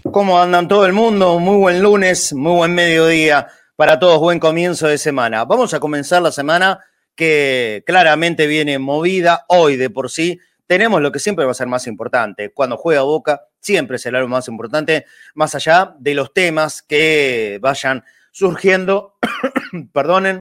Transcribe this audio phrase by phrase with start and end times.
[0.09, 1.39] ¿Cómo andan todo el mundo?
[1.39, 5.43] Muy buen lunes, muy buen mediodía para todos, buen comienzo de semana.
[5.43, 6.79] Vamos a comenzar la semana
[7.15, 10.39] que claramente viene movida hoy de por sí.
[10.67, 12.51] Tenemos lo que siempre va a ser más importante.
[12.51, 15.05] Cuando juega Boca, siempre será lo más importante,
[15.35, 19.15] más allá de los temas que vayan surgiendo,
[19.93, 20.39] perdonen,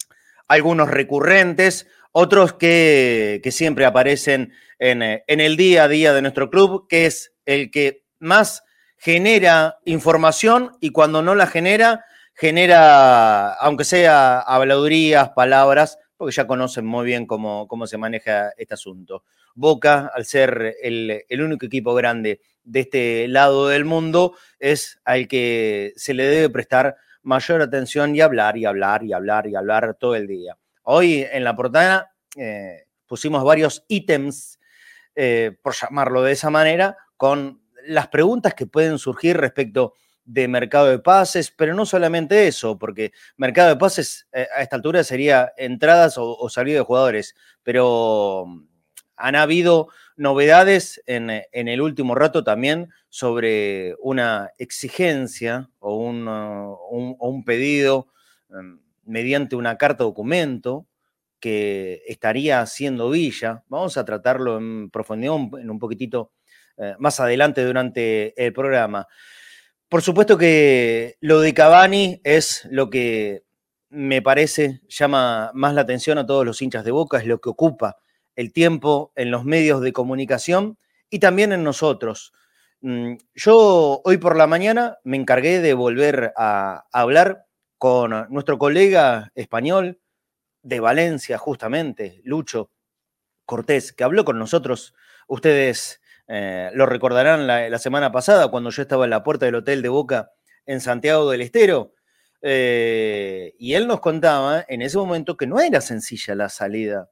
[0.48, 6.86] algunos recurrentes, otros que, siempre aparecen en, en, el día a día de nuestro club,
[6.88, 8.64] que es el que más
[8.96, 12.04] genera información y cuando no la genera,
[12.34, 18.74] genera, aunque sea habladurías, palabras, porque ya conocen muy bien cómo, cómo se maneja este
[18.74, 19.24] asunto.
[19.54, 25.92] Boca, al ser el, único equipo grande de este lado del mundo es al que
[25.96, 30.16] se le debe prestar mayor atención y hablar y hablar y hablar y hablar todo
[30.16, 30.56] el día.
[30.82, 34.58] Hoy en la portada eh, pusimos varios ítems,
[35.14, 40.86] eh, por llamarlo de esa manera, con las preguntas que pueden surgir respecto de mercado
[40.86, 45.52] de pases, pero no solamente eso, porque mercado de pases eh, a esta altura sería
[45.56, 48.46] entradas o, o salida de jugadores, pero
[49.16, 58.08] han habido novedades en, el último rato también sobre una exigencia o un, uh, pedido
[58.50, 60.86] em, mediante una carta documento
[61.40, 63.64] que estaría haciendo Villa.
[63.68, 66.32] Vamos a tratarlo en profundidad en un poquitito
[66.76, 69.06] eh, más adelante durante el programa.
[69.88, 73.44] Por supuesto que lo de Cavani es lo que
[73.90, 77.50] me parece llama más la atención a todos los hinchas de Boca, es lo que
[77.50, 77.98] ocupa
[78.36, 80.78] el tiempo en los medios de comunicación
[81.10, 82.32] y también en nosotros.
[82.80, 87.46] Mm, yo hoy por la mañana me encargué de volver a, hablar
[87.78, 90.00] con nuestro colega español
[90.62, 92.70] de Valencia, justamente, Lucho
[93.46, 94.94] Cortés, que habló con nosotros.
[95.28, 99.82] Ustedes eh, lo recordarán la, semana pasada cuando yo estaba en la puerta del Hotel
[99.82, 100.32] de Boca
[100.66, 101.94] en Santiago del Estero.
[102.42, 107.08] Eh, y él nos contaba en ese momento que no era sencilla la salida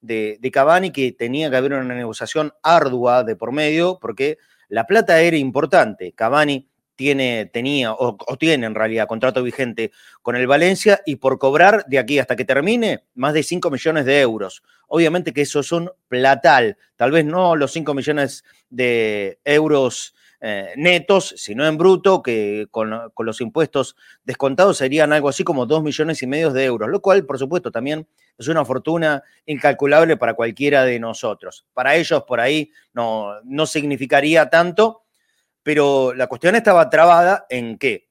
[0.00, 4.86] de, de Cavani, que tenía que haber una negociación ardua de por medio, porque la
[4.86, 6.12] plata era importante.
[6.12, 9.92] Cavani tiene, tenía o, tiene en realidad contrato vigente
[10.22, 14.06] con el Valencia y por cobrar de aquí hasta que termine más de 5 millones
[14.06, 14.62] de euros.
[14.88, 20.74] Obviamente que eso es un platal, tal vez no los 5 millones de euros eh,
[20.76, 26.22] netos, sino en bruto, que con, los impuestos descontados serían algo así como 2 millones
[26.22, 30.84] y medio de euros, lo cual, por supuesto, también es una fortuna incalculable para cualquiera
[30.84, 31.66] de nosotros.
[31.72, 35.04] Para ellos, por ahí, no, no significaría tanto,
[35.62, 38.08] pero la cuestión estaba trabada en que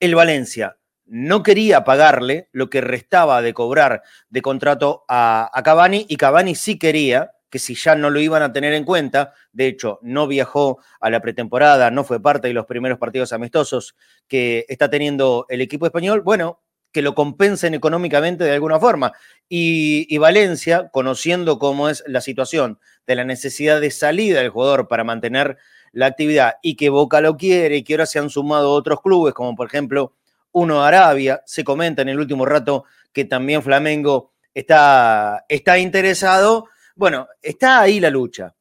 [0.00, 6.04] el Valencia no quería pagarle lo que restaba de cobrar de contrato a, a Cavani
[6.08, 9.68] y Cavani sí quería que si ya no lo iban a tener en cuenta, de
[9.68, 13.96] hecho no viajó a la pretemporada, no fue parte de los primeros partidos amistosos
[14.28, 16.60] que está teniendo el equipo español, bueno,
[16.92, 19.12] que lo compensen económicamente de alguna forma.
[19.48, 25.04] Y, Valencia, conociendo cómo es la situación de la necesidad de salida del jugador para
[25.04, 25.56] mantener
[25.92, 29.32] la actividad y que Boca lo quiere y que ahora se han sumado otros clubes,
[29.32, 30.14] como por ejemplo
[30.52, 37.28] uno Arabia, se comenta en el último rato que también Flamengo está, está interesado bueno,
[37.42, 38.54] está ahí la lucha.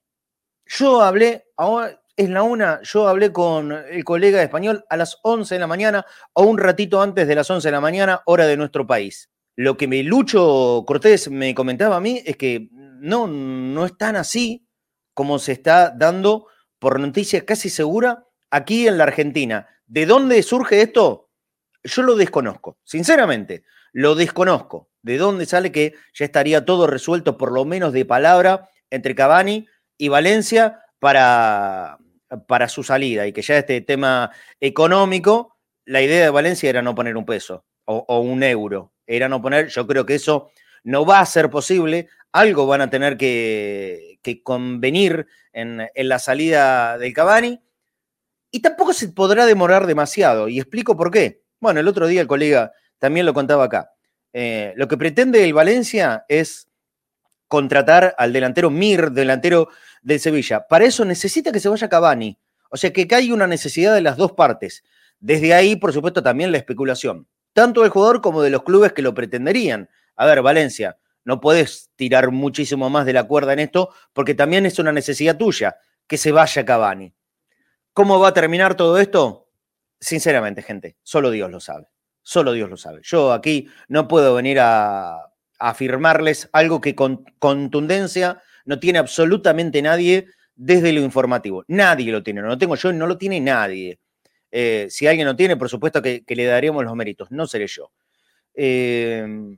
[0.66, 5.56] Yo hablé, ahora es la una, yo hablé con el colega español a las 11
[5.56, 8.57] de la mañana o un ratito antes de las 11 de la mañana, hora de
[8.57, 9.29] nuestro país.
[9.56, 14.18] Lo que me Lucho Cortés me comentaba a mí es que no, no es tan
[14.18, 14.68] así
[15.13, 16.47] como se está dando
[16.78, 19.68] por noticia casi segura aquí en la Argentina.
[19.85, 21.29] ¿De dónde surge esto?
[21.84, 23.63] Yo lo desconozco, sinceramente,
[23.94, 28.70] lo desconozco de dónde sale que ya estaría todo resuelto, por lo menos de palabra,
[28.90, 29.68] entre Cavani
[30.00, 32.00] y Valencia para,
[32.48, 36.96] para su salida y que ya este tema económico, la idea de Valencia era no
[36.96, 40.50] poner un peso o, un euro, era no poner, yo creo que eso
[40.84, 46.98] no va a ser posible, algo van a tener que, convenir en, en, la salida
[46.98, 47.62] del Cavani.
[48.50, 50.48] Y tampoco se podrá demorar demasiado.
[50.48, 51.44] Y explico por qué.
[51.60, 53.94] Bueno, el otro día el colega también lo contaba acá.
[54.38, 56.68] Eh, lo que pretende el Valencia es
[57.48, 59.70] contratar al delantero Mir, delantero
[60.02, 60.68] del Sevilla.
[60.68, 62.38] Para eso necesita que se vaya Cavani.
[62.70, 64.84] O sea que hay una necesidad de las dos partes.
[65.22, 69.02] Desde ahí, por supuesto, también la especulación, tanto del jugador como de los clubes que
[69.02, 69.90] lo pretenderían.
[70.18, 74.66] A ver, Valencia, no puedes tirar muchísimo más de la cuerda en esto, porque también
[74.66, 75.78] es una necesidad tuya
[76.08, 77.14] que se vaya Cavani.
[77.94, 79.48] ¿Cómo va a terminar todo esto?
[79.98, 81.94] Sinceramente, gente, solo Dios lo sabe
[82.27, 83.01] Solo Dios lo sabe.
[83.04, 90.27] Yo aquí no puedo venir a, afirmarles algo que con contundencia no tiene absolutamente nadie
[90.56, 91.63] desde lo informativo.
[91.68, 94.00] Nadie lo tiene, no lo tengo yo, no lo tiene nadie.
[94.51, 97.92] Eh, si alguien lo tiene, por supuesto que, le daríamos los méritos, no seré yo.
[98.56, 99.56] Eh,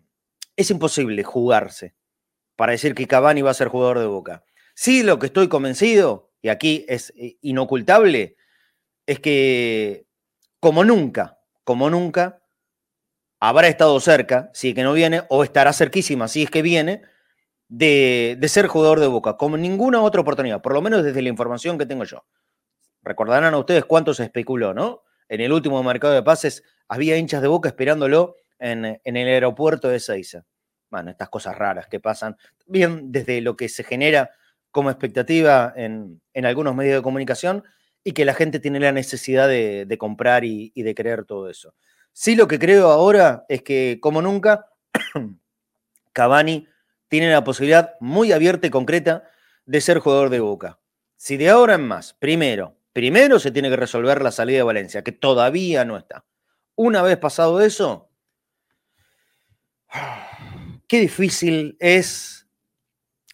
[0.57, 1.95] es imposible jugarse
[2.57, 4.43] para decir que Cavani va a ser jugador de Boca.
[4.75, 8.35] Sí, lo que estoy convencido, y aquí es eh, inocultable,
[9.05, 10.05] es que
[10.59, 12.41] como nunca, como nunca,
[13.39, 17.01] habrá estado cerca, si es que no viene, o estará cerquísima, si es que viene,
[17.69, 21.77] de, ser jugador de Boca, como ninguna otra oportunidad, por lo menos desde la información
[21.77, 22.25] que tengo yo.
[23.03, 25.03] Recordarán a ustedes cuánto se especuló, ¿no?
[25.29, 29.99] En el último mercado de pases había hinchas de Boca esperándolo en, el aeropuerto de
[29.99, 30.45] Seiza.
[30.89, 34.31] Bueno, estas cosas raras que pasan, bien desde lo que se genera
[34.71, 37.63] como expectativa en, algunos medios de comunicación
[38.03, 41.73] y que la gente tiene la necesidad de, comprar y, y de creer todo eso.
[42.19, 44.71] Sí, lo que creo ahora es que, como nunca,
[46.13, 46.67] Cavani
[47.09, 49.29] tiene la posibilidad muy abierta y concreta
[49.67, 50.79] de ser jugador de Boca.
[51.15, 55.03] Si de ahora en más, primero, primero se tiene que resolver la salida de Valencia,
[55.03, 56.25] que todavía no está.
[56.73, 58.09] Una vez pasado eso,
[60.87, 62.47] qué difícil es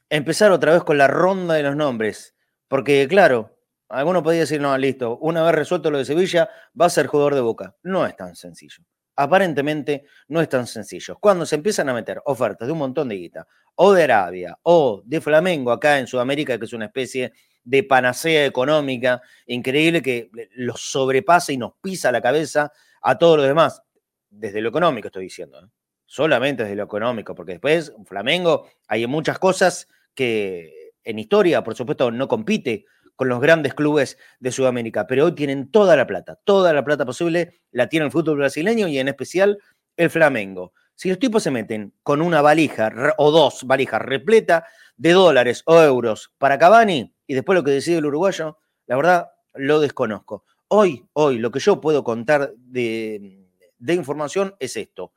[0.09, 2.35] empezar otra vez con la ronda de los nombres.
[2.67, 3.52] Porque, claro,
[3.93, 6.49] Alguno podría decir, no, listo, una vez resuelto lo de Sevilla,
[6.79, 7.75] va a ser jugador de Boca.
[7.83, 8.83] No es tan sencillo.
[9.15, 11.19] Aparentemente no es tan sencillo.
[11.19, 15.03] Cuando se empiezan a meter ofertas de un montón de guita, o de Arabia, o
[15.05, 20.81] de Flamengo acá en Sudamérica, que es una especie de panacea económica increíble que los
[20.81, 23.83] sobrepasa y nos pisa la cabeza a todos los demás.
[24.27, 25.69] Desde lo económico estoy diciendo, ¿eh?
[26.07, 32.09] solamente desde lo económico, porque después Flamengo hay muchas cosas que en historia, por supuesto,
[32.09, 32.85] no compite
[33.23, 37.05] con los grandes clubes de Sudamérica, pero hoy tienen toda la plata, toda la plata
[37.05, 39.59] posible la tiene el fútbol brasileño y en especial
[39.95, 40.73] el Flamengo.
[40.93, 44.65] Si los tipos se meten con una valija o dos valijas repleta
[44.97, 49.31] de dólares o euros para Cavani y después lo que decide el uruguayo, la verdad
[49.53, 50.43] lo desconozco.
[50.67, 53.39] Hoy, hoy, lo que yo puedo contar de,
[53.87, 55.13] información es esto.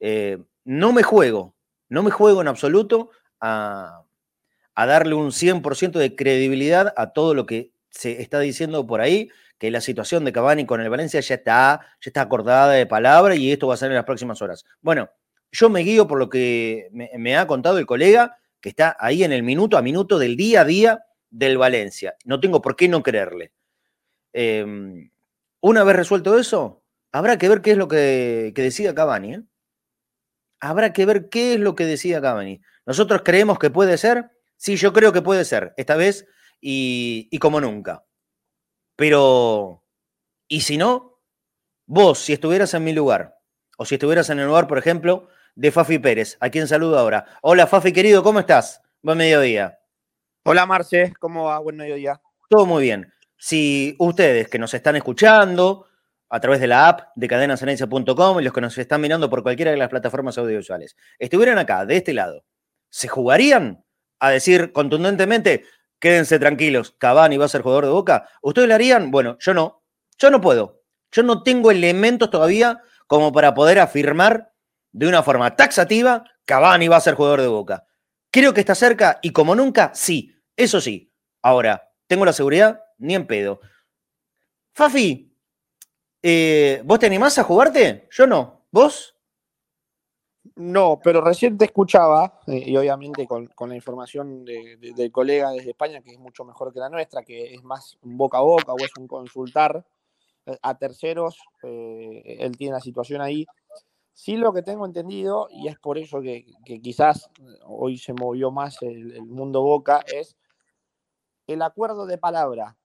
[0.00, 1.54] Eh, no me juego,
[1.90, 4.02] no me juego en absoluto a,
[4.74, 9.30] a darle un 100% de credibilidad a todo lo que se está diciendo por ahí,
[9.58, 13.36] que la situación de Cavani con el Valencia ya está, ya está acordada de palabra
[13.36, 14.64] y esto va a ser en las próximas horas.
[14.80, 15.10] Bueno,
[15.52, 19.32] yo me guío por lo que me, ha contado el colega que está ahí en
[19.32, 22.16] el minuto a minuto del día a día del Valencia.
[22.24, 23.52] No tengo por qué no creerle.
[24.32, 25.10] Em,
[25.60, 26.82] una vez resuelto eso,
[27.12, 29.34] habrá que ver qué es lo que, que decida Cavani.
[29.34, 29.42] ¿eh?
[30.58, 32.60] Habrá que ver qué es lo que decida Cavani.
[32.86, 34.33] Nosotros creemos que puede ser
[34.64, 36.26] Sí, yo creo que puede ser, esta vez
[36.58, 38.06] y, como nunca.
[38.96, 39.84] Pero,
[40.48, 41.20] ¿y si no?
[41.84, 43.36] Vos, si estuvieras en mi lugar,
[43.76, 47.26] o si estuvieras en el lugar, por ejemplo, de Fafi Pérez, a quien saludo ahora.
[47.42, 48.80] Hola, Fafi, querido, ¿cómo estás?
[49.02, 49.80] Buen mediodía.
[50.44, 51.58] Hola, Marce, ¿cómo va?
[51.58, 52.18] Buen mediodía.
[52.48, 53.12] Todo muy bien.
[53.36, 55.88] Si ustedes que nos están escuchando
[56.30, 59.72] a través de la app de cadenasenencia.com y los que nos están mirando por cualquiera
[59.72, 62.46] de las plataformas audiovisuales, estuvieran acá, de este lado,
[62.88, 63.83] ¿se jugarían
[64.26, 65.64] a decir contundentemente,
[65.98, 69.10] quédense tranquilos, Cavani va a ser jugador de Boca, ¿ustedes lo harían?
[69.10, 69.82] Bueno, yo no.
[70.18, 70.82] Yo no puedo.
[71.10, 74.52] Yo no tengo elementos todavía como para poder afirmar
[74.92, 77.84] de una forma taxativa, Cavani va a ser jugador de Boca.
[78.30, 81.12] Creo que está cerca y como nunca, sí, eso sí.
[81.42, 82.80] Ahora, ¿tengo la seguridad?
[82.98, 83.60] Ni en pedo.
[84.72, 85.36] Fafi,
[86.22, 88.08] eh, ¿vos te animás a jugarte?
[88.10, 88.66] Yo no.
[88.70, 89.13] ¿Vos?
[90.56, 96.00] No, pero recién te escuchaba, eh, y obviamente con, la información del colega desde España,
[96.00, 98.92] que es mucho mejor que la nuestra, que es más boca a boca o es
[98.96, 99.84] un consultar
[100.46, 103.46] eh, a terceros, eh, él tiene la situación ahí.
[104.12, 106.46] Sí lo que tengo entendido, y es por eso que,
[106.80, 107.28] quizás
[107.66, 110.36] hoy se movió más el, mundo boca, es
[111.48, 112.76] el acuerdo de palabra.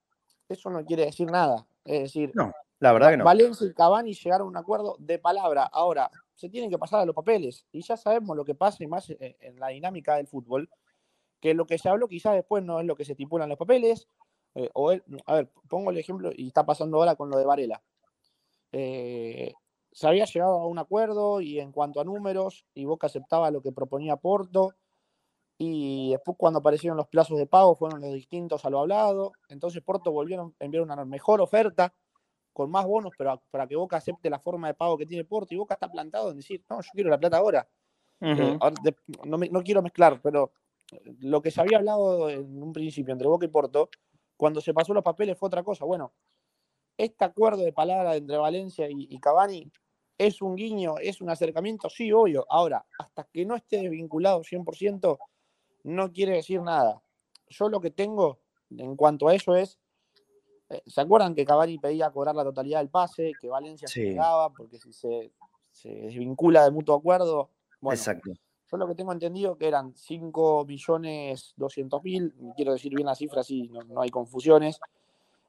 [0.47, 1.67] Eso no quiere decir nada.
[1.85, 3.25] Es decir, no, la verdad que no.
[3.25, 5.69] Valencia y Cavani llegaron a un acuerdo de palabra.
[5.71, 6.09] Ahora,
[6.39, 7.65] se tienen que pasar a los papeles.
[7.73, 10.69] Y ya sabemos lo que pasa y más eh, en la dinámica del fútbol,
[11.41, 13.59] que lo que se habló quizás después no es lo que se estipula en los
[13.59, 14.07] papeles.
[14.55, 17.83] Eh, o a ver, pongo el ejemplo y está pasando ahora con lo de Varela.
[18.71, 19.51] Eh,
[19.91, 23.61] se había llegado a un acuerdo y en cuanto a números, y Boca aceptaba lo
[23.61, 24.75] que proponía Porto,
[25.57, 29.83] y después cuando aparecieron los plazos de pago fueron los distintos a lo hablado, entonces
[29.83, 31.93] Porto volvieron a enviar una mejor oferta,
[32.59, 35.53] con más bonos, pero para que Boca acepte la forma de pago que tiene Porto.
[35.53, 37.65] Y Boca está plantado en decir, no, yo quiero la plata ahora.
[38.19, 38.59] Eh,
[39.23, 40.51] no, quiero mezclar, pero
[41.21, 43.89] lo que se había hablado en un principio entre Boca y Porto,
[44.35, 45.85] cuando se pasó los papeles fue otra cosa.
[45.85, 46.11] Bueno,
[46.97, 49.71] este acuerdo de palabra entre Valencia y, Cavani
[50.17, 50.95] ¿Es un guiño?
[50.97, 51.89] ¿Es un acercamiento?
[51.89, 52.45] Sí, obvio.
[52.49, 55.17] Ahora, hasta que no esté desvinculado 100%,
[55.85, 57.01] no quiere decir nada.
[57.47, 59.79] Yo lo que tengo en cuanto a eso es,
[60.85, 64.79] ¿se acuerdan que Cavani pedía cobrar la totalidad del pase, que Valencia se negaba, porque
[64.79, 65.31] si se,
[65.83, 67.49] desvincula de mutuo acuerdo?
[67.81, 68.31] Bueno, Exacto.
[68.71, 73.15] Yo lo que tengo entendido que eran 5 millones 200 mil, quiero decir bien la
[73.15, 74.79] cifra, así no hay confusiones.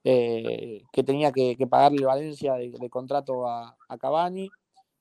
[0.03, 4.49] Eh, que tenía que, pagarle Valencia de, contrato a, a, Cavani,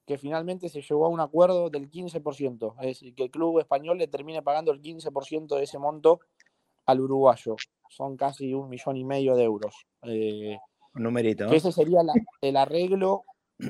[0.05, 3.97] que finalmente se llegó a un acuerdo del 15%, es decir, que el club español
[3.97, 6.19] le termine pagando el 15% de ese monto
[6.91, 7.55] al uruguayo.
[7.89, 9.73] Son casi un millón y medio de euros.
[10.03, 10.57] Eh,
[10.95, 11.45] un numerito.
[11.51, 11.99] ese sería
[12.41, 13.23] el arreglo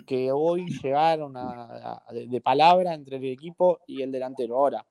[0.05, 4.57] que hoy llegaron a, de, palabra entre el equipo y el delantero.
[4.57, 4.85] Ahora,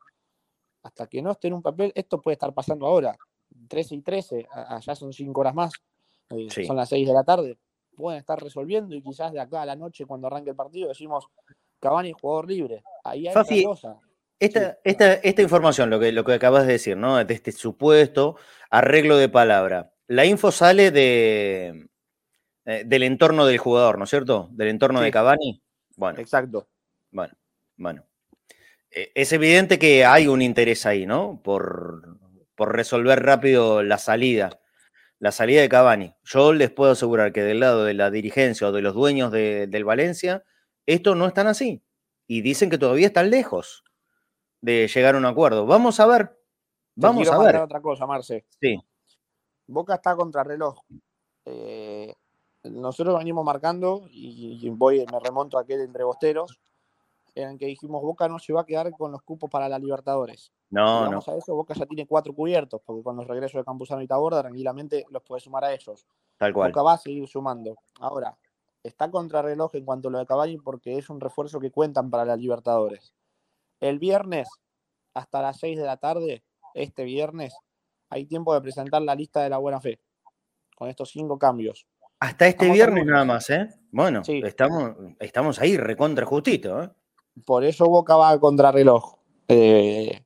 [0.83, 3.17] hasta que no esté en un papel, esto puede estar pasando ahora.
[3.69, 5.73] 13 y 13, allá son 5 horas más.
[6.31, 7.59] Eh, son las 6 de la tarde,
[7.97, 11.27] pueden estar resolviendo y quizás de acá a la noche cuando arranque el partido decimos
[11.81, 12.83] Cavani jugador libre.
[13.05, 13.99] Ahí hay Fafi, cosa.
[14.41, 17.23] Esta, esta, información, lo que, lo que acabas de decir, ¿no?
[17.25, 18.37] De este supuesto
[18.71, 19.93] arreglo de palabra.
[20.07, 21.89] La info sale de,
[22.65, 24.49] eh, del entorno del jugador, ¿no es cierto?
[24.53, 25.63] Del entorno de Cavani.
[25.97, 26.21] Bueno.
[26.21, 26.69] Exacto.
[27.11, 27.35] Bueno,
[27.77, 28.05] bueno.
[28.91, 31.41] Eh, es evidente que hay un interés ahí, ¿no?
[31.43, 32.19] Por,
[32.55, 34.61] por resolver rápido la salida
[35.21, 36.15] la salida de Cavani.
[36.23, 39.85] Yo les puedo asegurar que del lado de la dirigencia o de los dueños del
[39.85, 40.45] Valencia,
[40.87, 41.83] esto no están así.
[42.27, 43.83] Y dicen que todavía están lejos
[44.61, 45.67] de llegar a un acuerdo.
[45.67, 46.39] Vamos a ver.
[46.95, 47.57] Vamos a ver.
[47.57, 48.45] otra cosa, Marce.
[48.61, 48.77] Sí.
[49.67, 50.81] Boca está contra reloj.
[51.45, 52.13] Eh,
[52.65, 56.61] nosotros venimos marcando, y, voy, me remonto a aquel entre bosteros,
[57.35, 59.79] en el que dijimos Boca no se va a quedar con los cupos para la
[59.79, 60.53] Libertadores.
[60.71, 61.19] No, no.
[61.25, 64.43] a eso, Boca ya tiene cuatro cubiertos, porque con los regresos de Campuzano y Taborda,
[64.43, 66.07] tranquilamente los puede sumar a ellos.
[66.37, 66.71] Tal cual.
[66.71, 67.77] Boca va a seguir sumando.
[68.01, 68.37] Ahora,
[68.83, 72.11] está contra reloj en cuanto a lo de Caballi porque es un refuerzo que cuentan
[72.11, 73.15] para las Libertadores.
[73.81, 74.49] El viernes,
[75.15, 76.43] hasta las 6 de la tarde,
[76.75, 77.55] este viernes,
[78.11, 80.01] hay tiempo de presentar la lista de la buena fe,
[80.75, 81.87] con estos cinco cambios.
[82.21, 83.69] Hasta este viernes nada más, ¿eh?
[83.93, 86.91] Bueno, estamos, estamos ahí recontra justito, ¿eh?
[87.45, 89.19] Por eso Boca va a contrarreloj.
[89.47, 90.21] Eh,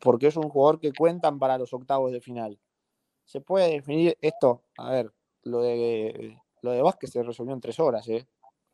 [0.00, 2.58] porque es un jugador que cuentan para los octavos de final.
[3.24, 5.12] Se puede definir esto, a ver,
[5.44, 8.26] lo de lo de Vázquez se resolvió en tres horas, ¿eh?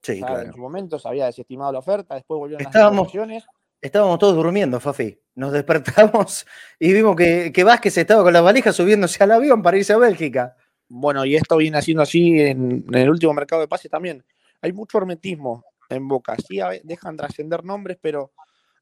[0.03, 0.41] Sí, claro.
[0.41, 3.45] En su momento se había desestimado la oferta, después volvieron estábamos, las
[3.85, 5.21] Estábamos todos durmiendo, Fafi.
[5.35, 6.47] Nos despertamos
[6.81, 9.99] y vimos que, que Vázquez estaba con la valija subiéndose al avión para irse a
[9.99, 10.57] Bélgica.
[10.89, 14.25] Bueno, y esto viene haciendo así en, en el último mercado de pases también.
[14.63, 16.35] Hay mucho hermetismo en Boca.
[16.49, 18.33] Sí dejan trascender nombres, pero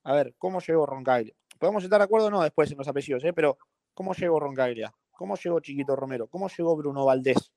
[0.05, 1.35] a ver, ¿cómo llegó Roncaglia?
[1.59, 3.33] Podemos estar de acuerdo o no después en los apellidos, ¿eh?
[3.33, 3.59] pero
[3.95, 4.95] ¿cómo llegó Roncaglia?
[5.11, 6.29] ¿Cómo llegó Chiquito Romero?
[6.29, 7.51] ¿Cómo llegó Bruno Valdés?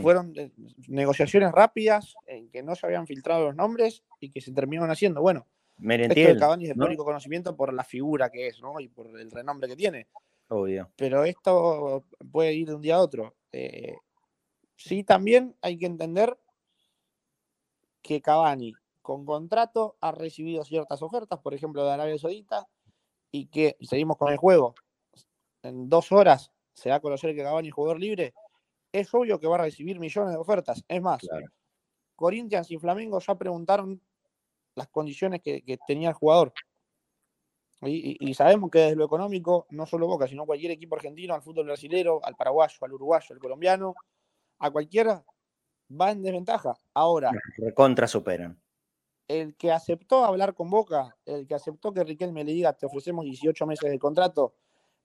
[0.00, 0.52] Fueron eh,
[0.88, 5.20] negociaciones rápidas en que no se habían filtrado los nombres y que se terminaron haciendo.
[5.20, 5.46] Bueno,
[5.78, 8.78] Merentiel, esto de Cavani es de público conocimiento por la figura que es, ¿no?
[8.80, 10.08] Y por el renombre que tiene.
[10.48, 10.90] Obvio.
[10.96, 13.34] Pero esto puede ir de un día a otro.
[13.52, 13.96] Eh,
[14.76, 16.38] sí, también hay que entender
[18.02, 22.68] que Cavani con contrato ha recibido ciertas ofertas, por ejemplo, de Arabia Saudita,
[23.30, 24.74] y que seguimos con el juego.
[25.62, 28.34] En dos horas se va a conocer que Cavani es jugador libre.
[28.92, 30.84] Es obvio que va a recibir millones de ofertas.
[30.86, 31.22] Es más,
[32.14, 34.00] Corinthians y Flamengo ya preguntaron
[34.74, 36.52] las condiciones que, tenía el jugador.
[37.84, 41.66] Y, sabemos que desde lo económico, no solo Boca, sino cualquier equipo argentino, al fútbol
[41.66, 43.94] brasileño, al paraguayo, al uruguayo, al colombiano,
[44.60, 45.24] a cualquiera
[45.90, 46.74] va en desventaja.
[46.94, 47.32] Ahora.
[47.58, 48.60] Recontra superan.
[49.26, 53.24] El que aceptó hablar con Boca, el que aceptó que Riquelme le diga te ofrecemos
[53.24, 54.54] 18 meses de contrato,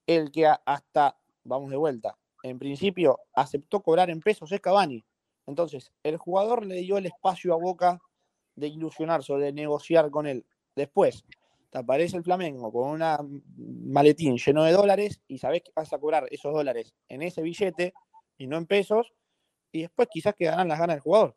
[0.06, 5.06] el que hasta, vamos de vuelta, en principio aceptó cobrar en pesos es Cavani.
[5.46, 8.00] Entonces, el jugador le dio el espacio a Boca
[8.58, 10.46] de ilusionarse o de negociar con él.
[10.76, 11.24] Después,
[11.70, 13.44] te aparece el Flamengo con un
[13.92, 17.94] maletín lleno de dólares y sabes que vas a cobrar esos dólares en ese billete
[18.38, 19.14] y no en pesos,
[19.72, 21.36] y después quizás quedarán las ganas del jugador.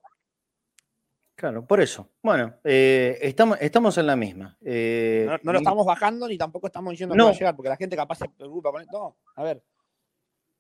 [1.35, 2.07] Claro, por eso.
[2.23, 4.59] Bueno, eh, estamos, estamos en la misma.
[4.61, 7.77] Eh, no, lo estamos bajando ni tampoco estamos diciendo que va a llegar, porque la
[7.77, 8.99] gente capaz se preocupa con esto.
[8.99, 9.63] No, a ver,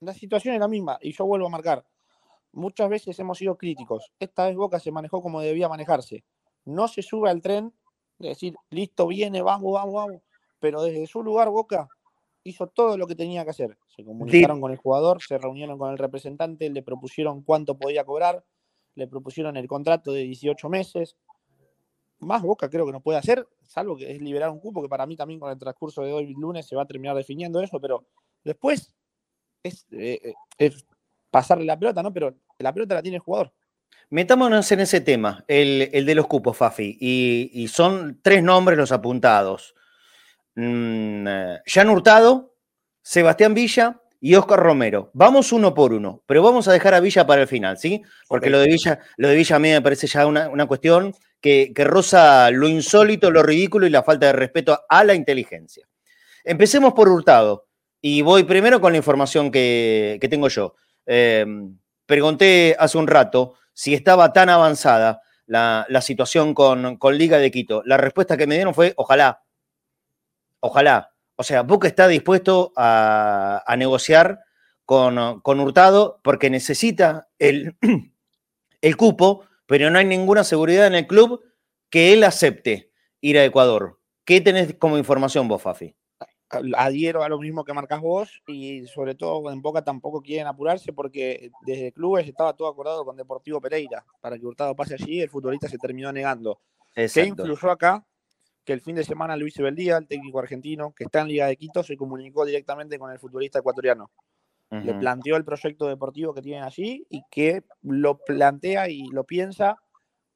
[0.00, 1.84] la situación es la misma y yo vuelvo a marcar.
[2.52, 4.10] Muchas veces hemos sido críticos.
[4.18, 6.24] Esta vez Boca se manejó como debía manejarse.
[6.64, 7.72] No se sube al tren
[8.18, 10.22] de decir, listo, viene, vamos, vamos, vamos.
[10.58, 11.88] Pero desde su lugar Boca
[12.44, 13.78] hizo todo lo que tenía que hacer.
[13.94, 18.44] Se comunicaron con el jugador, se reunieron con el representante, le propusieron cuánto podía cobrar,
[18.94, 21.16] le propusieron el contrato de 18 meses.
[22.18, 25.06] Más Boca creo que no puede hacer, salvo que es liberar un cupo, que para
[25.06, 28.04] mí también con el transcurso de hoy lunes se va a terminar definiendo eso, pero
[28.44, 28.94] después
[29.62, 30.86] es, eh, es
[31.30, 32.12] pasarle la pelota, ¿no?
[32.12, 33.52] Pero la pelota la tiene el jugador.
[34.08, 39.74] Metámonos en ese tema, el, de los cupos, Fafi, y, son tres nombres los apuntados.
[40.54, 41.26] Mm,
[41.66, 42.56] Jan Hurtado,
[43.02, 45.10] Sebastián Villa y Oscar Romero.
[45.14, 48.02] Vamos uno por uno, pero vamos a dejar a Villa para el final, ¿sí?
[48.26, 51.72] Porque lo, de Villa, lo de Villa a mí me parece ya una, cuestión que,
[51.74, 55.86] que roza lo insólito, lo ridículo y la falta de respeto a la inteligencia.
[56.44, 57.70] Empecemos por Hurtado.
[58.02, 60.74] Y voy primero con la información que, tengo yo.
[61.06, 61.44] Eh,
[62.06, 67.82] pregunté hace un rato si estaba tan avanzada la, situación con, Liga de Quito.
[67.86, 69.42] La respuesta que me dieron fue, ojalá,
[70.60, 71.14] ojalá.
[71.34, 74.40] O sea, Boca está dispuesto a, negociar
[74.84, 77.74] con, Hurtado porque necesita el,
[78.82, 81.42] el cupo, pero no hay ninguna seguridad en el club
[81.88, 83.98] que él acepte ir a Ecuador.
[84.26, 85.96] ¿Qué tenés como información vos, Fafi?
[86.76, 90.92] Adhiero a lo mismo que marcas vos y sobre todo en Boca tampoco quieren apurarse
[90.92, 95.30] porque desde clubes estaba todo acordado con Deportivo Pereira para que Hurtado pase allí, el
[95.30, 96.60] futbolista se terminó negando.
[96.94, 98.04] ¿Qué influyó acá?
[98.64, 101.56] Que el fin de semana Luis Beldía, el técnico argentino que está en Liga de
[101.56, 104.10] Quito, se comunicó directamente con el futbolista ecuatoriano.
[104.70, 109.82] Le planteó el proyecto deportivo que tienen allí y que lo plantea y lo piensa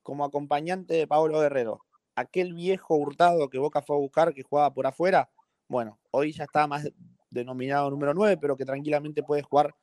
[0.02, 1.85] como acompañante de Pablo Guerrero.
[2.16, 5.30] Aquel viejo hurtado que Boca fue a buscar, que jugaba por afuera,
[5.75, 6.88] bueno, hoy ya está más
[7.31, 9.75] denominado número 9, pero que tranquilamente puede jugar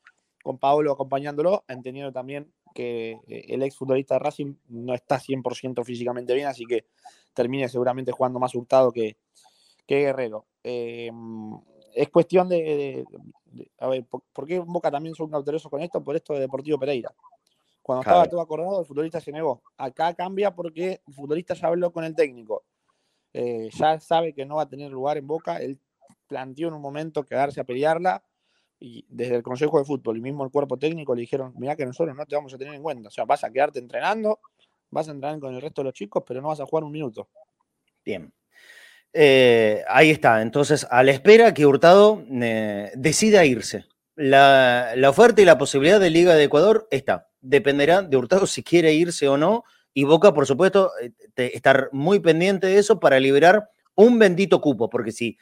[0.41, 5.83] con Paolo acompañándolo, entendiendo también que eh, el ex futbolista de Racing no está 100%
[5.83, 6.85] físicamente bien, así que
[7.33, 9.17] termine seguramente jugando más hurtado que,
[9.85, 10.45] Guerrero.
[10.63, 11.59] Em,
[11.93, 13.03] es cuestión de,
[13.79, 16.01] A ver, ¿por, qué Boca también son cautelosos con esto?
[16.01, 17.13] Por esto de Deportivo Pereira.
[17.81, 19.61] Cuando estaba todo acordado, el futbolista se negó.
[19.75, 22.63] Acá cambia porque el futbolista ya habló con el técnico.
[23.33, 25.79] Eh, ya sabe que no va a tener lugar en Boca, él
[26.27, 28.23] planteó en un momento quedarse a pelearla
[28.79, 31.85] y desde el Consejo de Fútbol y mismo el cuerpo técnico le dijeron, mira que
[31.85, 34.39] nosotros no te vamos a tener en cuenta, o sea, vas a quedarte entrenando,
[34.89, 36.91] vas a entrenar con el resto de los chicos, pero no vas a jugar un
[36.91, 37.29] minuto.
[38.03, 38.33] Bien.
[39.13, 43.85] Eh, ahí está, entonces a la espera que Hurtado eh, decida irse.
[44.15, 47.29] La, la, oferta y la posibilidad de Liga de Ecuador está.
[47.39, 51.11] Dependerá de Hurtado si quiere irse o no y Boca, por supuesto, eh,
[51.53, 55.37] estar muy pendiente de eso para liberar un bendito cupo, porque si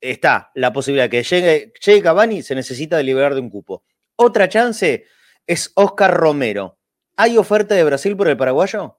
[0.00, 3.84] está la posibilidad de que llegue, llegue Cavani, se necesita de liberar de un cupo.
[4.16, 5.04] Otra chance
[5.46, 6.78] es Oscar Romero.
[7.16, 8.96] ¿Hay oferta de Brasil por el paraguayo?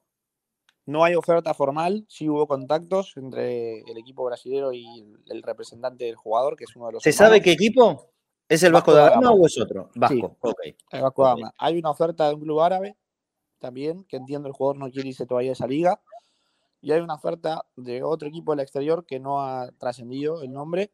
[0.84, 4.84] No hay oferta formal, sí hubo contactos entre el equipo brasileño y
[5.26, 7.02] el representante del jugador, que es uno de los.
[7.02, 8.12] ¿Se sabe qué equipo?
[8.48, 9.90] ¿Es el Vasco, de Gama o es otro?
[9.94, 10.36] Vasco,
[10.90, 11.54] El Vasco de Gama.
[11.56, 12.96] Hay una oferta de un club árabe
[13.62, 16.02] también, que entiendo el jugador no quiere irse todavía a esa liga.
[16.82, 20.90] Y hay una oferta de otro equipo del exterior que no ha trascendido el nombre.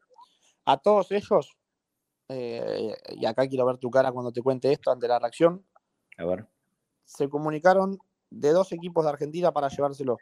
[0.63, 1.57] A todos ellos,
[2.29, 5.65] eh, y acá quiero ver tu cara cuando te cuente esto ante la reacción.
[6.17, 6.47] A ver.
[7.03, 7.97] Se comunicaron
[8.29, 10.17] de dos equipos de Argentina para llevárselo.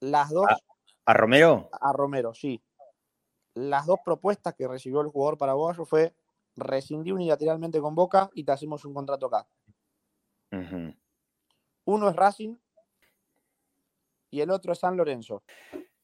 [0.00, 0.46] Las dos.
[1.04, 1.68] ¿A, Romero?
[1.72, 2.62] A Romero, sí.
[3.54, 6.14] Las dos propuestas que recibió el jugador paraguayo fue
[6.56, 9.46] rescindir unilateralmente con Boca y te hacemos un contrato acá.
[11.86, 12.56] Uno es Racing
[14.30, 15.42] y el otro es San Lorenzo.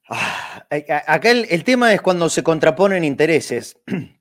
[0.09, 0.67] Ah,
[1.07, 3.77] acá el, tema es cuando se contraponen intereses.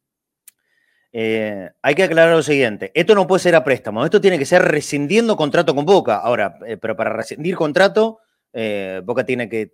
[1.12, 4.46] Eh, hay que aclarar lo siguiente, esto no puede ser a préstamo, esto tiene que
[4.46, 6.18] ser rescindiendo contrato con Boca.
[6.18, 8.20] Ahora, eh, pero para rescindir contrato,
[8.54, 9.74] eh, Boca tiene que,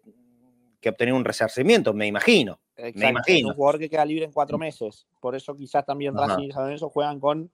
[0.87, 2.61] obtener un resarcimiento, me imagino.
[2.77, 3.19] Me imagino.
[3.25, 6.51] Es un jugador que queda libre en cuatro meses, por eso quizás también Racing y
[6.53, 7.51] San Lorenzo juegan con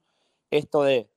[0.48, 1.08] esto de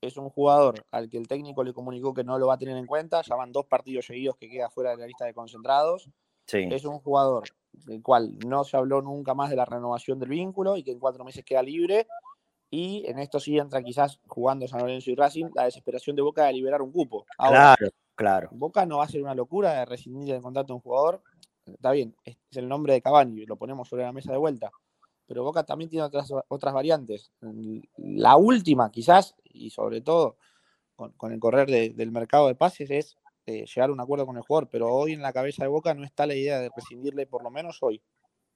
[0.00, 2.76] es un jugador al que el técnico le comunicó que no lo va a tener
[2.76, 3.22] en cuenta.
[3.22, 6.08] Ya van dos partidos seguidos que queda fuera de la lista de concentrados.
[6.46, 10.76] Es un jugador del cual no se habló nunca más de la renovación del vínculo
[10.76, 12.06] y que en cuatro meses queda libre.
[12.70, 16.44] Y en esto sí entra quizás jugando San Lorenzo y Racing la desesperación de Boca
[16.44, 17.26] de liberar un cupo.
[17.36, 18.48] claro, claro.
[18.52, 21.22] Boca no va a ser una locura de rescindir el contrato de un jugador.
[21.66, 24.70] Está bien, es el nombre de Cavani, lo ponemos sobre la mesa de vuelta
[25.28, 27.30] pero Boca también tiene otras, otras variantes.
[27.98, 30.38] La última, quizás, y sobre todo
[30.96, 34.42] con, el correr del mercado de pases, es eh, llegar a un acuerdo con el
[34.42, 37.44] jugador, pero hoy en la cabeza de Boca no está la idea de rescindirle, por
[37.44, 38.02] lo menos hoy.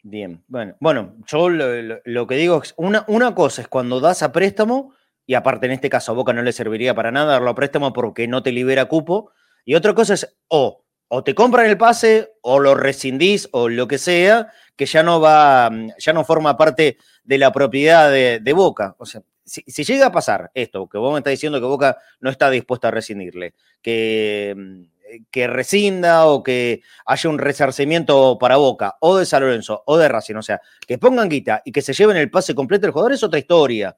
[0.02, 4.32] Bien, bueno, bueno yo lo, que digo es, una, una cosa es cuando das a
[4.32, 4.94] préstamo,
[5.26, 7.92] y aparte en este caso a Boca no le serviría para nada darlo a préstamo
[7.92, 9.30] porque no te libera cupo,
[9.64, 13.86] y otra cosa es, o, o te compran el pase, o lo rescindís, o lo
[13.86, 18.52] que sea, que ya no va, mm, ya no forma parte de la propiedad de,
[18.54, 18.96] Boca.
[18.96, 22.30] O sea, si, llega a pasar esto, que vos me estás diciendo que Boca no
[22.30, 28.96] está dispuesta a rescindirle, que, mm, que rescinda o que haya un resarcimiento para Boca,
[29.00, 31.92] o de San Lorenzo, o de Racing, o sea, que pongan guita y que se
[31.92, 33.94] lleven el pase completo del jugador es otra historia.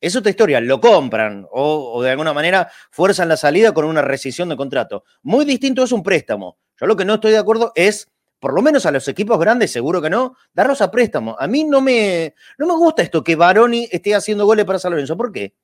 [0.00, 4.48] Es otra historia, lo compran o, de alguna manera fuerzan la salida con una rescisión
[4.48, 5.04] de contrato.
[5.22, 6.58] Muy distinto es un préstamo.
[6.80, 9.70] Yo lo que no estoy de acuerdo es, por lo menos a los equipos grandes,
[9.70, 11.36] seguro que no, darlos a préstamo.
[11.38, 14.92] A mí no me, no me gusta esto que Baroni esté haciendo goles para San
[14.92, 15.18] Lorenzo.
[15.18, 15.54] ¿Por qué?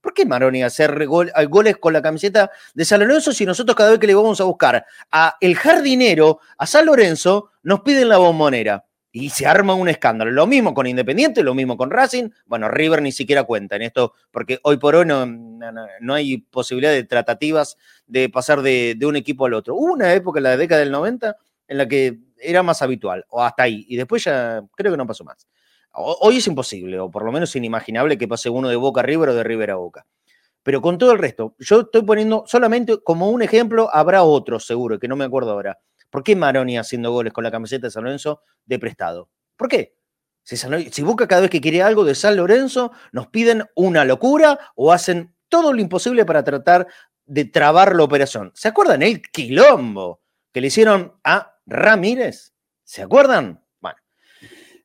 [0.00, 3.98] ¿Por qué Maroni hacer goles con la camiseta de San Lorenzo si nosotros cada vez
[4.00, 8.84] que le vamos a buscar a el jardinero, a San Lorenzo, nos piden la bombonera?
[9.16, 10.32] Y se arma un escándalo.
[10.32, 12.30] Lo mismo con Independiente, lo mismo con Racing.
[12.46, 17.04] Bueno, River ni siquiera cuenta en esto, porque hoy por hoy no, hay posibilidad de
[17.04, 17.76] tratativas
[18.08, 19.76] de pasar de, un equipo al otro.
[19.76, 21.36] Hubo una época en la década del 90
[21.68, 25.06] en la que era más habitual, o hasta ahí, y después ya creo que no
[25.06, 25.46] pasó más.
[25.92, 29.28] Hoy es imposible, o por lo menos inimaginable que pase uno de Boca a River
[29.28, 30.06] o de River a Boca.
[30.64, 34.98] Pero con todo el resto, yo estoy poniendo solamente como un ejemplo, habrá otros seguro,
[34.98, 35.78] que no me acuerdo ahora.
[36.14, 39.30] ¿Por qué Maroni haciendo goles con la camiseta de San Lorenzo de prestado?
[39.56, 39.96] ¿Por qué?
[40.44, 44.92] Si, Boca cada vez que quiere algo de San Lorenzo, nos piden una locura o
[44.92, 46.86] hacen todo lo imposible para tratar
[47.26, 48.52] de trabar la operación.
[48.54, 50.20] ¿Se acuerdan el quilombo
[50.52, 52.54] que le hicieron a Ramírez?
[52.84, 53.64] ¿Se acuerdan?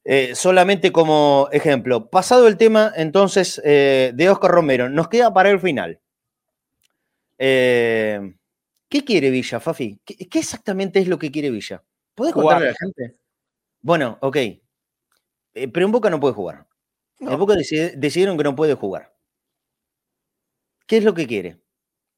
[0.04, 5.52] Eh, solamente como ejemplo, pasado el tema entonces eh, de Oscar Romero, nos queda para
[5.52, 6.00] el final.
[7.38, 8.34] Eh,
[8.90, 10.00] ¿Qué quiere Villa, Fafi?
[10.04, 11.84] ¿Qué, exactamente es lo que quiere Villa?
[12.16, 13.18] ¿Puedes contarle a la gente?
[13.82, 14.38] Bueno, ok.
[15.54, 16.68] pero en Boca no puede jugar.
[17.20, 19.16] En Boca decidieron que no puede jugar.
[20.88, 21.62] ¿Qué es lo que quiere?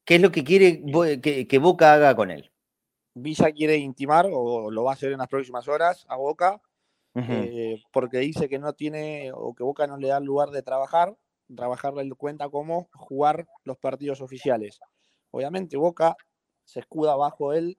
[0.04, 0.82] ¿Qué es lo que quiere
[1.22, 2.50] que Boca haga con él?
[3.14, 6.60] Villa quiere intimar, o lo va a hacer en las próximas horas, a Boca
[7.14, 11.14] eh, porque dice que no tiene o que Boca no le da lugar de trabajar,
[11.54, 14.80] trabajarle cuenta como jugar los partidos oficiales.
[15.30, 16.16] Obviamente Boca
[16.64, 17.76] se escuda bajo el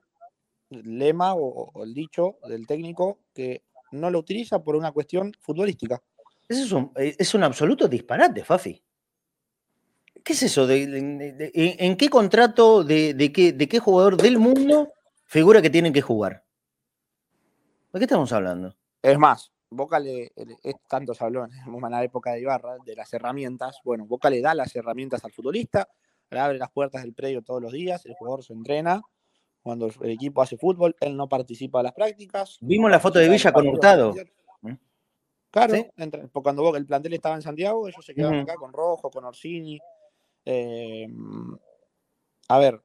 [0.70, 6.02] lema o, el dicho del técnico que no lo utiliza por una cuestión futbolística.
[6.48, 8.82] Eso es un, eh, es un absoluto disparate, Fafi.
[10.22, 10.66] ¿Qué es eso?
[10.70, 14.92] ¿En qué contrato de, qué, de qué jugador del mundo
[15.26, 16.44] figura que tienen que jugar?
[17.92, 18.74] ¿De qué estamos hablando?
[19.02, 23.12] Es más, Boca le, es tanto se habló en la época de Ibarra, de las
[23.12, 23.80] herramientas.
[23.84, 25.88] Bueno, Boca le da las herramientas al futbolista,
[26.40, 29.02] abre las puertas del predio todos los días, el jugador se entrena.
[29.62, 32.58] Cuando el equipo hace fútbol, él no participa de las prácticas.
[32.60, 34.14] Vimos la foto de Villa con Hurtado.
[35.50, 35.74] Claro,
[36.42, 39.78] cuando Boca, el plantel estaba en Santiago, ellos se quedaron acá con Rojo, con Orsini.
[40.44, 41.06] Eh,
[42.48, 42.82] a ver,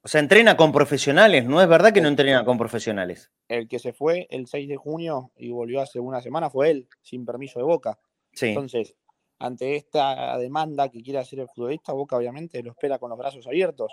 [0.00, 3.30] o sea, entrena con profesionales, ¿no es verdad que no entrena con profesionales?
[3.48, 6.88] El que se fue el 6 de junio y volvió hace una semana fue él,
[7.02, 7.98] sin permiso de Boca.
[8.32, 8.46] Sí.
[8.46, 8.94] Entonces,
[9.38, 13.46] ante esta demanda que quiere hacer el futbolista, Boca obviamente lo espera con los brazos
[13.46, 13.92] abiertos.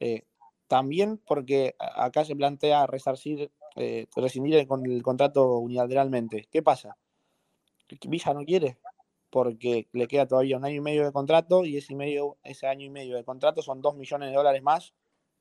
[0.00, 0.22] Eh,
[0.66, 6.48] también porque acá se plantea resarcir, eh, rescindir con el contrato unilateralmente.
[6.50, 6.96] ¿Qué pasa?
[8.08, 8.78] Villa no quiere,
[9.30, 12.86] porque le queda todavía un año y medio de contrato y ese, medio, ese año
[12.86, 14.94] y medio de contrato son dos millones de dólares más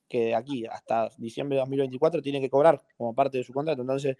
[0.09, 3.81] que aquí hasta diciembre de 2024 tiene que cobrar como parte de su contrato.
[3.81, 4.17] Entonces,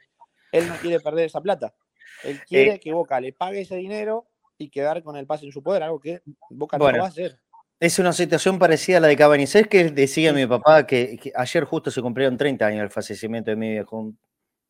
[0.53, 1.75] él no quiere perder esa plata.
[2.23, 4.30] Él quiere eh, que Boca le pague ese dinero
[4.61, 7.39] y quedar con el pase en su poder, algo que Boca no va a hacer.
[7.79, 11.89] Es una situación parecida a la de Cabanilles, que decía mi papá que, ayer justo
[11.89, 13.97] se cumplieron 30 años el fallecimiento de mi viejo.
[13.97, 14.17] Un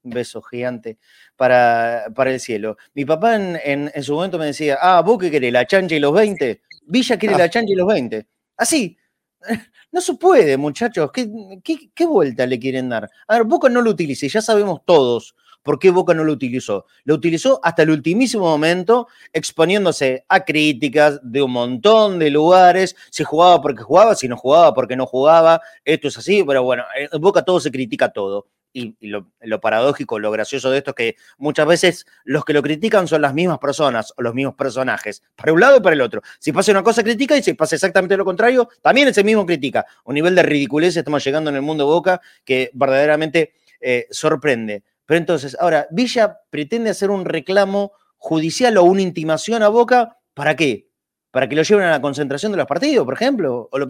[0.04, 0.98] beso gigante
[1.36, 2.78] para, para el cielo.
[2.94, 5.52] Mi papá en, su momento me decía, ah, ¿vos qué querés?
[5.54, 6.62] ¿La chancha y los 20?
[6.88, 8.28] Villa quiere la chancha y los 20.
[8.58, 8.98] Así,
[9.92, 11.12] no se puede, muchachos.
[11.12, 13.10] ¿Qué, vuelta le quieren dar?
[13.28, 16.86] A ver, Boca no lo utilice, ya sabemos todos por qué Boca no lo utilizó.
[17.04, 23.24] Lo utilizó hasta el ultimísimo momento, exponiéndose a críticas de un montón de lugares, si
[23.24, 27.22] jugaba porque jugaba, si no jugaba porque no jugaba, esto es así, pero bueno, en
[27.22, 31.68] Boca todo se critica todo y, lo, paradójico, lo gracioso de esto es que muchas
[31.68, 35.60] veces los que lo critican son las mismas personas o los mismos personajes, para un
[35.60, 36.22] lado y para el otro.
[36.40, 39.86] Si pasa una cosa, critica y si pasa exactamente lo contrario, también ese mismo critica.
[40.06, 44.84] Un nivel de ridiculez estamos llegando en el mundo Boca que verdaderamente eh, sorprende.
[45.12, 50.56] Pero entonces, ahora, Villa pretende hacer un reclamo judicial o una intimación a Boca, ¿para
[50.56, 50.88] qué?
[51.32, 53.68] ¿Para que lo lleven a la concentración de los partidos, por ejemplo?
[53.74, 53.88] ¿O lo,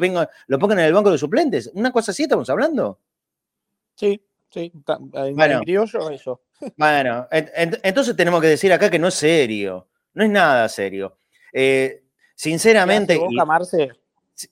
[0.48, 1.70] lo pongan en el banco de suplentes?
[1.76, 2.98] ¿Una cosa así estamos hablando?
[3.94, 4.72] Sí, Sí,
[5.36, 5.62] bueno,
[6.12, 6.42] eso.
[6.76, 11.20] Bueno, entonces tenemos que decir acá que no es serio, no es nada serio.
[11.54, 12.02] Eh,
[12.34, 13.22] sinceramente.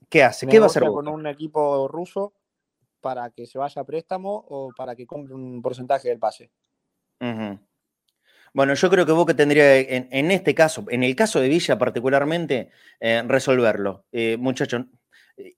[0.08, 0.46] ¿Qué hace?
[0.46, 2.34] ¿Qué va a hacer con un equipo ruso
[3.02, 6.52] para que se vaya a préstamo o para que compre un porcentaje del pase?
[8.54, 12.72] Bueno, yo creo que Boca tendría, en, este caso, en el caso de Villa particularmente,
[13.00, 14.06] eh, resolverlo.
[14.12, 14.86] Eh, muchachos,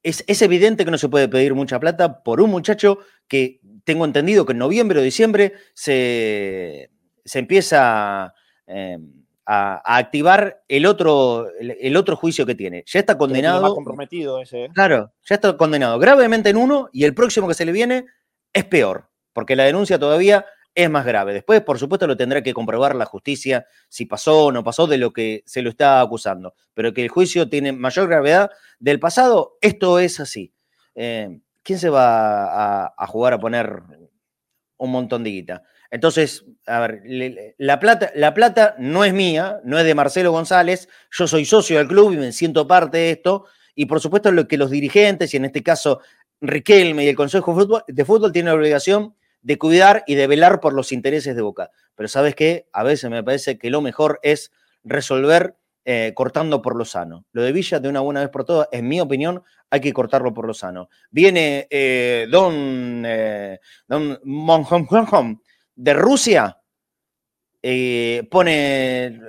[0.03, 4.05] es, es, evidente que no se puede pedir mucha plata por un muchacho que tengo
[4.05, 6.91] entendido que en noviembre o diciembre se,
[7.23, 8.33] se empieza
[8.67, 8.97] eh,
[9.53, 12.83] a, a, activar el otro, el, otro juicio que tiene.
[12.87, 13.61] Ya está condenado.
[13.61, 14.65] Más comprometido ese.
[14.65, 14.69] ¿eh?
[14.73, 18.05] Claro, ya está condenado gravemente en uno y el próximo que se le viene
[18.53, 21.33] es peor, porque la denuncia todavía es más grave.
[21.33, 24.97] Después, por supuesto, lo tendrá que comprobar la justicia si pasó o no pasó de
[24.97, 26.53] lo que se lo está acusando.
[26.73, 30.53] Pero que el juicio tiene mayor gravedad del pasado, esto es así.
[30.95, 33.83] Eh, ¿Quién se va a, jugar a poner
[34.77, 35.63] un montón de guita?
[35.91, 37.03] Entonces, a ver,
[37.57, 41.77] la plata, la plata no es mía, no es de Marcelo González, yo soy socio
[41.77, 45.33] del club y me siento parte de esto, y por supuesto lo que los dirigentes,
[45.33, 45.99] y en este caso
[46.39, 50.73] Riquelme y el Consejo de Fútbol, tienen la obligación de cuidar y de velar por
[50.73, 51.71] los intereses de Boca.
[51.95, 54.51] Pero sabes qué, a veces me parece que lo mejor es
[54.83, 57.25] resolver eh, cortando por lo sano.
[57.31, 60.33] Lo de Villa, de una buena vez por todas, en mi opinión, hay que cortarlo
[60.33, 60.89] por lo sano.
[61.11, 64.19] Viene eh, Don, eh, don
[65.75, 66.57] de Rusia,
[68.29, 69.19] pone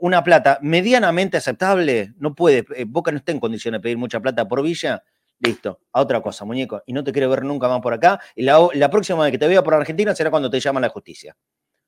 [0.00, 4.48] una plata medianamente aceptable, no puede, Boca no está en condiciones de pedir mucha plata
[4.48, 5.02] por Villa,
[5.40, 6.82] Listo, a otra cosa, muñeco.
[6.86, 8.20] Y no te quiero ver nunca más por acá.
[8.36, 11.34] Y la, próxima vez que te vea por Argentina será cuando te llama la justicia.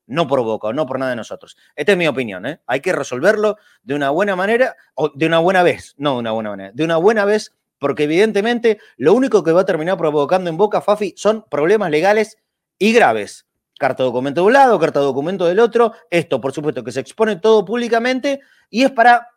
[0.07, 1.57] No por Boca, no por nada de nosotros.
[1.77, 2.61] Esta es mi opinión, ¿eh?
[2.67, 6.33] Hay que resolverlo de una buena manera, o de una buena vez, no de una
[6.33, 10.49] buena manera, de una buena vez, porque evidentemente lo único que va a terminar provocando
[10.49, 12.39] en Boca, Fafi, son problemas legales
[12.83, 13.47] y graves.
[13.79, 15.93] Carta documento de un lado, carta documento del otro.
[16.11, 18.41] Esto, por supuesto, que se expone todo públicamente
[18.71, 19.29] y es para,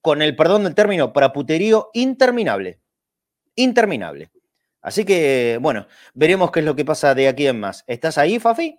[0.00, 2.80] con el perdón del término, para puterío interminable
[3.58, 4.30] interminable.
[4.80, 7.84] Así que, bueno, veremos qué es lo que pasa de aquí en más.
[7.86, 8.78] ¿Estás ahí, Fafi?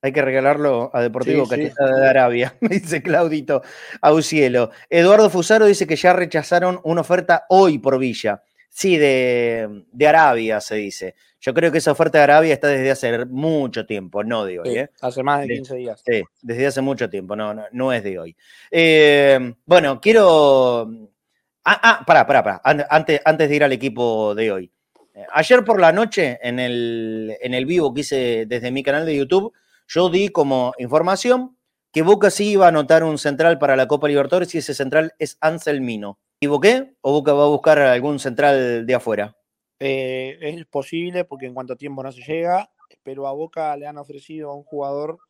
[0.00, 3.62] Hay que regalarlo a Deportivo sí, de Arabia, me dice Claudito
[4.00, 4.70] Aucielo.
[4.90, 8.42] Eduardo Fusaro dice que ya rechazaron una oferta hoy por Villa.
[8.74, 11.14] Sí, de, Arabia se dice.
[11.40, 14.78] Yo creo que esa oferta de Arabia está desde hace mucho tiempo, no de hoy.
[14.78, 14.90] ¿eh?
[15.00, 16.02] Hace más de 15 días.
[16.06, 18.36] Sí, desde hace mucho tiempo, no, no, es de hoy.
[18.70, 20.88] Eh, bueno, quiero
[21.64, 22.60] Ah, ah, pará, pará, pará.
[22.64, 24.72] Antes, antes de ir al equipo de hoy.
[25.14, 29.06] Eh, ayer por la noche, en el, en el vivo que hice desde mi canal
[29.06, 29.52] de YouTube,
[29.86, 31.56] yo di como información
[31.92, 35.14] que Boca sí iba a anotar un central para la Copa Libertadores y ese central
[35.18, 36.18] es Anselmino.
[36.42, 39.36] ¿Equivoqué o Boca va a buscar algún central de afuera?
[39.78, 42.68] Eh, es posible porque en cuanto tiempo no se llega,
[43.04, 45.20] pero a Boca le han ofrecido a un jugador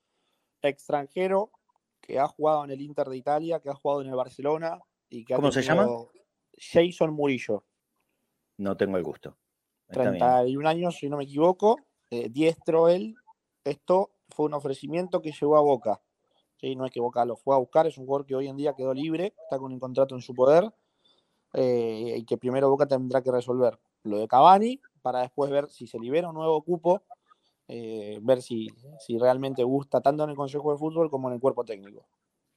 [0.62, 1.51] extranjero
[2.01, 5.27] que ha jugado en el Inter de Italia, que ha jugado en el Barcelona y
[5.27, 5.87] que ¿Cómo se llama?
[6.57, 7.62] Jason Murillo.
[8.57, 9.37] No tengo el gusto.
[9.88, 11.77] 31 años, si no me equivoco.
[12.11, 13.16] Eh, diestro él.
[13.64, 16.01] Esto fue un ofrecimiento que llegó a Boca.
[16.57, 16.75] ¿sí?
[16.75, 18.72] No es que Boca lo fue a buscar, es un jugador que hoy en día
[18.72, 20.72] quedó libre, está con un contrato en su poder.
[21.55, 25.87] Eh, y que primero Boca tendrá que resolver lo de Cavani para después ver si
[25.87, 27.03] se libera un nuevo cupo,
[27.69, 31.41] eh, ver si, si realmente gusta tanto en el Consejo de Fútbol como en el
[31.41, 32.07] cuerpo técnico.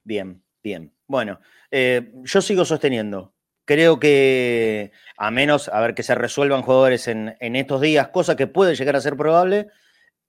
[0.04, 0.92] Bien, bien.
[1.06, 3.34] Bueno, yo sigo sosteniendo,
[3.66, 8.46] Creo que, a menos, a ver, que se resuelvan jugadores en, estos días, cosa que
[8.46, 9.66] puede llegar a ser probable,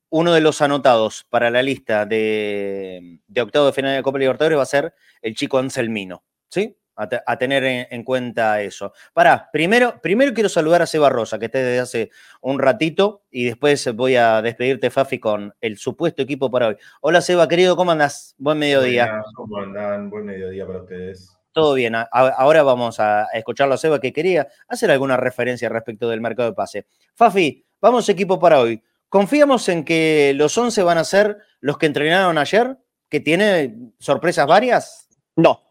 [0.09, 4.63] uno de los anotados para la lista de, octavo de final de Copa Libertadores va
[4.63, 6.77] a ser el chico Anselmino, ¿sí?
[6.97, 8.91] A, tener en, cuenta eso.
[9.13, 13.45] Pará, primero, primero quiero saludar a Seba Rosa, que está desde hace un ratito, y
[13.45, 16.77] después voy a despedirte, Fafi, con el supuesto equipo para hoy.
[17.01, 18.33] Hola, Seba, querido, ¿cómo andás?
[18.39, 19.21] Buen mediodía.
[19.35, 20.09] ¿Cómo andan?
[20.09, 21.37] Buen mediodía para ustedes.
[21.51, 21.93] Todo bien.
[22.11, 26.55] Ahora vamos a escucharlo a Seba que quería hacer alguna referencia respecto del mercado de
[26.55, 26.87] pase.
[27.13, 28.83] Fafi, vamos equipo para hoy.
[29.09, 32.77] ¿Confiamos en que los 11 van a ser los que entrenaron ayer?
[33.09, 35.07] ¿Que tiene sorpresas varias?
[35.35, 35.66] No.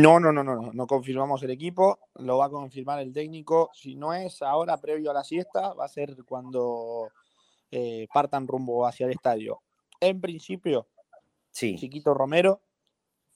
[0.00, 3.70] No, no, no, no, no, confirmamos el equipo, lo va a confirmar el técnico.
[3.74, 7.10] Si no es ahora previo a la siesta, va a ser cuando
[7.70, 9.60] eh, partan rumbo hacia el estadio.
[10.00, 10.86] En principio,
[11.50, 11.76] sí.
[11.76, 12.60] Chiquito Romero,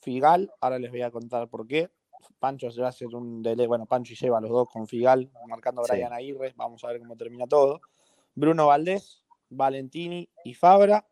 [0.01, 1.91] Figal, ahora les voy a contar por qué.
[2.39, 5.31] Pancho se va a hacer un delay, bueno, Pancho y Seba, los dos con Figal,
[5.49, 7.81] marcando a Brian Aguirre, vamos a ver cómo termina todo.
[8.35, 11.07] Bruno Valdés, Valentini y Fabra,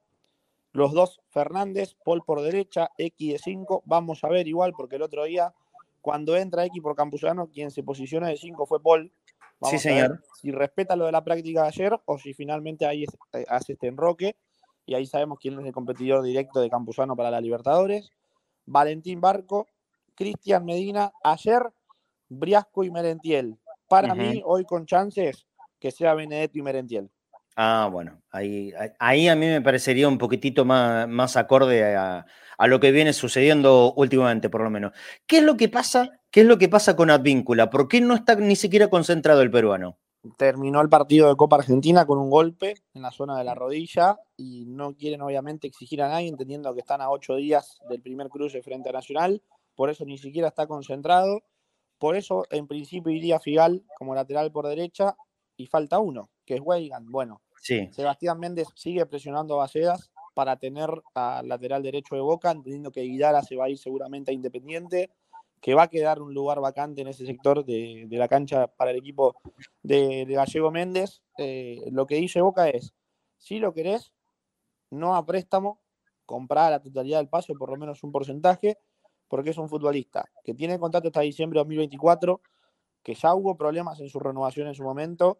[0.74, 5.02] los dos Fernández, Paul por derecha, X de 5, vamos a ver igual, porque el
[5.02, 5.54] otro día,
[6.02, 9.12] cuando entra X por Campuzano, quien se posiciona de 5 fue Paul.
[9.62, 10.20] sí, señor.
[10.42, 13.86] si respeta lo de la práctica de ayer o si finalmente ahí eh, hace este
[13.86, 14.34] enroque
[14.84, 18.10] y ahí sabemos quién es el competidor directo de Campuzano para la Libertadores.
[18.66, 19.68] Valentín Barco,
[20.16, 21.62] Cristian Medina, ayer
[22.28, 23.56] Briasco y Merentiel.
[23.88, 25.46] Para mí, hoy con chances,
[25.78, 27.10] que sea Benedetto y Merentiel.
[27.56, 32.26] Ah, bueno, ahí, ahí a mí me parecería un poquitito más, más acorde a,
[32.66, 34.92] lo que viene sucediendo últimamente, por lo menos.
[35.26, 36.20] ¿Qué es lo que pasa?
[36.30, 37.70] ¿Qué es lo que pasa con Advíncula?
[37.70, 39.98] ¿Por qué no está ni siquiera concentrado el peruano?
[40.36, 44.18] terminó el partido de Copa Argentina con un golpe en la zona de la rodilla
[44.36, 48.28] y no quieren obviamente exigir a nadie, entendiendo que están a ocho días del primer
[48.28, 49.42] cruce frente a Nacional,
[49.74, 51.42] por eso ni siquiera está concentrado,
[51.98, 55.16] por eso en principio iría Figal como lateral por derecha
[55.56, 57.10] y falta uno, que es Weigan.
[57.10, 57.88] Bueno, Sí.
[57.92, 63.00] Sebastián Méndez sigue presionando a Bacedas para tener al lateral derecho de Boca, entendiendo que
[63.02, 65.10] Guidara se va a ir seguramente a Independiente,
[65.62, 68.90] que va a quedar un lugar vacante en ese sector de, de la cancha para
[68.90, 69.36] el equipo
[69.82, 71.22] de, de Gallego Méndez.
[71.38, 72.92] Eh, lo que dice Boca es,
[73.38, 74.12] si lo querés,
[74.90, 75.80] no a préstamo,
[76.26, 78.76] comprar la totalidad del pase, por lo menos un porcentaje,
[79.28, 82.42] porque es un futbolista que tiene contrato hasta diciembre de 2024,
[83.04, 85.38] que ya hubo problemas en su renovación en su momento,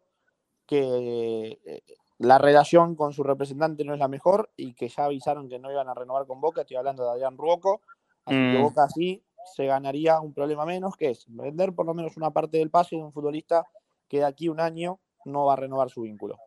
[0.66, 1.83] que eh,
[2.18, 5.72] la relación con su representante no es la mejor y que ya avisaron que no
[5.72, 7.81] iban a renovar con Boca, estoy hablando de Adrián Ruoco,
[8.24, 8.62] así que Mm.
[8.62, 9.24] Boca sí
[9.57, 12.96] se ganaría un problema menos, que es vender por lo menos una parte del pase
[12.96, 13.66] de un futbolista
[14.09, 16.38] que de aquí a un año no va a renovar su vínculo.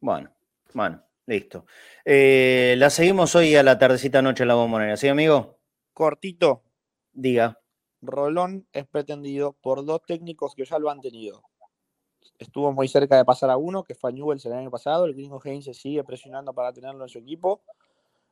[0.00, 0.30] Bueno,
[0.72, 1.66] bueno, listo.
[2.04, 5.58] Eh, la seguimos hoy a la tardecita noche en la bombonera, ¿sí, amigo?
[5.92, 6.62] Cortito,
[7.12, 7.59] Diga.
[8.02, 11.42] Rolón es pretendido por dos técnicos que ya lo han tenido.
[12.38, 15.04] Estuvo muy cerca de pasar a uno, que fue a Newell's el año pasado.
[15.04, 17.62] El gringo Heinz se sigue presionando para tenerlo en su equipo.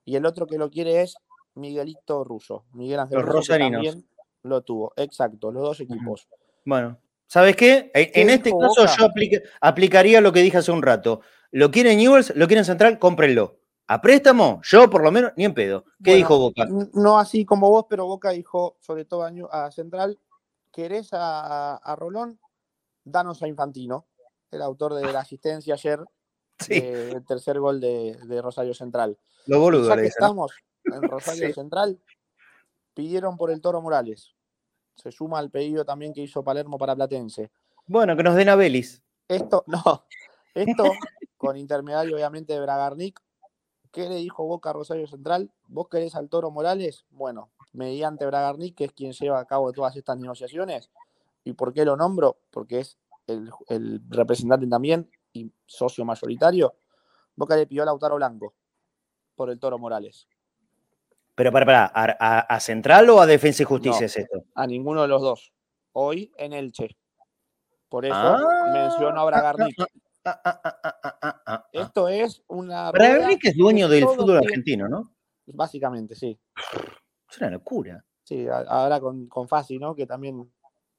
[0.04, 1.16] Y el otro que lo quiere es
[1.54, 2.64] Miguelito Russo.
[2.72, 3.84] Miguel Ángel Los Russo, que rosarinos.
[3.84, 4.08] también
[4.44, 4.92] lo tuvo.
[4.96, 6.26] Exacto, los dos equipos.
[6.64, 7.90] Bueno, ¿sabes qué?
[7.92, 8.96] En, ¿Qué en este caso Boca?
[8.98, 11.20] yo aplica- aplicaría lo que dije hace un rato.
[11.50, 12.34] ¿Lo quieren Newells?
[12.34, 12.98] ¿Lo quieren Central?
[12.98, 13.57] Cómprenlo.
[13.88, 14.60] ¿A préstamo?
[14.62, 15.84] Yo, por lo menos, ni en pedo.
[16.04, 16.66] ¿Qué Bueno, dijo Boca?
[16.92, 20.20] No así como vos, pero Boca dijo, sobre todo a, Central,
[20.70, 22.38] ¿querés a, a Rolón?
[23.02, 24.06] Danos a Infantino,
[24.50, 26.04] el autor de la asistencia ayer
[26.58, 29.16] Sí, del tercer gol de, de Rosario Central.
[29.46, 30.52] lo boludo ya estamos
[30.84, 31.54] en Rosario Sí.
[31.54, 32.00] Central,
[32.94, 34.34] pidieron por el Toro Morales.
[34.96, 37.50] Se suma al pedido también que hizo Palermo para Platense.
[37.86, 39.00] Bueno, que nos den a Belis.
[39.28, 40.04] Esto, no,
[40.54, 40.84] esto
[41.36, 43.20] con intermediario obviamente de Bragarnik.
[43.92, 45.50] ¿Qué le dijo Boca a Rosario Central?
[45.66, 47.06] ¿Vos querés al Toro Morales?
[47.10, 50.90] Bueno, mediante Bragarnik, que es quien lleva a cabo todas estas negociaciones.
[51.44, 52.38] ¿Y por qué lo nombro?
[52.50, 56.74] Porque es el, el representante también y socio mayoritario.
[57.36, 58.54] Boca le pidió a Lautaro Blanco
[59.34, 60.28] por el Toro Morales.
[61.34, 64.06] Pero para, para, ¿a, a- a Central o a Defensa y Justicia No.
[64.06, 64.42] es esto?
[64.54, 65.52] a ninguno de los dos.
[65.92, 66.96] Hoy en Elche.
[67.88, 68.70] Por eso Ah.
[68.72, 69.76] menciono a Bragarnik.
[70.30, 70.60] Ah,
[71.22, 71.68] ah, ah.
[71.72, 72.90] Esto es una.
[72.90, 75.14] Bragarnik es dueño del fútbol argentino, ¿no?
[75.46, 76.38] Básicamente, sí.
[77.30, 78.04] Es una locura.
[78.24, 79.94] Sí, ahora con, con Fasi, ¿no?
[79.94, 80.52] Que también.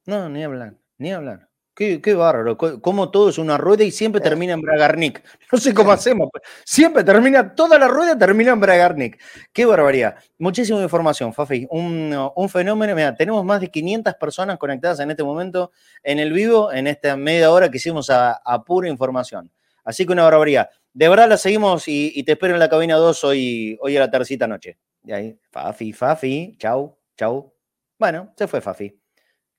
[0.05, 1.48] No, ni hablar, ni hablar.
[1.79, 5.23] Qué, qué bárbaro, co- como todo es una rueda y siempre termina en Bragarnik.
[5.51, 6.27] No sé cómo hacemos,
[6.65, 9.17] siempre termina, toda la rueda termina en Bragarnik.
[9.53, 10.17] Qué barbaridad.
[10.37, 11.65] Muchísima información, Fafi.
[11.71, 12.93] Un, un fenómeno.
[12.95, 15.71] Mira, tenemos más de 500 personas conectadas en este momento
[16.03, 19.49] en el vivo, en esta media hora que hicimos a, a pura información.
[19.85, 20.69] Así que una barbaridad.
[20.93, 24.01] De verdad la seguimos y, y te espero en la cabina 2 hoy, hoy a
[24.01, 24.77] la tercita noche.
[25.05, 27.53] Y ahí, Fafi, Fafi, chau, chau.
[27.97, 28.98] Bueno, se fue Fafi.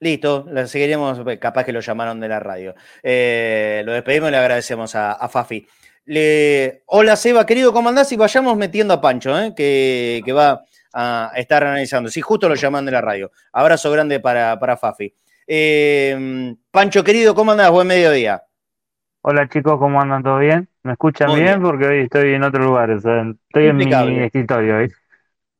[0.00, 2.74] Listo, lo seguiremos, capaz que lo llamaron de la radio.
[3.02, 5.66] Eh, lo despedimos y le agradecemos a, a Fafi.
[6.06, 8.10] Le- Hola Seba, querido, ¿cómo andás?
[8.12, 9.52] Y vayamos metiendo a Pancho, ¿eh?
[9.54, 10.62] que, que va
[10.94, 12.08] a estar analizando.
[12.08, 13.30] Sí, justo lo llaman de la radio.
[13.52, 15.14] Abrazo grande para, para Fafi.
[15.46, 17.70] Eh, Pancho, querido, ¿cómo andás?
[17.70, 18.42] Buen mediodía.
[19.22, 20.22] Hola chicos, ¿cómo andan?
[20.22, 20.66] ¿Todo bien?
[20.82, 21.44] ¿Me escuchan bien?
[21.44, 21.62] bien.
[21.62, 24.90] Porque hoy estoy en otro lugar, o sea, estoy en mi escritorio hoy.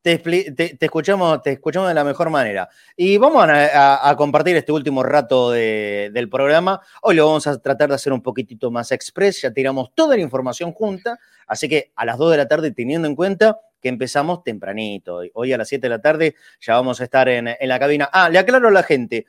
[0.02, 2.70] Te, te- te escuchamos, te escuchamos de la mejor manera.
[2.96, 6.80] Y vamos a compartir este último rato de- del programa.
[7.02, 9.42] Hoy lo vamos a tratar de hacer un poquitito más express.
[9.42, 11.18] Ya tiramos toda la información junta.
[11.46, 15.20] Así que a las 2 de la tarde, teniendo en cuenta que empezamos tempranito.
[15.34, 18.08] Hoy a las 7 de la tarde ya vamos a estar en, en la cabina.
[18.10, 19.26] Ah, le aclaro a la gente.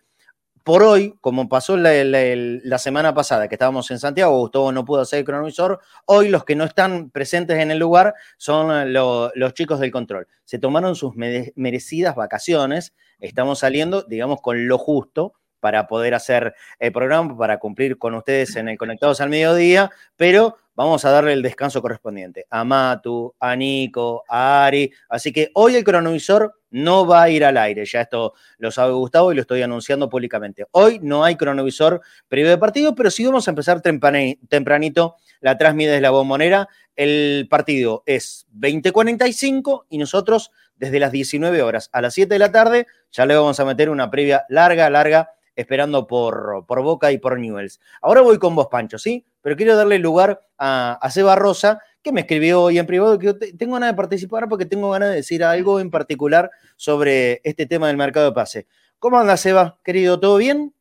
[0.64, 5.20] Por hoy, como pasó la, semana pasada que estábamos en Santiago, Gustavo no pudo hacer
[5.20, 9.80] el cronovisor, hoy los que no están presentes en el lugar son lo- los chicos
[9.80, 10.28] del control.
[10.46, 16.54] Se tomaron sus mere- merecidas vacaciones, estamos saliendo, digamos, con lo justo para poder hacer
[16.80, 21.34] el programa, para cumplir con ustedes en el Conectados al Mediodía, pero vamos a darle
[21.34, 24.92] el descanso correspondiente a Matu, a Nico, a Ari.
[25.10, 28.94] Así que hoy el cronovisor no va a ir al aire, ya esto lo sabe
[28.94, 30.66] Gustavo y lo estoy anunciando públicamente.
[30.72, 35.58] Hoy no hay cronovisor previo de partido, pero sí vamos a empezar temprani- tempranito la
[35.58, 36.68] transmisión de la bombonera.
[36.96, 42.52] El partido es 20:45 y nosotros desde las 19 horas a las 7 de la
[42.52, 47.18] tarde ya le vamos a meter una previa larga, larga, esperando por, por Boca y
[47.18, 47.80] por Newells.
[48.02, 49.26] Ahora voy con vos, Pancho, ¿sí?
[49.42, 53.28] Pero quiero darle lugar a, a Seba Rosa, que me escribió hoy en privado que
[53.28, 57.66] yo tengo ganas de participar porque tengo ganas de decir algo en particular sobre este
[57.66, 58.68] tema del mercado de pase.
[59.00, 59.80] ¿Cómo anda, Seba?
[59.84, 60.74] Querido, ¿todo bien?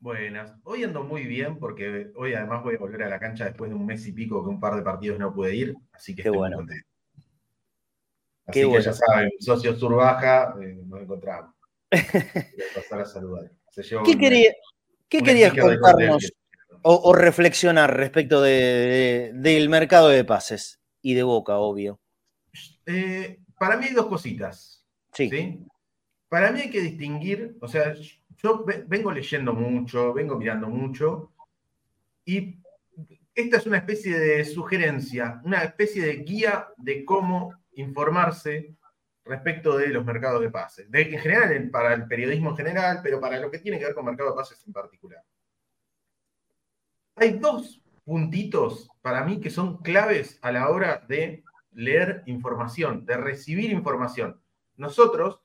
[0.00, 0.54] Buenas.
[0.62, 3.76] Hoy ando muy bien porque hoy además voy a volver a la cancha después de
[3.76, 6.28] un mes y pico que un par de partidos no pude ir, así que Qué
[6.28, 6.56] estoy bueno.
[6.58, 6.88] muy contento.
[8.46, 8.84] Así Qué que bueno.
[8.84, 11.54] ya saben, socio sur baja, eh, nos encontramos.
[11.90, 13.50] Voy a pasar a saludar.
[13.70, 14.52] Se ¿Qué, un- quería-
[15.08, 16.32] qué querías contarnos.
[16.82, 22.00] O, o reflexionar respecto de- de- del mercado de pases y de Boca, obvio?
[22.86, 24.84] Eh, para mí hay dos cositas.
[25.12, 25.66] Sí, ¿sí?
[26.28, 27.94] Para mí hay que distinguir, o sea,
[28.36, 31.32] yo ve- vengo leyendo mucho, vengo mirando mucho,
[32.24, 32.58] y
[33.34, 38.74] esta es una especie de sugerencia, una especie de guía de cómo informarse
[39.24, 40.90] respecto de los mercados de pases.
[40.90, 43.84] De, en general, en- para el periodismo en general, pero para lo que tiene que
[43.86, 45.22] ver con mercado de pases en particular.
[47.20, 53.16] Hay dos puntitos para mí que son claves a la hora de leer información, de
[53.16, 54.40] recibir información.
[54.76, 55.40] Nosotros,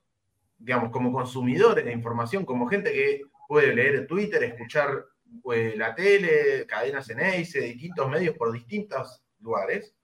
[0.57, 5.05] digamos, como consumidores de información, como gente que puede leer Twitter, escuchar
[5.53, 9.95] eh, la tele, cadenas en ACE, distintos medios por distintos lugares,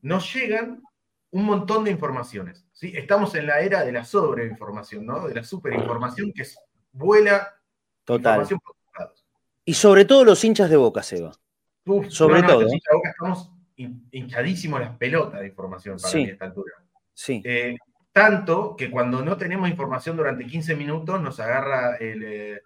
[0.00, 0.82] nos llegan
[1.30, 2.66] un montón de informaciones.
[2.72, 2.92] ¿sí?
[2.96, 5.28] Estamos en la era de la sobreinformación, ¿no?
[5.28, 6.58] De la superinformación que es-
[6.92, 7.54] vuela
[8.04, 8.32] total.
[8.32, 8.77] información por.
[9.68, 11.30] Y sobre todo los hinchas de Boca, Seba.
[11.84, 12.76] Uf, Sobre todo, estos ¿eh?
[12.76, 16.18] hinchas de Boca Estamos hin- hinchadísimos las pelotas de información para Sí.
[16.18, 16.72] mí a esta altura.
[17.12, 17.76] Sí, Eh,
[18.10, 22.60] tanto que cuando no tenemos información durante 15 minutos nos agarra el, eh, eh,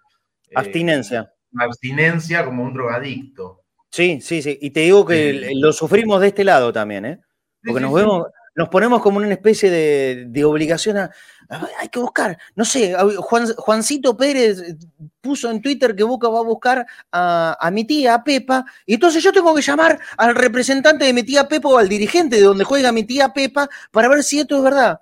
[0.55, 1.33] abstinencia.
[1.59, 3.63] abstinencia como un drogadicto.
[3.91, 4.57] Sí, sí, sí.
[4.63, 5.55] Y te digo que Sí.
[5.61, 7.19] lo sufrimos de este lado también, ¿eh?
[7.65, 11.11] Porque Sí, nos vemos, nos ponemos como en una especie de, de obligación a,
[11.49, 14.77] a- hay que buscar, no sé, Juan, Juancito Pérez eh,
[15.21, 18.95] puso en Twitter que Boca va a buscar a, a mi tía, a Pepa, y
[18.95, 22.43] entonces yo tengo que llamar al representante de mi tía Pepa o al dirigente de
[22.43, 25.01] donde juega mi tía Pepa para ver si esto es verdad.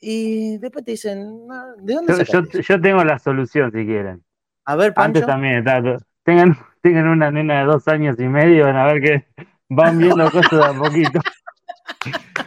[0.00, 2.74] Y después te dicen, "No, ¿de dónde Yo, yo, sacaste eso?".
[2.74, 4.22] yo tengo la solución si quieren.
[4.66, 5.06] A ver, Pancho.
[5.20, 5.82] Antes también está.
[6.24, 9.26] Tengan, tengan una nena de dos años y medio, van a ver que
[9.70, 11.20] van viendo cosas de a poquito.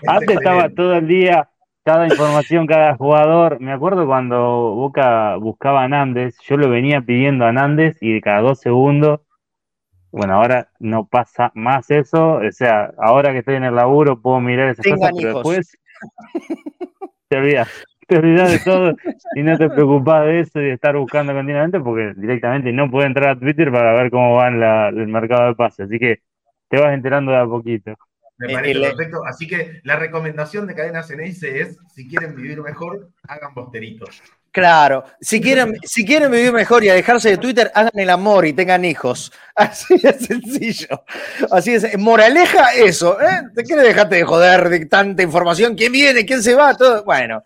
[0.08, 1.50] Antes estaba todo el día,
[1.84, 3.60] cada información, cada jugador.
[3.60, 4.38] Me acuerdo cuando
[4.76, 9.22] Boca buscaba a Nández, yo lo venía pidiendo a Nández y de cada dos segundos.
[10.12, 12.36] Bueno, ahora no pasa más eso.
[12.36, 15.78] O sea, ahora que estoy en el laburo puedo mirar esas cosas, pero después
[17.30, 17.70] te olvidas.
[18.08, 18.96] Te olvidas de todo
[19.36, 23.06] y no te preocupás de eso y de estar buscando continuamente porque directamente no puedo
[23.06, 25.88] entrar a Twitter para ver cómo va la- el mercado de pases.
[25.88, 26.20] Así que
[26.70, 27.96] te vas enterando de a poquito.
[28.38, 29.26] Me Eh, parece el- perfecto.
[29.26, 34.22] Así que la recomendación de Cadenas Ceneice es, si quieren vivir mejor, hagan posteritos.
[34.52, 38.54] Claro, si quieren, si quieren vivir mejor y alejarse de Twitter, hagan el amor y
[38.54, 39.32] tengan hijos.
[39.56, 41.04] Así de sencillo.
[41.52, 41.98] Así es.
[42.00, 43.22] Moraleja, eso.
[43.22, 43.42] ¿eh?
[43.54, 45.76] ¿Te quieres dejarte de joder de tanta información?
[45.76, 46.26] ¿Quién viene?
[46.26, 46.74] ¿Quién se va?
[46.76, 47.04] Todo.
[47.04, 47.44] Bueno,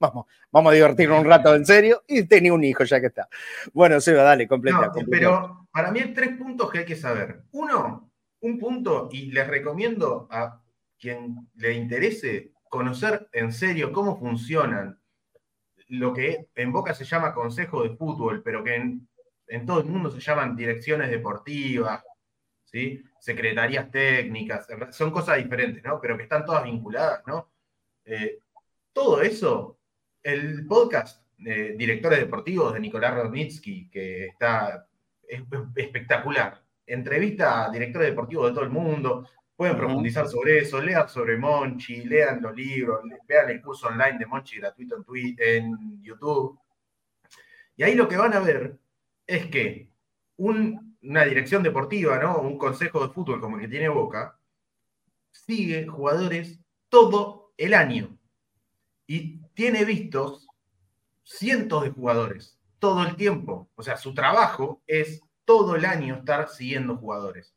[0.00, 3.28] vamos, vamos a divertirnos un rato en serio y tenía un hijo ya que está.
[3.72, 4.78] Bueno, Seba, dale, completa.
[4.86, 5.10] No, completa.
[5.10, 7.42] pero para mí hay tres puntos que hay que saber.
[7.52, 8.09] Uno,
[8.40, 10.60] un punto, y les recomiendo a
[10.98, 14.98] quien le interese conocer en serio cómo funcionan
[15.88, 20.10] lo que en Boca se llama consejo de fútbol, pero que en, todo el mundo
[20.10, 22.04] se llaman direcciones deportivas,
[22.64, 23.02] ¿sí?
[23.18, 26.00] secretarías técnicas, son cosas diferentes, ¿no?
[26.00, 27.50] Pero que están todas vinculadas, ¿no?
[28.04, 28.38] Eh,
[28.92, 29.78] todo eso,
[30.22, 34.86] el podcast eh, Directores Deportivos de Nicolás Rodnitsky, que está
[35.26, 36.59] es- es espectacular,
[36.92, 42.02] entrevista a directores deportivos de todo el mundo, pueden profundizar sobre eso, lean sobre Monchi,
[42.04, 46.58] lean los libros, vean el curso online de Monchi gratuito en, YouTube.
[47.76, 48.78] Y ahí lo que van a ver
[49.26, 49.90] es que
[50.36, 52.38] un- una dirección deportiva, ¿no?
[52.40, 54.38] un consejo de fútbol como el que tiene Boca,
[55.30, 58.16] sigue jugadores todo el año.
[59.06, 60.48] Y tiene vistos
[61.22, 63.68] cientos de jugadores todo el tiempo.
[63.74, 65.20] O sea, su trabajo es
[65.50, 67.52] todo el año estar siguiendo jugadores.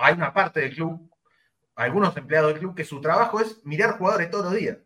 [0.00, 1.08] Hay una parte del club,
[1.76, 4.78] algunos empleados del club, que su trabajo es mirar jugadores todos los días.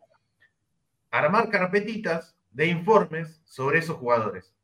[1.11, 4.55] Armar carpetitas de informes sobre esos jugadores.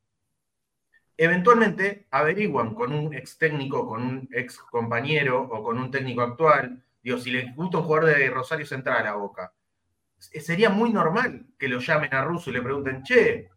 [1.16, 6.84] Eventualmente averiguan con un ex técnico, con un ex compañero o con un técnico actual.
[7.02, 9.54] Digo, si le gusta un jugador de Rosario Central a Boca,
[10.18, 13.48] sería muy normal que lo llamen a Russo y le pregunten, che,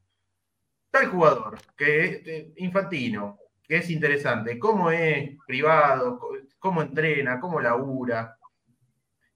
[0.89, 3.37] tal jugador, que eh, infantino,
[3.70, 6.20] que es interesante, cómo es privado,
[6.57, 8.36] cómo entrena, cómo labura.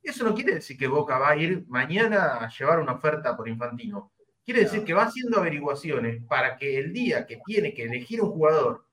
[0.01, 3.47] Eso no quiere decir que Boca va a ir mañana a llevar una oferta por
[3.47, 4.11] infantino.
[4.43, 8.31] Quiere decir que va haciendo averiguaciones para que el día que tiene que elegir un
[8.31, 8.87] jugador,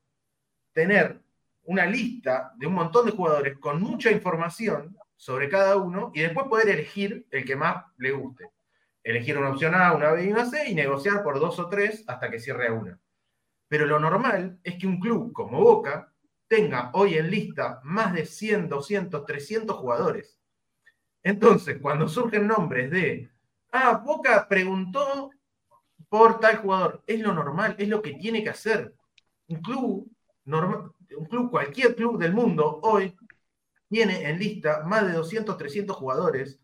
[0.75, 1.23] tener
[1.63, 6.49] una lista de un montón de jugadores con mucha información sobre cada uno y después
[6.49, 8.51] poder elegir el que más le guste.
[9.03, 12.05] Elegir una opción A, una B y una C y negociar por dos o tres
[12.07, 13.01] hasta que cierre a una.
[13.71, 16.13] Pero lo normal es que un club como Boca
[16.49, 20.41] tenga hoy en lista más de 100, 200, 300 jugadores.
[21.23, 23.31] Entonces, cuando surgen nombres de,
[23.71, 25.31] ah, Boca preguntó
[26.09, 28.93] por tal jugador, es lo normal, es lo que tiene que hacer.
[29.47, 30.11] Un club,
[30.47, 33.17] normal, un club, cualquier club del mundo hoy
[33.89, 36.59] tiene en lista más de 200, 300 jugadores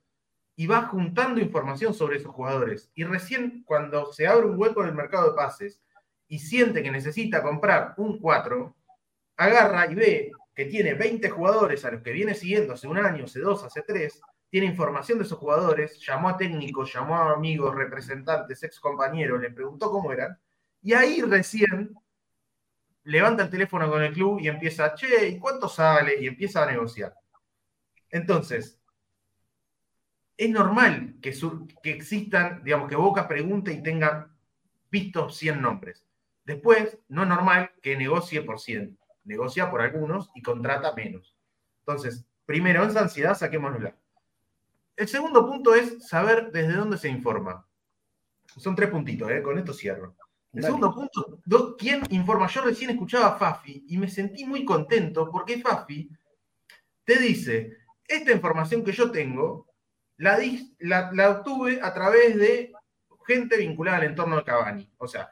[0.56, 2.90] y va juntando información sobre esos jugadores.
[2.96, 5.80] Y recién cuando se abre un hueco en el mercado de pases
[6.28, 8.74] y siente que necesita comprar un 4,
[9.36, 13.24] agarra y ve que tiene 20 jugadores a los que viene siguiendo hace un año,
[13.24, 17.74] hace dos, hace tres, tiene información de esos jugadores, llamó a técnicos, llamó a amigos,
[17.74, 20.38] representantes, ex compañeros, le preguntó cómo eran,
[20.82, 21.94] y ahí recién
[23.04, 26.20] levanta el teléfono con el club y empieza, che, ¿y cuánto sale?
[26.20, 27.14] Y empieza a negociar.
[28.10, 28.80] Entonces,
[30.36, 31.34] es normal que,
[31.82, 34.30] que existan, digamos, que Boca pregunte y tenga
[34.90, 36.05] vistos 100 nombres.
[36.46, 38.96] Después, no es normal que negocie por 100.
[39.24, 41.36] Negocia por algunos y contrata menos.
[41.80, 43.96] Entonces, primero, esa ansiedad saquémosla.
[44.94, 47.66] El segundo punto es saber desde dónde se informa.
[48.56, 49.42] Son tres puntitos, ¿eh?
[49.42, 50.16] con esto cierro.
[50.52, 52.46] El segundo punto, ¿quién informa?
[52.46, 56.08] Yo recién escuchaba a Fafi y me sentí muy contento porque Fafi
[57.04, 57.76] te dice,
[58.08, 59.66] esta información que yo tengo
[60.16, 60.38] la,
[60.78, 62.72] la, obtuve a través de
[63.26, 64.90] gente vinculada al entorno de Cavani.
[64.96, 65.28] O sea,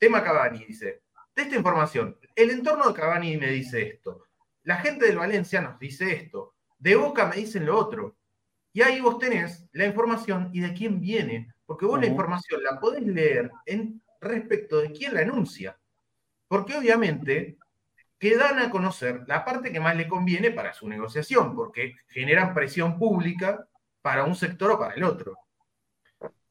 [0.00, 1.02] tema Cavani dice,
[1.36, 4.24] de esta información, el entorno de Cavani me dice esto,
[4.62, 8.16] la gente del Valencia nos dice esto, de Boca me dicen lo otro.
[8.72, 12.80] Y ahí vos tenés la información y de quién viene, porque vos la información la
[12.80, 15.78] podés leer en respecto de quién la enuncia.
[16.48, 17.58] Porque obviamente
[18.18, 22.98] quedan a conocer la parte que más le conviene para su negociación, porque generan presión
[22.98, 23.66] pública
[24.00, 25.36] para un sector o para el otro.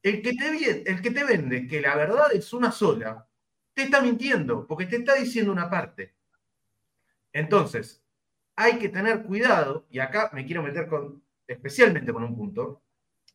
[0.03, 3.25] El que te, el que te vende que la verdad es una sola,
[3.74, 6.13] te está mintiendo, porque te está diciendo una parte.
[7.32, 8.03] Entonces,
[8.55, 12.82] hay que tener cuidado, y acá me quiero meter con, especialmente con un punto,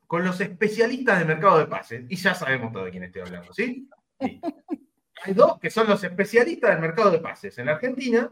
[0.06, 3.52] con los especialistas de mercado de pases, y ya sabemos todo de quién estoy hablando,
[3.52, 3.88] ¿sí?
[4.20, 8.28] Hay dos que son los especialistas del mercado de pases en la Argentina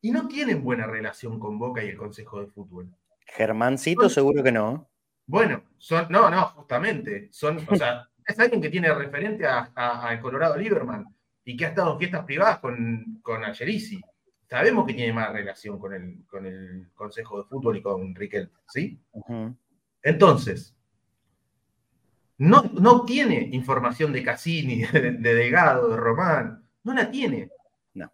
[0.00, 2.88] y no tienen buena relación con Boca y el Consejo de Fútbol.
[3.26, 4.88] Germancito, seguro que no.
[5.26, 7.28] Bueno, son, no, no, justamente.
[7.32, 11.06] Son, o sea, es alguien que tiene referente al Colorado Lieberman
[11.44, 13.42] y que ha estado en fiestas privadas con, con.
[14.48, 18.52] Sabemos que tiene más relación con el, con el Consejo de Fútbol y con Riquelme,
[18.68, 19.00] ¿sí?
[20.02, 20.76] Entonces,
[22.38, 27.50] no, no tiene información de Cassini, de, Delgado, de Román, no la tiene.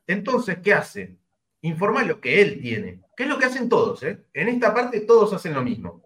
[0.07, 1.17] Entonces, ¿qué hace?
[1.63, 4.03] Informa lo que él tiene, que es lo que hacen todos.
[4.03, 4.27] ¿eh?
[4.33, 6.03] En esta parte todos hacen lo mismo.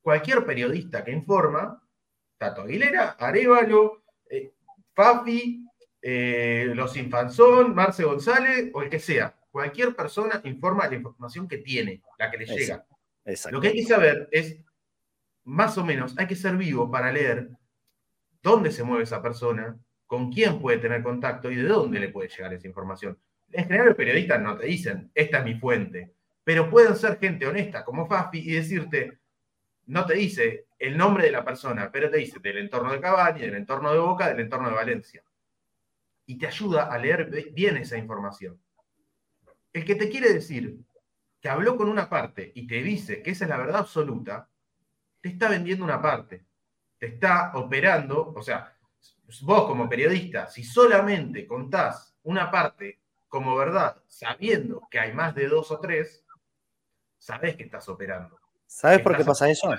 [0.00, 1.81] Cualquier periodista que informa,
[2.42, 4.52] Tato Aguilera, Arevalo, eh,
[4.92, 5.64] Fafi,
[6.00, 11.58] eh, Los Infanzón, Marce González o el que sea, cualquier persona informa la información que
[11.58, 12.84] tiene, la que le llega.
[13.52, 14.56] Lo que hay que saber es,
[15.44, 17.48] más o menos, hay que ser vivo para leer
[18.42, 19.78] dónde se mueve esa persona,
[20.08, 23.16] con quién puede tener contacto y de dónde le puede llegar esa información.
[23.52, 26.12] En general los periodistas no te dicen, esta es mi fuente,
[26.42, 29.20] pero pueden ser gente honesta como Fafi y decirte,
[29.92, 33.40] no te dice el nombre de la persona, pero te dice del entorno de Cavani,
[33.40, 35.22] del entorno de Boca, del entorno de Valencia.
[36.26, 38.60] Y te ayuda a leer bien esa información.
[39.72, 40.78] El que te quiere decir
[41.40, 44.48] que habló con una parte y te dice que esa es la verdad absoluta,
[45.20, 46.46] te está vendiendo una parte
[47.06, 48.76] está operando, o sea,
[49.42, 55.48] vos como periodista, si solamente contás una parte como verdad, sabiendo que hay más de
[55.48, 56.24] dos o tres,
[57.18, 58.38] sabés que estás operando.
[58.72, 59.70] ¿Sabes por qué pasa eso?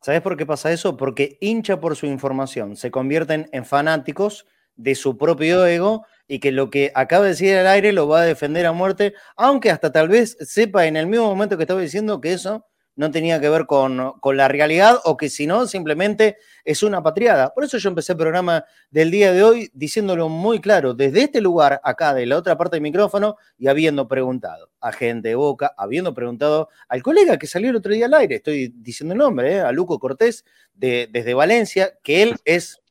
[0.00, 0.96] ¿Sabes por qué pasa eso?
[0.96, 4.46] Porque hincha por su información, se convierten en fanáticos
[4.76, 8.22] de su propio ego y que lo que acaba de decir al aire lo va
[8.22, 11.80] a defender a muerte, aunque hasta tal vez sepa en el mismo momento que estaba
[11.80, 12.64] diciendo que eso
[12.98, 13.96] no tenía que ver con,
[14.34, 17.54] la realidad o que si no, simplemente es una patriada.
[17.54, 21.40] Por eso yo empecé el programa del día de hoy diciéndolo muy claro, desde este
[21.40, 25.72] lugar, acá de la otra parte del micrófono, y habiendo preguntado a gente de Boca,
[25.78, 29.54] habiendo preguntado al colega que salió el otro día al aire, estoy diciendo el nombre,
[29.54, 29.60] ¿eh?
[29.60, 30.44] a Luco Cortés,
[30.74, 32.82] de, desde Valencia, que él es,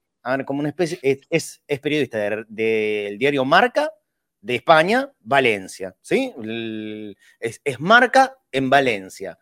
[0.45, 3.91] como una especie, es, es, periodista del diario Marca,
[4.39, 6.33] de España, Valencia, ¿sí?
[7.41, 9.37] Es, es Marca en Valencia.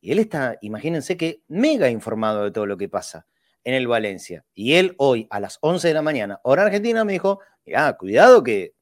[0.00, 3.26] Y él está, imagínense que mega informado de todo lo que pasa
[3.64, 4.44] en el Valencia.
[4.54, 7.40] Y él hoy a las 11 de la mañana, hora argentina, me dijo,
[7.74, 8.74] ah, cuidado que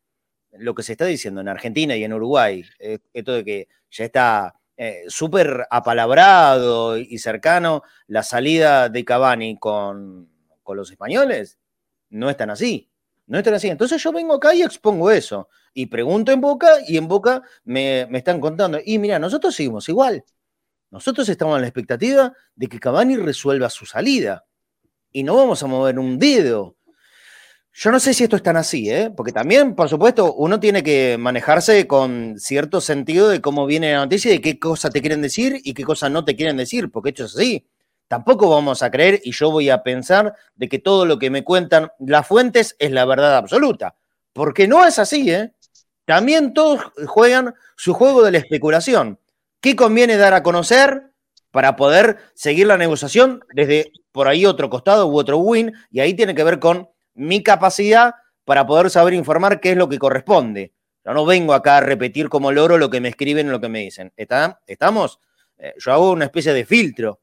[0.52, 4.04] lo que se está diciendo en Argentina y en Uruguay, eh, esto de que ya
[4.04, 10.30] está eh, súper apalabrado y cercano la salida de Cavani con,
[10.62, 11.58] con los españoles,
[12.10, 12.90] no es tan así.
[13.26, 13.68] no están así.
[13.68, 15.48] Entonces yo vengo acá y expongo eso.
[15.74, 18.78] Y pregunto en boca y en boca me, me están contando.
[18.84, 20.24] Y mira, nosotros seguimos igual.
[20.90, 24.44] Nosotros estamos en la expectativa de que Cavani resuelva su salida.
[25.12, 26.76] Y no vamos a mover un dedo.
[27.72, 29.12] Yo no sé si esto es tan así, ¿eh?
[29.14, 33.98] porque también, por supuesto, uno tiene que manejarse con cierto sentido de cómo viene la
[33.98, 36.90] noticia y de qué cosa te quieren decir y qué cosa no te quieren decir,
[36.90, 37.68] porque esto es así.
[38.08, 41.44] Tampoco vamos a creer y yo voy a pensar de que todo lo que me
[41.44, 43.94] cuentan las fuentes es la verdad absoluta,
[44.32, 45.52] porque no es así, ¿eh?
[46.04, 49.20] También todos juegan su juego de la especulación.
[49.60, 51.10] ¿Qué conviene dar a conocer
[51.50, 55.72] para poder seguir la negociación desde por ahí otro costado u otro win?
[55.90, 59.88] Y ahí tiene que ver con mi capacidad para poder saber informar qué es lo
[59.88, 60.72] que corresponde.
[61.04, 63.68] Yo no vengo acá a repetir como loro lo que me escriben o lo que
[63.68, 64.12] me dicen.
[64.16, 64.60] ¿Está?
[64.66, 65.20] ¿Estamos?
[65.58, 67.20] Eh, yo hago una especie de filtro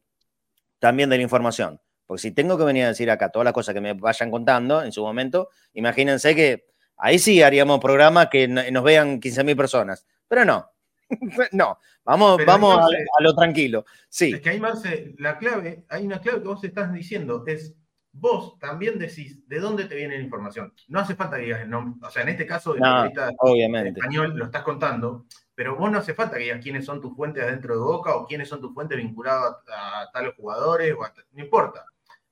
[0.80, 1.80] también de la información.
[2.06, 4.84] Porque si tengo que venir a decir acá todas las cosas que me vayan contando
[4.84, 6.68] en su momento, imagínense que
[6.98, 10.06] ahí sí haríamos programa que nos vean 15.000 personas.
[10.28, 10.72] Pero no,
[11.51, 13.86] no, vamos, vamos a, a, lo tranquilo.
[14.10, 14.34] Sí.
[14.34, 17.76] Es que ahí, Marce, la clave, hay una clave que vos estás diciendo, es
[18.18, 20.74] vos también decís de dónde te viene la información.
[20.88, 23.99] No hace falta que digas el nombre, o sea, en este caso, no, obviamente.
[23.99, 27.43] español lo estás contando, pero vos no hace falta que digas quiénes son tus fuentes
[27.43, 31.14] adentro de Boca o quiénes son tus fuentes vinculadas a, a tales jugadores, o a,
[31.34, 31.86] no importa.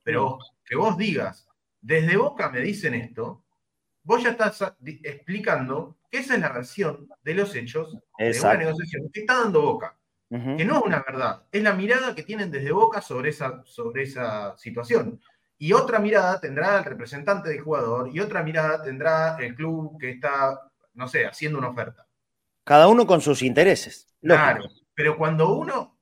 [0.04, 1.48] Pero que vos digas,
[1.82, 3.44] desde Boca me dicen esto,
[4.04, 8.48] vos ya estás explicando que esa es la versión de los hechos Exacto.
[8.50, 9.98] de una negociación que está dando Boca.
[10.30, 10.58] Uh -huh.
[10.58, 14.04] Que no es una verdad, es la mirada que tienen desde Boca sobre esa, sobre
[14.04, 15.20] esa situación.
[15.58, 20.12] Y otra mirada tendrá el representante del jugador y otra mirada tendrá el club que
[20.12, 20.60] está,
[20.94, 22.08] no sé, haciendo una oferta.
[22.64, 24.08] Cada uno con sus intereses.
[24.22, 26.00] Claro, pero cuando uno,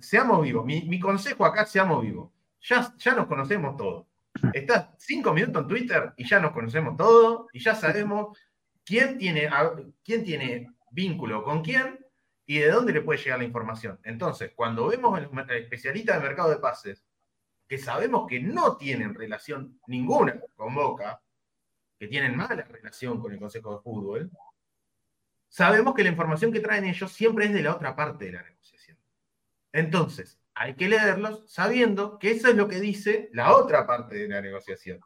[0.00, 2.30] seamos vivos, mi, mi consejo acá, seamos vivos.
[2.62, 4.06] Ya, ya nos conocemos todos.
[4.52, 8.38] Estás cinco minutos en Twitter y ya nos conocemos todos y ya sabemos
[8.88, 9.50] quién tiene,
[10.02, 11.98] quién tiene vínculo con quién
[12.46, 14.00] y de dónde le puede llegar la información.
[14.02, 17.04] Entonces, cuando vemos el especialista de mercado de pases
[17.66, 21.20] que sabemos que no tienen relación ninguna con Boca,
[21.98, 24.30] que tienen mala relación con el Consejo de Fútbol,
[25.48, 28.42] sabemos que la información que traen ellos siempre es de la otra parte de la
[28.42, 28.96] negociación.
[29.70, 34.28] Entonces, hay que leerlos sabiendo que eso es lo que dice la otra parte de
[34.28, 35.00] la negociación.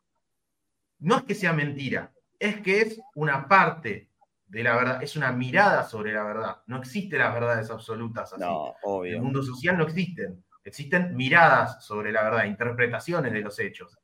[1.01, 4.11] No es que sea mentira, es que es una parte
[4.49, 6.57] de la verdad, es una mirada sobre la verdad.
[6.67, 8.43] No existen las verdades absolutas así.
[8.43, 9.13] No, obvio.
[9.13, 10.45] En el mundo social no existen.
[10.65, 13.97] Existen miradas sobre la verdad, interpretaciones de los hechos.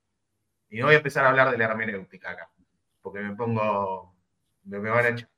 [0.71, 2.51] Y no voy a empezar a hablar de la hermenéutica acá,
[3.03, 4.15] porque me pongo.
[4.63, 5.29] me, me van a echar.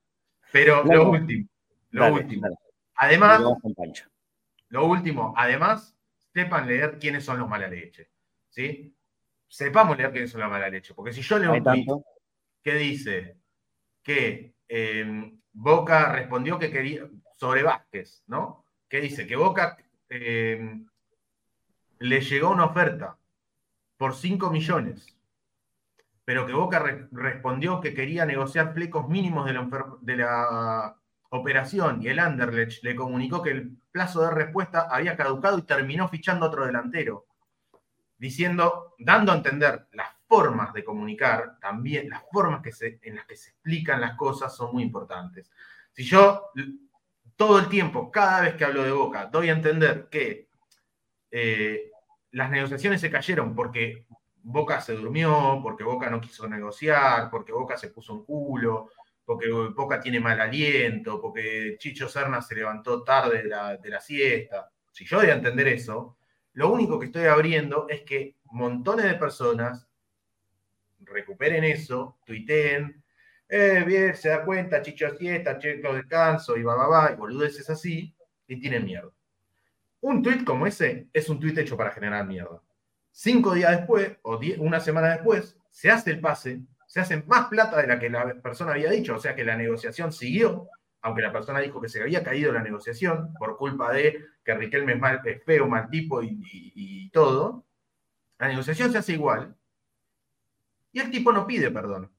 [0.52, 1.48] Pero lo último,
[1.90, 2.42] lo dale, último.
[2.42, 2.56] Dale.
[2.96, 3.40] Además,
[4.68, 5.96] lo último, además,
[6.34, 8.10] sepan leer quiénes son los mala leche.
[8.50, 8.94] ¿sí?
[9.48, 11.86] Sepamos leer quiénes son los mala leche, porque si yo leo un tweet
[12.62, 13.36] que dice
[14.02, 18.64] que eh, Boca respondió que quería, sobre Vázquez, ¿no?
[18.88, 19.76] Que dice que Boca
[20.08, 20.82] eh,
[21.98, 23.16] le llegó una oferta
[23.96, 25.18] por 5 millones,
[26.24, 29.68] pero que Boca re respondió que quería negociar flecos mínimos de la,
[30.00, 30.96] de la
[31.30, 36.08] operación y el Anderlecht le comunicó que el plazo de respuesta había caducado y terminó
[36.08, 37.26] fichando otro delantero,
[38.18, 43.26] diciendo, dando a entender las formas de comunicar, también las formas que se, en las
[43.26, 45.50] que se explican las cosas son muy importantes.
[45.90, 46.52] Si yo
[47.34, 50.46] todo el tiempo, cada vez que hablo de Boca, doy a entender que
[51.32, 51.90] eh,
[52.30, 54.06] las negociaciones se cayeron porque
[54.44, 58.90] Boca se durmió, porque Boca no quiso negociar, porque Boca se puso un culo,
[59.24, 64.00] porque Boca tiene mal aliento, porque Chicho Serna se levantó tarde de la, de la
[64.00, 64.70] siesta.
[64.92, 66.18] Si yo doy a entender eso,
[66.52, 69.89] lo único que estoy abriendo es que montones de personas
[71.10, 73.02] recuperen eso, tuiteen,
[73.48, 77.68] eh, bien, se da cuenta, Chicho siesta, Chicho descanso, y va, va, va, y boludeces
[77.68, 78.14] así,
[78.46, 79.12] y tienen miedo.
[80.00, 82.62] Un tuit como ese es un tuit hecho para generar mierda.
[83.10, 87.80] Cinco días después, o una semana después, se hace el pase, se hace más plata
[87.80, 90.68] de la que la persona había dicho, o sea que la negociación siguió,
[91.02, 94.92] aunque la persona dijo que se había caído la negociación por culpa de que Riquelme
[94.92, 97.66] es, mal, es feo, mal tipo y todo,
[98.38, 99.54] la negociación se hace igual,
[100.92, 102.10] y el tipo no pide perdón.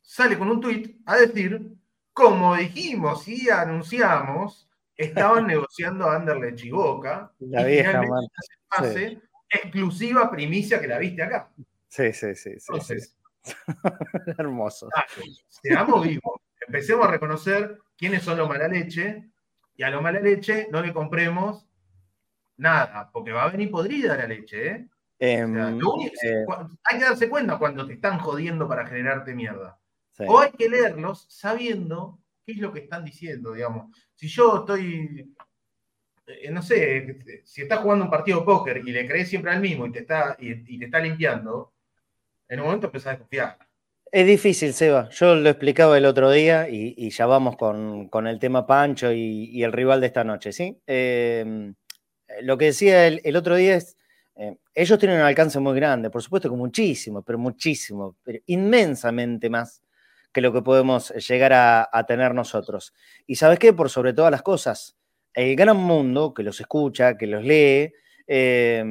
[0.00, 1.74] Sale con un tuit a decir,
[2.12, 7.32] como dijimos y anunciamos, estaban negociando Anderlecht y Boca.
[7.40, 8.26] La vieja, man.
[8.68, 9.22] Pase, sí.
[9.50, 11.50] exclusiva primicia que la viste acá.
[11.88, 12.50] Sí, sí, sí.
[12.58, 13.54] sí, Entonces, sí.
[14.38, 14.88] Hermoso.
[15.48, 16.40] Seamos vivos.
[16.66, 19.30] Empecemos a reconocer quiénes son los mala leche
[19.76, 21.66] y a los mala leche no le compremos
[22.56, 24.88] nada, porque va a venir podrida la leche, ¿eh?
[25.18, 26.44] Em, eh,
[26.84, 29.78] hay que darse cuenta cuando te están jodiendo para generarte mierda.
[30.12, 30.24] sí.
[30.28, 33.96] O hay que leerlos sabiendo qué es lo que están diciendo, digamos.
[34.14, 35.34] Si yo estoy,
[36.26, 39.60] eh, no sé, si estás jugando un partido de póker y le crees siempre al
[39.60, 41.72] mismo y te está, y, y te está limpiando,
[42.48, 43.58] en un momento empezás a desconfiar.
[44.12, 45.08] Es difícil, Seba.
[45.10, 49.12] Yo lo explicaba el otro día y, y ya vamos con, con el tema Pancho
[49.12, 50.80] y, y el rival de esta noche, ¿sí?
[50.86, 51.72] Eh,
[52.42, 53.95] lo que decía el, el otro día es,
[54.36, 59.48] eh, ellos tienen un alcance muy grande, por supuesto que muchísimo, pero muchísimo, pero inmensamente
[59.48, 59.82] más
[60.30, 62.92] que lo que podemos llegar a, tener nosotros.
[63.26, 64.98] Y sabes qué, por sobre todas las cosas,
[65.32, 67.90] el gran mundo que los escucha, que los lee,
[68.26, 68.84] eh,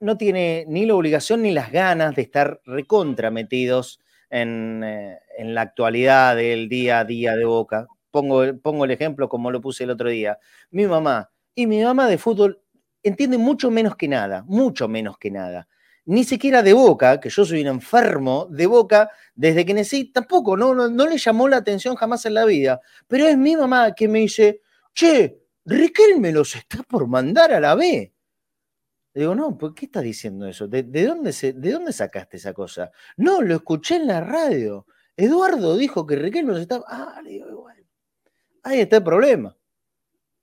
[0.00, 4.00] no, tiene ni la obligación ni las ganas de estar recontra metidos
[4.30, 7.86] en, eh, en, la actualidad del día a día de Boca.
[8.10, 10.38] Pongo, pongo el ejemplo como lo puse el otro día.
[10.70, 12.61] Mi mamá y mi mamá de fútbol
[13.02, 15.68] entiende mucho menos que nada, mucho menos que nada.
[16.04, 20.56] Ni siquiera de Boca, que yo soy un enfermo de Boca desde que nací, tampoco,
[20.56, 22.80] no, no, no le llamó la atención jamás en la vida.
[23.06, 24.62] Pero es mi mamá que me dice,
[24.94, 28.12] che, Riquelme los está por mandar a la B.
[29.14, 30.66] Digo, no, ¿por qué estás diciendo eso?
[30.66, 32.90] ¿De, de, dónde se, ¿De dónde sacaste esa cosa?
[33.16, 34.86] No, lo escuché en la radio.
[35.16, 36.84] Eduardo dijo que Riquelme los estaba.
[36.88, 37.86] Ah, le digo, bueno.
[38.64, 39.56] Ahí está el problema.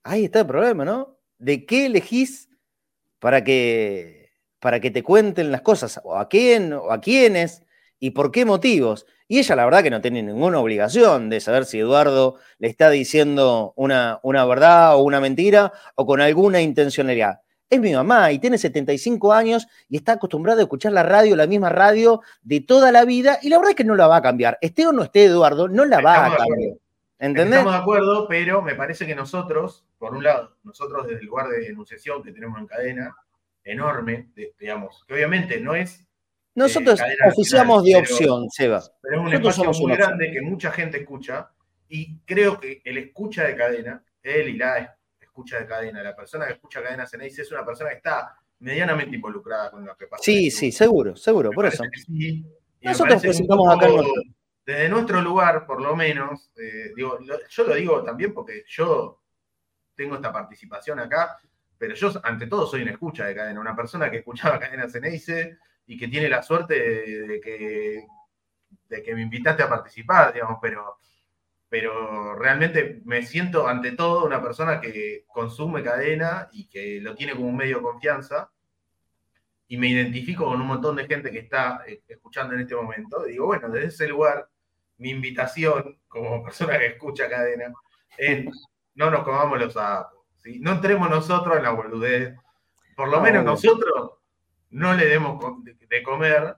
[0.04, 1.18] Ahí está el problema, ¿no?
[1.38, 2.49] ¿De qué elegís
[3.20, 6.00] para que, para que te cuenten las cosas?
[6.04, 6.74] ¿O a quién?
[6.74, 7.64] ¿O a quiénes?
[8.00, 9.06] ¿Y por qué motivos?
[9.28, 12.90] Y ella, la verdad, que no tiene ninguna obligación de saber si Eduardo le está
[12.90, 18.40] diciendo una, una verdad o una mentira o con alguna intencionalidad es mi mamá y
[18.40, 22.92] tiene 75 años y está acostumbrada a escuchar la radio, la misma radio de toda
[22.92, 24.58] la vida, y la verdad es que no la va a cambiar.
[24.62, 26.78] Esté o no esté Eduardo, no la va Estamos a cambiar.
[27.20, 27.60] ¿Entendés?
[27.60, 31.50] Estamos de acuerdo, pero me parece que nosotros, por un lado, nosotros desde el lugar
[31.50, 33.14] de enunciación que tenemos en cadena,
[33.64, 36.08] enorme, digamos, que obviamente no es.
[36.56, 38.82] Nosotros eh, oficiamos de pero, opción, Seba.
[39.02, 41.52] Pero es un nosotros espacio muy grande que mucha gente escucha,
[41.90, 46.48] y creo que el escucha de cadena, él y la escucha de cadena, la persona
[46.48, 50.24] que escucha cadena Ceneice es una persona que está medianamente involucrada con lo que pasa.
[50.24, 51.84] Sí, sí, seguro, seguro, me por eso.
[52.06, 52.46] Sí,
[52.82, 54.24] Nosotros presentamos acá nuestro.
[54.70, 57.18] Desde nuestro lugar, por lo menos, eh, digo,
[57.50, 59.20] yo lo digo también porque yo
[59.96, 61.40] tengo esta participación acá,
[61.76, 65.58] pero yo ante todo soy una escucha de cadena, una persona que escuchaba cadena Ceneice
[65.88, 68.04] y que tiene la suerte de, de, que,
[68.90, 71.00] de que me invitaste a participar, digamos, pero
[71.68, 77.34] pero realmente me siento ante todo una persona que consume cadena y que lo tiene
[77.34, 78.52] como un medio de confianza
[79.68, 83.28] y me identifico con un montón de gente que está eh, escuchando en este momento.
[83.28, 84.48] Y digo, bueno, desde ese lugar,
[85.00, 87.74] mi invitación como persona que escucha cadena
[88.18, 88.46] es
[88.96, 90.60] no nos comamos los sapos, ¿sí?
[90.60, 92.36] no entremos nosotros en la boludez,
[92.96, 94.12] por lo menos nosotros
[94.72, 96.58] no le demos de comer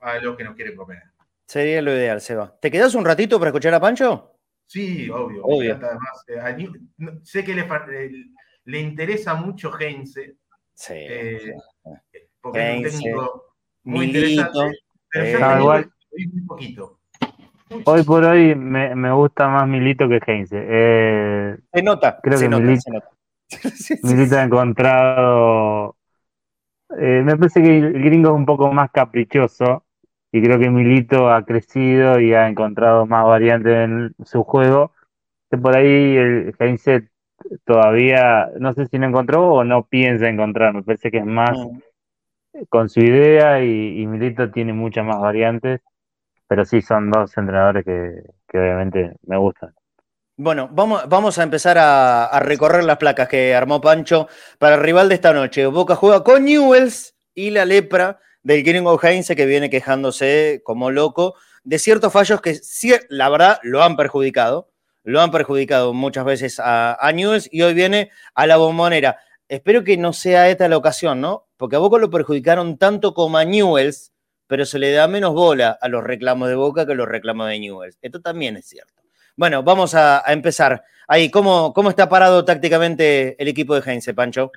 [0.00, 1.02] a los que nos quieren comer.
[1.46, 2.56] Sería lo ideal, Seba.
[2.60, 4.36] ¿Te quedas un ratito para escuchar a Pancho?
[4.66, 5.44] Sí, obvio.
[5.44, 5.76] obvio.
[5.76, 6.68] Además, eh,
[7.22, 7.68] sé que le,
[8.64, 10.36] le, interesa mucho Heinze.
[10.72, 10.94] Sí.
[10.96, 11.54] Eh,
[12.40, 13.54] porque Heinze, es un técnico
[13.84, 14.78] muy Milito, interesante.
[15.10, 15.92] Pero yo ah, igual.
[16.32, 17.00] muy poquito.
[17.84, 20.56] Hoy por hoy me, me, gusta más Milito que Heinze.
[20.68, 22.20] Eh, se nota.
[22.22, 23.10] Creo se que nota, Milito, se nota.
[24.02, 25.96] Milito ha encontrado.
[26.98, 29.84] Eh, me parece que el gringo es un poco más caprichoso
[30.30, 34.92] y creo que Milito ha crecido y ha encontrado más variantes en su juego.
[35.50, 37.08] Que por ahí el Heinze
[37.64, 41.56] todavía, no sé si no encontró o no piensa encontrar, me parece que es más
[42.54, 42.64] Mm.
[42.68, 45.80] con su idea y, y Milito tiene muchas más variantes,
[46.52, 49.74] pero sí son dos entrenadores que, que obviamente me gustan.
[50.36, 54.28] Bueno, vamos, vamos a empezar a, a, recorrer las placas que armó Pancho
[54.58, 55.64] para el rival de esta noche.
[55.64, 61.36] Boca juega con Newells y la lepra del gringo Heinze que viene quejándose como loco
[61.64, 62.60] de ciertos fallos que
[63.08, 64.68] la verdad lo han perjudicado.
[65.04, 67.12] Lo han perjudicado muchas veces a, a
[67.50, 69.16] y hoy viene a la bombonera.
[69.48, 71.48] Espero que no sea esta la ocasión, ¿no?
[71.56, 74.11] Porque a Boca lo perjudicaron tanto como a Newells,
[74.52, 77.48] pero se le da menos bola a los reclamos de Boca que a los reclamos
[77.48, 77.98] de Newells.
[78.02, 79.00] Esto también es cierto.
[79.34, 80.84] Bueno, vamos a, empezar.
[81.08, 84.52] Ahí, ¿cómo, ¿cómo, está parado tácticamente el equipo de Heinze, Pancho?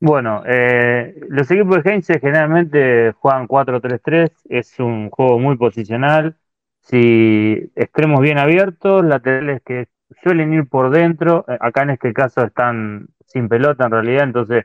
[0.00, 6.34] Bueno, eh, los equipos de Heinze generalmente juegan 4-3-3, es un juego muy posicional,
[6.80, 9.86] si extremos bien abiertos, laterales que
[10.24, 14.64] suelen ir por dentro, eh, acá en este caso están sin pelota en realidad, entonces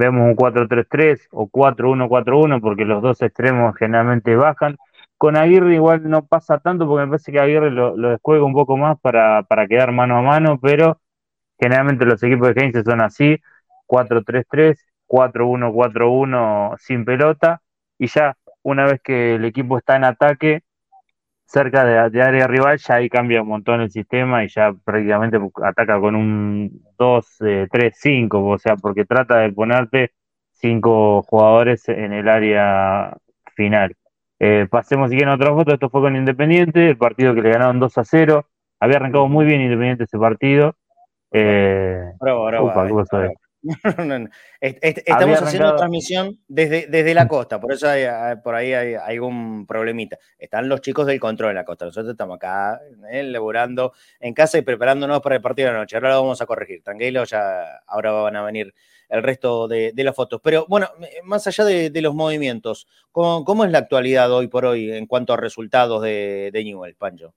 [0.00, 4.76] vemos un 4-3-3 o 4-1-4-1 porque los dos extremos generalmente bajan.
[5.18, 8.54] Con Aguirre igual no pasa tanto porque me parece que Aguirre lo, lo descuelga un
[8.54, 10.98] poco más para, para quedar mano a mano, pero
[11.60, 13.36] generalmente los equipos de Heinze son así,
[13.86, 17.60] 4-3-3, 4-1, 4-1 sin pelota
[17.98, 20.62] y ya una vez que el equipo está en ataque
[21.50, 25.38] cerca de, de, área rival, ya ahí cambia un montón el sistema y ya prácticamente
[25.64, 27.38] ataca con un 2,
[27.70, 30.12] 3, 5, o sea, porque trata de ponerte
[30.52, 33.16] cinco jugadores en el área
[33.56, 33.96] final.
[34.38, 37.50] Eh, pasemos si quieren a otra foto, esto fue con Independiente, el partido que le
[37.50, 38.46] ganaron 2 a 0,
[38.78, 40.76] había arrancado muy bien Independiente ese partido.
[41.32, 43.30] Eh, bravo, bravo, upa,
[44.60, 48.04] ¿qué Estamos haciendo transmisión desde, desde la costa, por eso hay,
[48.42, 50.18] por ahí hay, algún problemita.
[50.38, 52.80] Están los chicos del control en la costa, nosotros estamos acá
[53.10, 55.96] eh, laborando en casa y preparándonos para el partido de la noche.
[55.96, 58.74] Ahora lo vamos a corregir, tranquilo, ya ahora van a venir
[59.10, 60.40] el resto de, las fotos.
[60.42, 60.88] Pero bueno,
[61.24, 65.36] más allá de, los movimientos, ¿cómo, es la actualidad hoy por hoy en cuanto a
[65.36, 67.34] resultados de, de Newell, Pancho?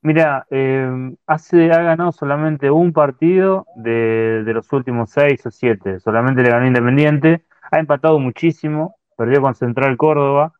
[0.00, 5.98] Mira, eh, hace, ha ganado solamente un partido de, los últimos seis o siete.
[6.00, 7.44] Solamente le ganó Independiente.
[7.70, 8.96] Ha empatado muchísimo.
[9.16, 10.52] Perdió con Central Córdoba.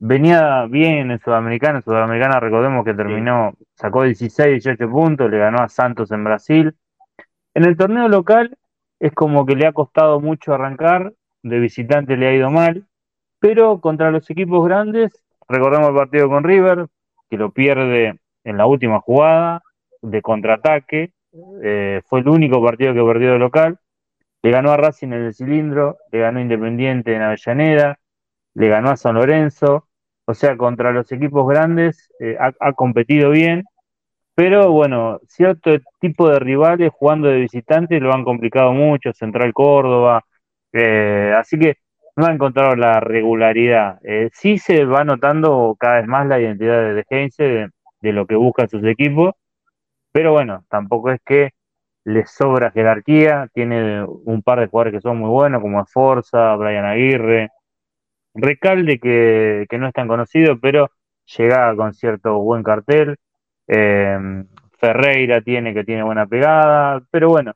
[0.00, 1.78] Venía bien en Sudamericana.
[1.78, 5.30] En Sudamericana, recordemos que terminó, sacó 16, 18 puntos.
[5.30, 6.74] Le ganó a Santos en Brasil.
[7.54, 8.58] En el torneo local
[8.98, 11.14] es como que le ha costado mucho arrancar.
[11.42, 12.86] De visitante le ha ido mal.
[13.38, 16.88] Pero contra los equipos grandes, recordemos el partido con River,
[17.30, 19.62] que lo pierde en la última jugada
[20.02, 21.12] de contraataque.
[21.62, 23.78] Eh, fue el único partido que perdió de local.
[24.42, 27.98] Le ganó a Racing en el cilindro, le ganó Independiente en Avellaneda,
[28.54, 29.86] le ganó a San Lorenzo.
[30.26, 33.64] O sea, contra los equipos grandes eh, ha, competido bien,
[34.34, 40.22] pero bueno, cierto tipo de rivales jugando de visitante lo han complicado mucho, Central Córdoba.
[40.72, 41.78] Eh, así que
[42.16, 43.98] no ha encontrado la regularidad.
[44.32, 47.70] sí se va notando cada vez más la identidad de Heinze
[48.00, 49.34] de lo que buscan sus equipos,
[50.12, 51.50] pero bueno, tampoco es que
[52.04, 56.84] les sobra jerarquía, tiene un par de jugadores que son muy buenos, como Forza, Brian
[56.84, 57.50] Aguirre,
[58.34, 60.90] Recalde que, no es tan conocido, pero
[61.36, 63.16] llega con cierto buen cartel,
[63.66, 64.46] em,
[64.78, 67.54] Ferreira tiene que tiene buena pegada, pero bueno,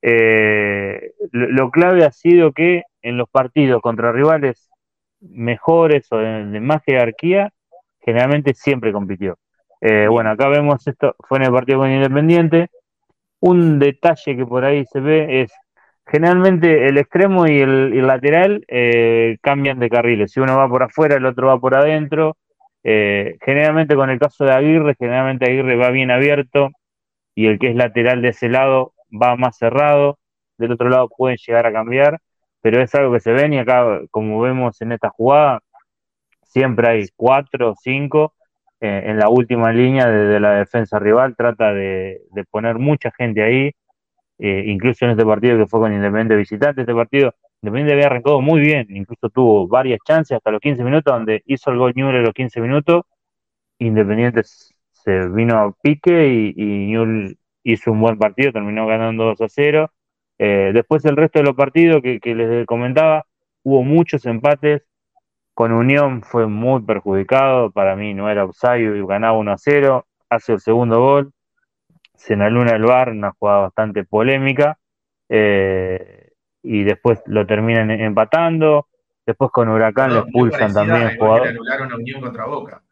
[0.00, 4.70] eh, lo, clave ha sido que en los partidos contra rivales
[5.20, 7.52] mejores o de más jerarquía,
[8.00, 9.38] generalmente siempre compitió.
[9.84, 12.68] Eh, bueno, acá vemos esto, fue en el partido con Independiente.
[13.40, 15.52] Un detalle que por ahí se ve es,
[16.06, 20.32] generalmente el extremo y el, lateral eh, cambian de carriles.
[20.32, 22.36] Si uno va por afuera, el otro va por adentro.
[22.84, 26.70] Eh, generalmente con el caso de Aguirre, generalmente Aguirre va bien abierto
[27.34, 30.18] y el que es lateral de ese lado va más cerrado.
[30.58, 32.20] Del otro lado pueden llegar a cambiar,
[32.60, 35.60] pero es algo que se ven y acá, como vemos en esta jugada,
[36.44, 38.34] siempre hay cuatro o cinco
[38.84, 42.20] eh, en la última línea de, la defensa rival, trata de,
[42.50, 43.70] poner mucha gente ahí,
[44.40, 48.40] eh, incluso en este partido que fue con Independiente visitante, este partido Independiente había arrancado
[48.40, 52.16] muy bien, incluso tuvo varias chances hasta los 15 minutos, donde hizo el gol Newell
[52.16, 53.04] en los 15 minutos,
[53.78, 59.48] Independiente se vino a pique y, y hizo un buen partido, terminó ganando 2 a
[59.48, 59.92] 0.
[60.38, 63.24] Eh, después el resto de los partidos que les comentaba,
[63.62, 64.82] hubo muchos empates,
[65.62, 70.06] con Unión fue muy perjudicado, para mí no era offside y ganaba 1 a 0,
[70.28, 71.32] hace el segundo gol,
[72.16, 74.76] se luna el bar, una jugada bastante polémica,
[75.28, 76.30] eh,
[76.64, 78.88] y después lo terminan empatando,
[79.24, 81.16] después con Huracán lo expulsan también.
[81.16, 81.46] Jugador.
[81.46, 82.82] anularon a Unión contra Boca.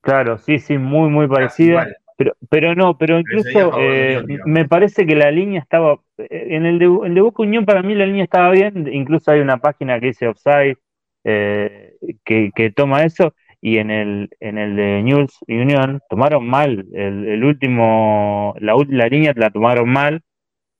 [0.00, 1.88] Claro, sí, sí, muy, muy parecida.
[2.16, 6.78] Pero, pero no, pero incluso eh, me parece que la línea estaba, eh, en el
[6.78, 9.98] de, el de Boca Unión para mí la línea estaba bien, incluso hay una página
[9.98, 10.76] que dice offside,
[11.24, 11.89] eh,
[12.24, 18.54] que, toma eso y en el, en el de News Union tomaron mal el, último,
[18.58, 20.22] la, la línea la tomaron mal,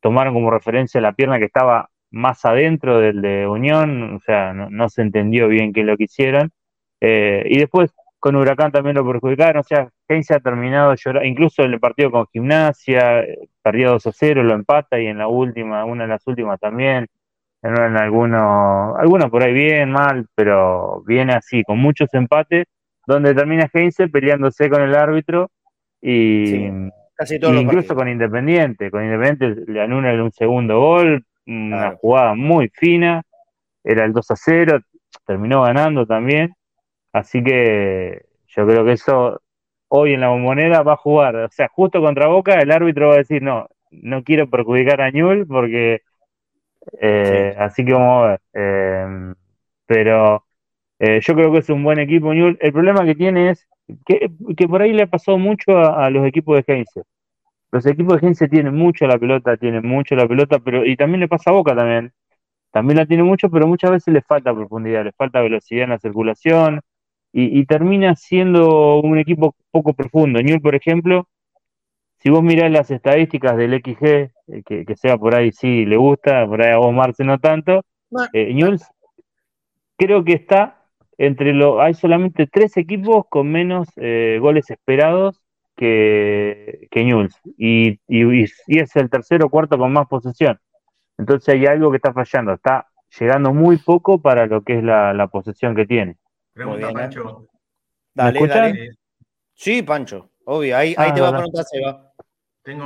[0.00, 4.88] tomaron como referencia la pierna que estaba más adentro del de Unión, o sea, no,
[4.88, 6.50] se entendió bien qué lo que hicieron.
[7.00, 9.88] Eh, y después con Huracán también lo perjudicaron, o sea,
[10.22, 13.24] se ha terminado llorando, incluso en el partido con Gimnasia,
[13.62, 17.06] perdió 2 a 0, lo empata y en la última, una de las últimas también
[17.62, 22.66] en algunos, algunos por ahí bien, mal, pero viene así, con muchos empates,
[23.06, 25.50] donde termina Heinze peleándose con el árbitro
[26.00, 26.68] y,
[27.52, 28.90] incluso con Independiente.
[28.90, 33.22] Con Independiente le anulan un segundo gol, una jugada muy fina,
[33.84, 34.80] era el 2 a 0,
[35.26, 36.54] terminó ganando también,
[37.12, 39.40] así que yo creo que eso
[39.88, 43.14] hoy en la moneda va a jugar, o sea, justo contra Boca el árbitro va
[43.14, 46.02] a decir, no, no quiero perjudicar a Ñul porque
[47.00, 48.40] eh, así que vamos a ver.
[48.54, 49.34] Eh,
[49.86, 50.44] pero
[50.98, 52.32] eh, yo creo que es un buen equipo.
[52.32, 53.66] El problema que tiene es
[54.06, 54.30] que,
[54.68, 57.02] por ahí le ha pasado mucho a, los equipos de Heinze.
[57.72, 61.20] Los equipos de Heinze tienen mucho la pelota, tienen mucho la pelota, pero y también
[61.20, 62.12] le pasa a Boca también.
[62.72, 65.98] también la tiene mucho, pero muchas veces le falta profundidad, le falta velocidad en la
[65.98, 66.80] circulación
[67.32, 70.42] y, y termina siendo un equipo poco profundo.
[70.42, 71.28] Newell, por ejemplo,
[72.22, 74.30] si vos mirás las estadísticas del XG, eh,
[74.64, 77.84] que, que sea por ahí sí le gusta, por ahí a vos Marce no tanto,
[78.32, 78.86] eh, Newell's
[79.96, 80.76] creo que está
[81.18, 85.42] entre lo, hay solamente tres equipos con menos eh, goles esperados
[85.76, 90.58] que, que Newell's y, y, y es el tercero o cuarto con más posesión.
[91.18, 92.86] Entonces hay algo que está fallando, está
[93.18, 96.16] llegando muy poco para lo que es la, la posesión que tiene.
[96.52, 96.92] Pregunta, ¿eh?
[96.92, 97.46] Pancho.
[98.14, 98.90] Dale, dale.
[99.54, 100.76] Sí, Pancho, obvio.
[100.76, 102.09] Ahí, ahí Ah, te va a preguntar, Seba.
[102.62, 102.84] Tengo,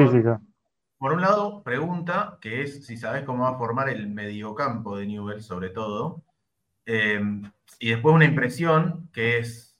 [0.98, 5.06] por un lado, pregunta, que es si sabes cómo va a formar el mediocampo de
[5.06, 6.22] Newell, sobre todo.
[6.86, 7.20] Eh,
[7.78, 9.76] y después una impresión, que es,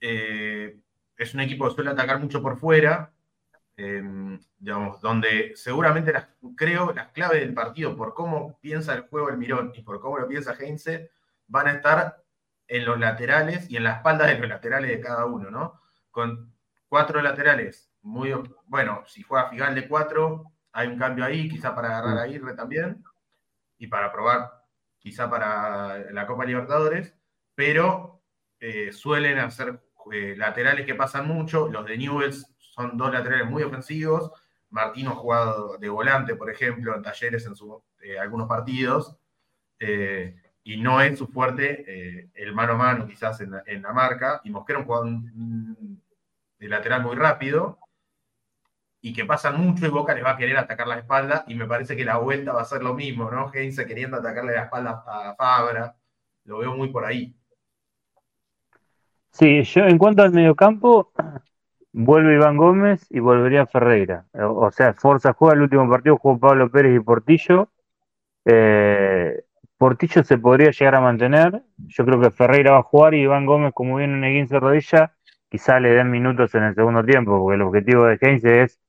[0.00, 0.78] eh,
[1.16, 3.12] es un equipo que suele atacar mucho por fuera,
[3.76, 9.30] eh, digamos, donde seguramente las, creo las claves del partido, por cómo piensa el juego
[9.30, 11.10] el Mirón y por cómo lo piensa Heinze,
[11.46, 12.22] van a estar
[12.68, 15.80] en los laterales y en la espalda de los laterales de cada uno, ¿no?
[16.10, 16.52] Con
[16.88, 18.34] cuatro laterales, muy
[18.66, 22.54] bueno, si juega Figal de cuatro, hay un cambio ahí, quizá para agarrar a Aguirre
[22.54, 23.02] también,
[23.78, 24.62] y para probar,
[24.98, 27.14] quizá para la Copa Libertadores,
[27.54, 28.22] pero
[28.60, 29.80] eh, suelen hacer
[30.12, 34.30] eh, laterales que pasan mucho, los de Newells son dos laterales muy ofensivos,
[34.68, 37.54] Martino ha jugado de volante, por ejemplo, en talleres en
[38.02, 39.16] eh, algunos partidos,
[40.66, 44.78] y no es su fuerte el mano a mano quizás en la, marca, y Mosquera
[44.78, 45.10] un jugador
[46.58, 47.78] de lateral muy rápido,
[49.04, 51.66] y que pasan mucho y Boca les va a querer atacar la espalda, y me
[51.66, 53.52] parece que la vuelta va a ser lo mismo, ¿no?
[53.52, 55.94] Heinze queriendo atacarle la espalda a Fabra,
[56.44, 57.36] lo veo muy por ahí.
[59.30, 61.12] Sí, yo en cuanto al mediocampo,
[61.92, 64.24] vuelve Iván Gómez y volvería Ferreira.
[64.32, 67.68] O, sea, Forza juega el último partido, jugó Pablo Pérez y Portillo.
[68.46, 69.44] Eh,
[69.76, 71.62] Portillo se podría llegar a mantener.
[71.76, 74.60] Yo creo que Ferreira va a jugar y Iván Gómez, como viene en el 15
[74.60, 75.12] rodilla,
[75.50, 78.80] quizá le den minutos en el segundo tiempo, porque el objetivo de Heinze es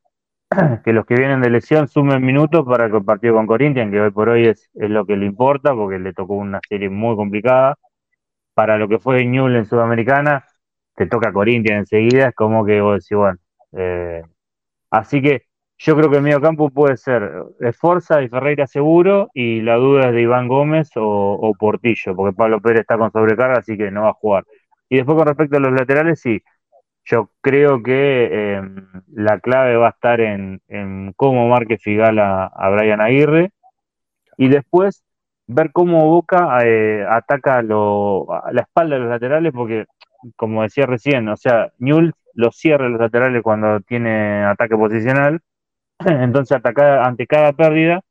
[0.83, 4.11] que los que vienen de lesión sumen minutos para el partido con Corinthians, que hoy
[4.11, 7.75] por hoy es, lo que le importa, porque le tocó una serie muy complicada.
[8.53, 10.45] Para lo que fue Newell en Sudamericana,
[10.95, 13.37] te toca Corinthians enseguida, es como que vos decís, bueno.
[13.73, 14.23] eh,
[14.91, 15.43] así que
[15.77, 20.07] yo creo que el medio campo puede ser Esforza y Ferreira seguro, y la duda
[20.09, 23.91] es de Iván Gómez o, o Portillo, porque Pablo Pérez está con sobrecarga, así que
[23.91, 24.45] no va a jugar.
[24.89, 26.41] Y después con respecto a los laterales, sí,
[27.05, 28.61] yo creo que eh,
[29.13, 30.61] la clave va a estar en,
[31.15, 33.51] cómo marque Figal a, Brian Aguirre,
[34.37, 35.03] y después
[35.47, 39.85] ver cómo Boca eh, ataca lo, a la espalda de los laterales, porque
[40.35, 45.41] como decía recién, o sea, Newell los cierra los laterales cuando tiene ataque posicional,
[46.05, 48.01] entonces atacar, ante cada pérdida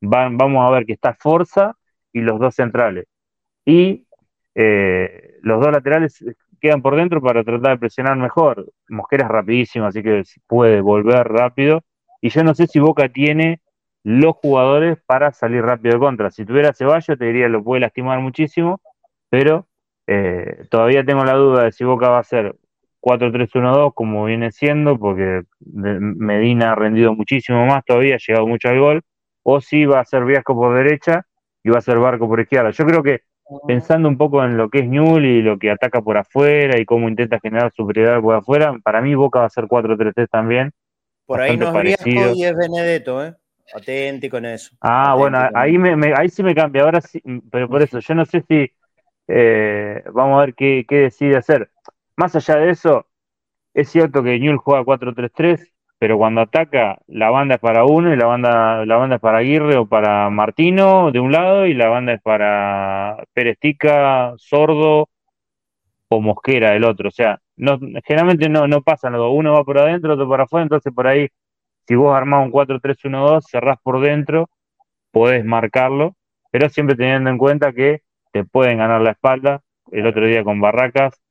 [0.00, 1.76] van, vamos a ver que está Forza
[2.12, 3.06] y los dos centrales.
[3.64, 4.06] Y
[4.54, 6.24] eh, los dos laterales
[6.62, 8.72] quedan por dentro para tratar de presionar mejor.
[8.88, 11.82] Mosquera es rapidísimo, así que puede volver rápido.
[12.20, 13.60] Y yo no sé si Boca tiene
[14.04, 16.30] los jugadores para salir rápido de contra.
[16.30, 18.80] Si tuviera Ceballos, te diría lo puede lastimar muchísimo,
[19.28, 19.66] pero
[20.06, 22.54] eh, todavía tengo la duda de si Boca va a ser
[23.00, 28.78] 4-3-1-2 como viene siendo, porque Medina ha rendido muchísimo más todavía, ha llegado mucho al
[28.78, 29.02] gol,
[29.42, 31.26] o si va a ser Viasco por derecha
[31.64, 32.70] y va a ser Barco por izquierda.
[32.70, 33.22] Yo creo que
[33.66, 36.84] pensando un poco en lo que es Newell y lo que ataca por afuera y
[36.84, 40.72] cómo intenta generar superioridad por afuera, para mí Boca va a ser 4-3-3 también.
[41.26, 41.82] Por ahí no es.
[41.82, 43.34] Viasco y es Benedetto, ¿eh?
[43.74, 44.76] Atenti con eso.
[44.80, 46.82] Ah, Atenti bueno, ahí, me, me- ahí sí me cambia.
[46.82, 48.70] Ahora sí, pero por eso, yo no sé si
[49.28, 51.70] eh, vamos a ver qué, qué decide hacer.
[52.16, 53.08] Más allá de eso,
[53.74, 55.71] es cierto que Newell juega 4-3-3,
[56.02, 59.38] pero cuando ataca, la banda es para uno y la banda, la banda es para
[59.38, 65.08] Aguirre o para Martino de un lado y la banda es para Perestica, Sordo
[66.08, 67.08] o Mosquera del otro.
[67.08, 67.38] O sea,
[68.04, 69.30] generalmente no, no pasan los.
[69.32, 71.28] Uno va por adentro, otro por afuera, entonces por ahí,
[71.86, 74.50] si vos armás un 4-3-1-2, cerrás por dentro
[75.12, 76.16] podés marcarlo,
[76.50, 78.00] pero siempre teniendo en cuenta que
[78.32, 79.62] te pueden ganar la espalda.
[79.92, 81.22] El otro día con Barracas,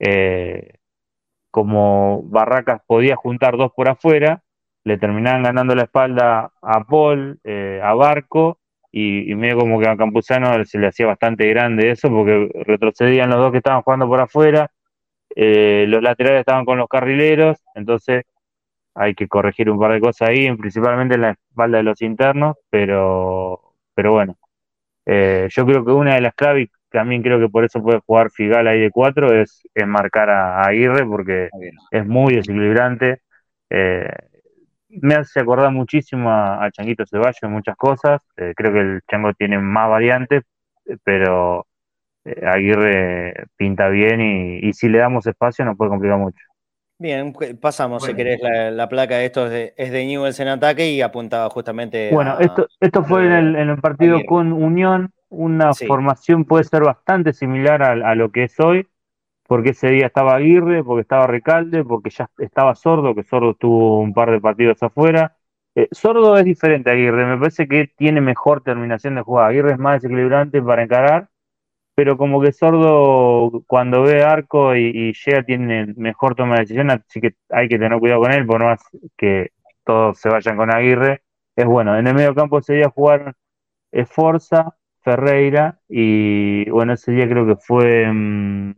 [0.00, 0.74] eh,
[1.50, 4.42] como Barracas podía juntar dos por afuera,
[4.84, 8.58] le terminaban ganando la espalda a Paul, eh, a Barco,
[8.90, 13.30] y, y medio como que a Campuzano se le hacía bastante grande eso, porque retrocedían
[13.30, 14.70] los dos que estaban jugando por afuera,
[15.36, 18.24] eh, los laterales estaban con los carrileros, entonces
[18.94, 22.56] hay que corregir un par de cosas ahí, principalmente en la espalda de los internos,
[22.70, 24.36] pero, pero bueno,
[25.06, 28.30] eh, yo creo que una de las claves, también creo que por eso puede jugar
[28.30, 31.50] Figal ahí de cuatro, es, es marcar a, a Aguirre, porque
[31.90, 33.20] es muy desequilibrante.
[33.70, 34.08] eh,
[34.90, 38.22] me hace acordar muchísimo a, a Changuito Ceballos en muchas cosas.
[38.36, 40.44] Eh, creo que el Chango tiene más variantes,
[40.86, 41.66] eh, pero
[42.24, 46.38] eh, Aguirre pinta bien y, y si le damos espacio nos puede complicar mucho.
[47.00, 50.48] Bien, pasamos, si querés, la, la placa de esto es de, es de Newell's en
[50.48, 54.24] ataque y apuntaba justamente Bueno, a- esto, esto fue en el, en el partido Aguirre.
[54.24, 55.86] con Unión, una Sí.
[55.86, 58.88] formación puede ser bastante similar a, a lo que es hoy,
[59.46, 64.00] porque ese día estaba Aguirre, porque estaba Recalde, porque ya estaba Sordo, que Sordo tuvo
[64.00, 65.36] un par de partidos afuera.
[65.74, 69.48] Eh, Sordo es diferente a Aguirre, me parece que tiene mejor terminación de jugada.
[69.48, 71.28] Aguirre es más desequilibrante para encarar,
[71.94, 76.90] pero como que Sordo cuando ve arco y, y llega tiene mejor toma de decisión,
[76.90, 78.80] así que hay que tener cuidado con él, por más
[79.16, 79.50] que
[79.84, 81.22] todos se vayan con Aguirre.
[81.56, 83.34] Es bueno, en el medio campo ese día jugaron
[83.92, 84.76] Esforza,
[85.10, 88.06] Ferreira y bueno, ese día creo que fue...
[88.12, 88.74] mm,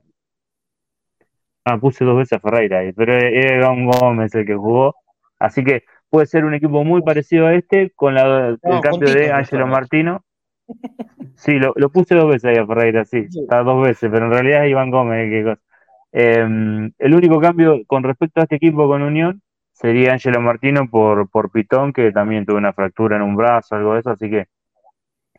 [1.64, 4.94] ah, puse dos veces a Ferreira ahí, pero era Iván Gómez el que jugó,
[5.38, 9.32] así que puede ser un equipo muy parecido a este con la, el cambio de
[9.32, 9.66] Ángelo.
[9.66, 10.24] Martino.
[11.36, 13.40] Sí, lo, lo puse dos veces ahí a Ferreira, sí, Sí.
[13.40, 15.30] está dos veces, pero en realidad es Iván Gómez.
[15.30, 15.56] que.
[16.12, 19.40] Eh, el único cambio con respecto a este equipo con Unión
[19.72, 23.94] sería Ángelo Martino por, por Pitón, que también tuvo una fractura en un brazo, algo
[23.94, 24.46] de eso, así que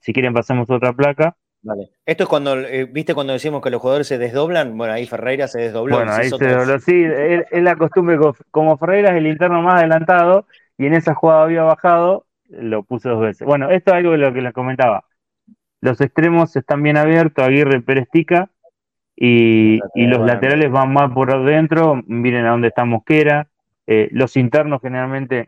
[0.01, 1.37] si quieren pasemos otra placa.
[1.63, 1.91] Vale.
[2.05, 4.75] Esto es cuando, eh, ¿viste cuando decimos que los jugadores se desdoblan?
[4.77, 5.97] Bueno, ahí Ferreira se desdobló.
[5.97, 6.79] Bueno, ahí se otra- dobló.
[6.79, 10.47] Sí, es, es la costumbre, co- como Ferreira es el interno más adelantado
[10.77, 13.45] y en esa jugada había bajado, lo puse dos veces.
[13.47, 15.05] Bueno, esto es algo de lo que les comentaba.
[15.81, 18.49] Los extremos están bien abiertos, Aguirre y Pérez Tica,
[19.15, 22.85] y, Los y los laterales van laterales van más por adentro, miren a dónde está
[22.85, 23.47] Mosquera.
[23.85, 25.47] Eh, los internos generalmente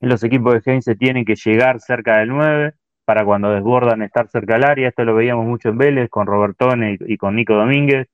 [0.00, 2.72] en los equipos de Heinze tienen que llegar cerca del 9
[3.10, 4.88] para cuando desbordan estar cerca del área.
[4.88, 8.06] Esto lo veíamos mucho en Vélez con Robertone y, y con Nico Domínguez,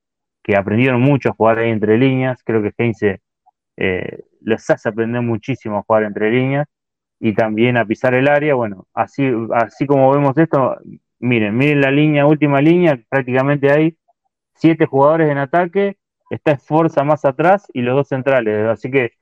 [0.42, 2.42] que aprendieron mucho a jugar ahí entre líneas.
[2.42, 3.20] Creo que Heinze
[3.76, 6.66] eh, les hace aprender muchísimo a jugar entre líneas
[7.20, 8.55] y también a pisar el área.
[8.55, 10.78] Bueno, así, así como vemos esto,
[11.18, 13.99] miren, miren la línea, última línea, prácticamente hay
[14.55, 15.99] siete jugadores en ataque,
[16.30, 18.66] está Esforza más atrás y los dos centrales.
[18.66, 19.12] Así que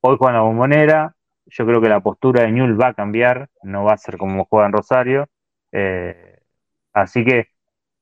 [0.00, 1.14] hoy juegan la bombonera.
[1.50, 4.44] Yo creo que la postura de Ñul va a cambiar, no va a ser como
[4.46, 5.28] juega en Rosario.
[5.72, 6.38] Eh,
[6.92, 7.48] así que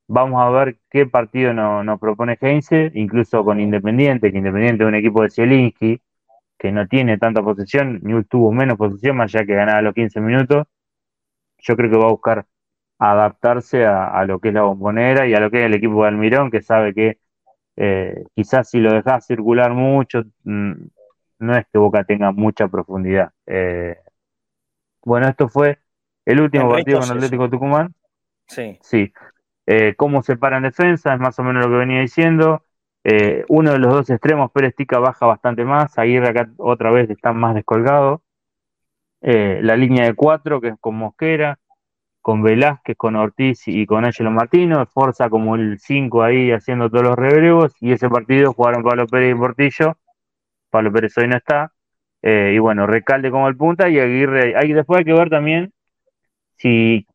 [0.08, 4.88] vamos a ver qué partido no- nos propone Heinze, incluso con Independiente, que Independiente es
[4.88, 6.00] un equipo de Zielinski,
[6.58, 10.20] que no tiene tanta posesión, Ñul tuvo menos posesión, más allá que ganaba los 15
[10.20, 10.66] minutos.
[11.58, 12.46] Yo creo que va a buscar
[12.98, 16.02] adaptarse a, a lo que es la bombonera y a lo que es el equipo
[16.02, 17.18] de Almirón, que sabe que
[17.76, 20.72] eh, quizás si lo dejas circular mucho, mm,
[21.38, 23.32] no es que Boca tenga mucha profundidad.
[23.46, 23.96] Eh,
[25.04, 25.78] bueno, esto fue
[26.24, 27.94] el último partido con Atlético Tucumán.
[28.46, 28.78] Sí.
[28.82, 29.12] Sí.
[29.66, 32.64] Eh, cómo se para en defensa, es más o menos lo que venía diciendo.
[33.04, 35.98] Eh, uno de los dos extremos, Pérez Tica, baja bastante más.
[35.98, 38.22] Aguirre acá otra vez está más descolgado.
[39.20, 41.58] La línea de cuatro, que es con Mosquera,
[42.20, 44.84] con Velázquez, con Ortiz y con Ángelo Martino.
[44.86, 47.72] Forza como el 5 ahí haciendo todos los rebrevos.
[47.80, 49.96] Y ese partido jugaron Pablo Pérez y Portillo.
[50.70, 51.72] Pablo Pérez hoy no está.
[52.22, 54.54] Eh, y bueno, Recalde como el punta y Aguirre.
[54.56, 55.72] Hay, después hay que ver también
[56.56, 57.06] si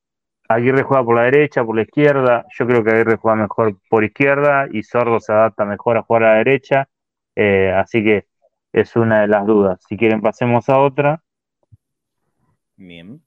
[0.47, 2.45] Aguirre juega por la derecha, por la izquierda.
[2.57, 6.23] Yo creo que Aguirre juega mejor por izquierda y Sordo se adapta mejor a jugar
[6.23, 6.87] a la derecha.
[7.35, 8.27] Eh, así que
[8.71, 9.83] es una de las dudas.
[9.87, 11.21] Si quieren, pasemos a otra.
[12.75, 13.21] Bien.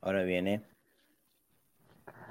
[0.00, 0.62] Ahora viene.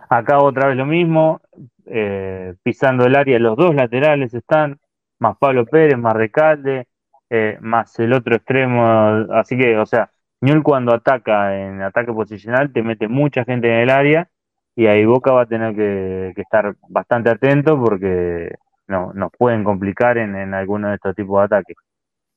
[0.09, 1.41] Acá otra vez lo mismo.
[1.85, 4.79] eh, pisando el área, los dos laterales están.
[5.19, 6.87] Más Pablo Pérez, más Recalde,
[7.29, 8.85] eh, más el otro extremo.
[9.33, 10.11] Así que, o sea,
[10.41, 14.29] Ñul cuando ataca en ataque posicional te mete mucha gente en el área
[14.75, 18.53] y ahí Boca va a tener que, que estar bastante atento porque
[18.87, 21.77] no, nos pueden complicar en, en alguno de estos tipos de ataques.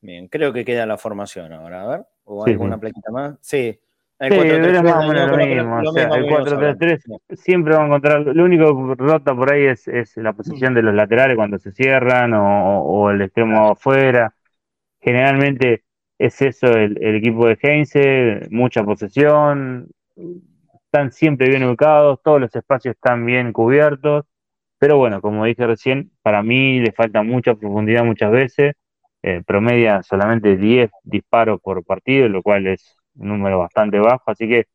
[0.01, 1.83] Bien, creo que queda la formación ahora.
[1.83, 2.05] A ver.
[2.23, 2.79] ¿O Sí, alguna sí.
[2.79, 3.35] plaquita más?
[3.41, 3.79] Sí.
[4.27, 5.81] Sí, es más o menos lo mismo.
[5.81, 7.03] O sea, el 4-3-3
[7.33, 8.21] siempre va a encontrar.
[8.21, 11.71] Lo único que rota por ahí es, es la posición de los laterales cuando se
[11.71, 14.35] cierran o, o el extremo afuera.
[15.01, 15.83] Generalmente
[16.19, 19.89] es eso el, el equipo de Heinze, mucha posesión,
[20.85, 24.25] están siempre bien ubicados, todos los espacios están bien cubiertos.
[24.79, 28.75] Pero bueno, como dije recién, para mí le falta mucha profundidad muchas veces.
[29.23, 34.23] Eh, promedia solamente 10 disparos por partido, lo cual es un número bastante bajo.
[34.31, 34.65] Así que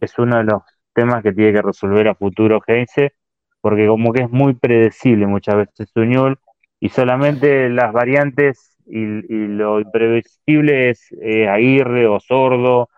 [0.00, 0.62] es uno de los
[0.94, 3.14] temas que tiene que resolver a futuro Heinze,
[3.60, 6.38] porque como que es muy predecible muchas veces su Ñul,
[6.80, 12.88] y solamente las variantes y, y lo imprevisible es eh, Aguirre o Sordo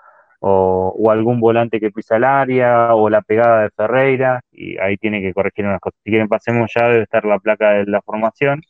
[0.40, 4.96] o, o algún volante que pisa el área o la pegada de Ferreira, y ahí
[4.96, 5.98] tiene que corregir unas cosas.
[6.04, 8.60] Si quieren pasemos ya, debe estar la placa de la formación.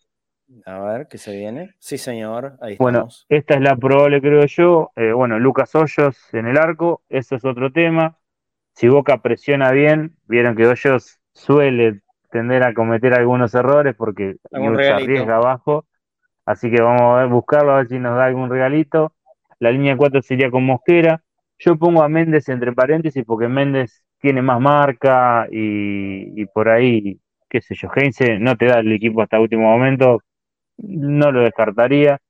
[0.66, 1.74] A ver, ¿qué se viene?
[1.78, 3.28] Sí, señor, ahí Bueno, estamos.
[3.28, 4.92] esta es la probable, creo yo.
[4.96, 8.16] Eh, bueno, Lucas Hoyos en el arco, eso es otro tema.
[8.74, 14.36] Si Boca presiona bien, vieron que Hoyos suele tender a cometer algunos errores porque
[14.74, 15.06] regalito.
[15.06, 15.86] arriesga abajo.
[16.46, 19.14] Así que vamos a ver, buscarlo, a ver si nos da algún regalito.
[19.60, 21.22] La línea 4 sería con Mosquera.
[21.58, 27.20] Yo pongo a Méndez entre paréntesis porque Méndez tiene más marca y, y por ahí,
[27.50, 30.20] qué sé yo, Heinze no te da el equipo hasta último momento,
[30.78, 32.20] no lo descartaría.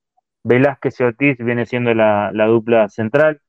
[0.44, 3.40] Velázquez y Ortiz viene siendo la, la dupla central.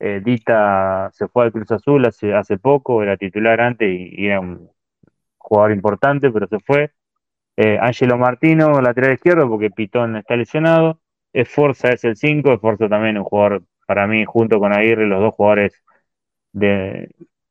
[0.00, 4.40] Eh, Dita se fue al Cruz Azul hace, hace poco, era titular antes y, era
[4.40, 4.70] un
[5.38, 6.92] jugador importante, pero se fue.
[7.56, 7.78] Eh,
[8.18, 11.00] Martino, lateral izquierdo, porque Pitón está lesionado.
[11.32, 15.34] Esforza es el 5, Esforza también un jugador, para mí, junto con Aguirre, los dos
[15.34, 15.82] jugadores
[16.52, 17.10] de,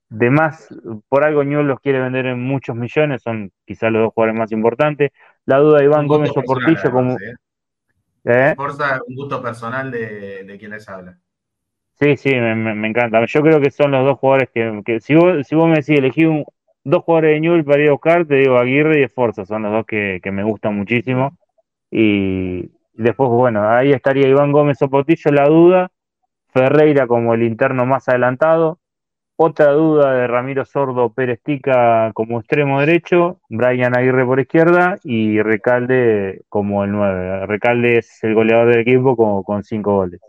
[0.10, 0.70] de más,
[1.10, 4.52] por algo Newell los quiere vender en muchos millones, son quizás los dos jugadores más
[4.52, 5.12] importantes.
[5.48, 7.14] La duda de Iván Gómez o Portillo como...
[7.14, 7.34] ¿eh?
[8.26, 8.54] ¿Eh?
[8.56, 11.18] Forza, un gusto personal de, de quien les habla.
[12.00, 13.26] Sí, sí, me, encanta.
[13.26, 15.98] Yo creo que son los dos jugadores que, que si vos, si vos me decís
[15.98, 16.46] elegí un-
[16.84, 19.72] dos jugadores de Newell para ir a buscar, te digo Aguirre y Esforza, son los
[19.72, 21.38] dos que, que me gustan muchísimo.
[21.90, 25.92] Y después, bueno, ahí estaría Iván Gómez o Portillo, la duda.
[26.50, 28.80] Ferreira como el interno más adelantado.
[29.40, 35.40] Otra duda de Ramiro Sordo Pérez Tica como extremo derecho, Brian Aguirre por izquierda y
[35.44, 37.46] Recalde como el 9.
[37.46, 40.20] Recalde es el goleador del equipo con, con cinco goles.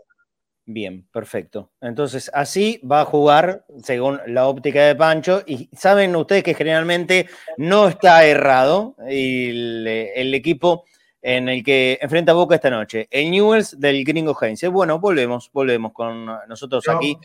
[0.63, 1.71] Bien, perfecto.
[1.81, 5.41] Entonces, así va a jugar según la óptica de Pancho.
[5.47, 7.25] Y saben ustedes que generalmente
[7.57, 10.83] no está errado el, el equipo
[11.23, 13.07] en el que enfrenta Boca esta noche.
[13.09, 14.67] El Newells del gringo Heinze.
[14.67, 17.17] Bueno, volvemos, volvemos con nosotros Yo- aquí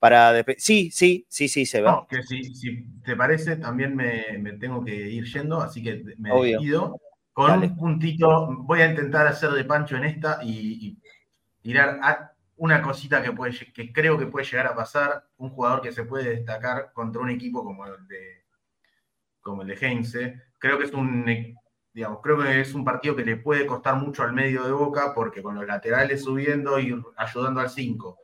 [0.00, 0.44] para...
[0.58, 1.90] Sí, sí, sí, sí, se va.
[1.90, 6.02] No, que si, si te parece, también me, me tengo que ir yendo, así que
[6.18, 6.58] me Obvio.
[6.58, 7.00] despido.
[7.32, 7.66] Con Dale.
[7.66, 10.98] un puntito, voy a intentar hacer de Pancho en esta y, y
[11.62, 15.24] tirar a una cosita que, puede, que creo que puede llegar a pasar.
[15.38, 18.44] Un jugador que se puede destacar contra un equipo como el de,
[19.40, 20.42] como el de Heinze.
[20.58, 21.54] Creo que es un, e-
[21.92, 25.14] digamos, creo que es un partido que le puede costar mucho al medio de Boca
[25.14, 28.18] porque con los laterales subiendo y ayudando al 5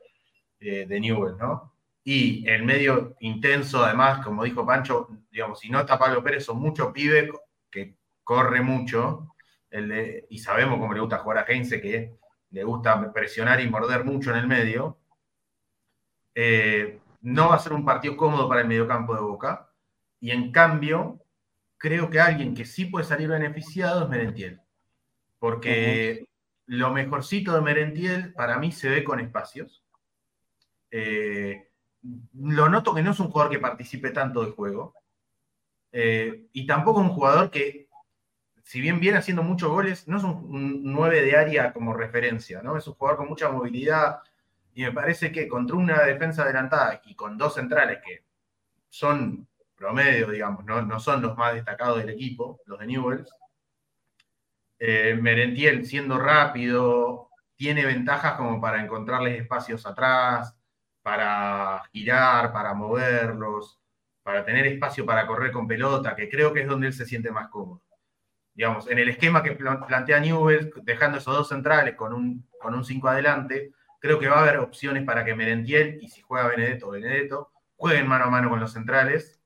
[0.59, 1.73] eh, de Newell, ¿no?
[2.03, 6.57] Y el medio intenso, además, como dijo Pancho, digamos, si no está Pablo Pérez, son
[6.59, 7.29] muchos pibes
[7.69, 9.33] que corre mucho.
[9.69, 12.15] El de- y sabemos cómo le gusta jugar a Heinze, que
[12.51, 14.97] le gusta presionar y morder mucho en el medio.
[16.35, 19.69] Eh, no va a ser un partido cómodo para el mediocampo de Boca.
[20.19, 21.19] Y en cambio,
[21.77, 24.61] creo que alguien que sí puede salir beneficiado es Merentiel.
[25.39, 26.27] Porque
[26.67, 29.83] lo mejorcito de Merentiel para mí se ve con espacios.
[30.91, 31.69] Eh,
[32.33, 34.93] lo noto que no es un jugador que participe tanto del juego.
[35.91, 37.89] Eh, y tampoco un jugador que,
[38.63, 42.77] si bien viene haciendo muchos goles, no es un 9 de área como referencia, ¿no?
[42.77, 44.19] Es un jugador con mucha movilidad.
[44.73, 48.23] Y me parece que contra una defensa adelantada y con dos centrales que
[48.89, 53.31] son promedio, digamos, no, no son los más destacados del equipo, los de Newells,
[54.79, 60.56] eh, Merentiel siendo rápido, tiene ventajas como para encontrarles espacios atrás,
[61.07, 63.79] para girar, para moverlos,
[64.23, 67.31] para tener espacio para correr con pelota, que creo que es donde él se siente
[67.31, 67.81] más cómodo.
[68.53, 72.73] Digamos, en el esquema que pla- plantea Newell, dejando esos dos centrales con un, con
[72.75, 73.71] un 5 adelante,
[74.01, 78.05] creo que va a haber opciones para que Merentiel, y si juega Benedetto, Benedetto, jueguen
[78.05, 79.41] mano a mano con los centrales,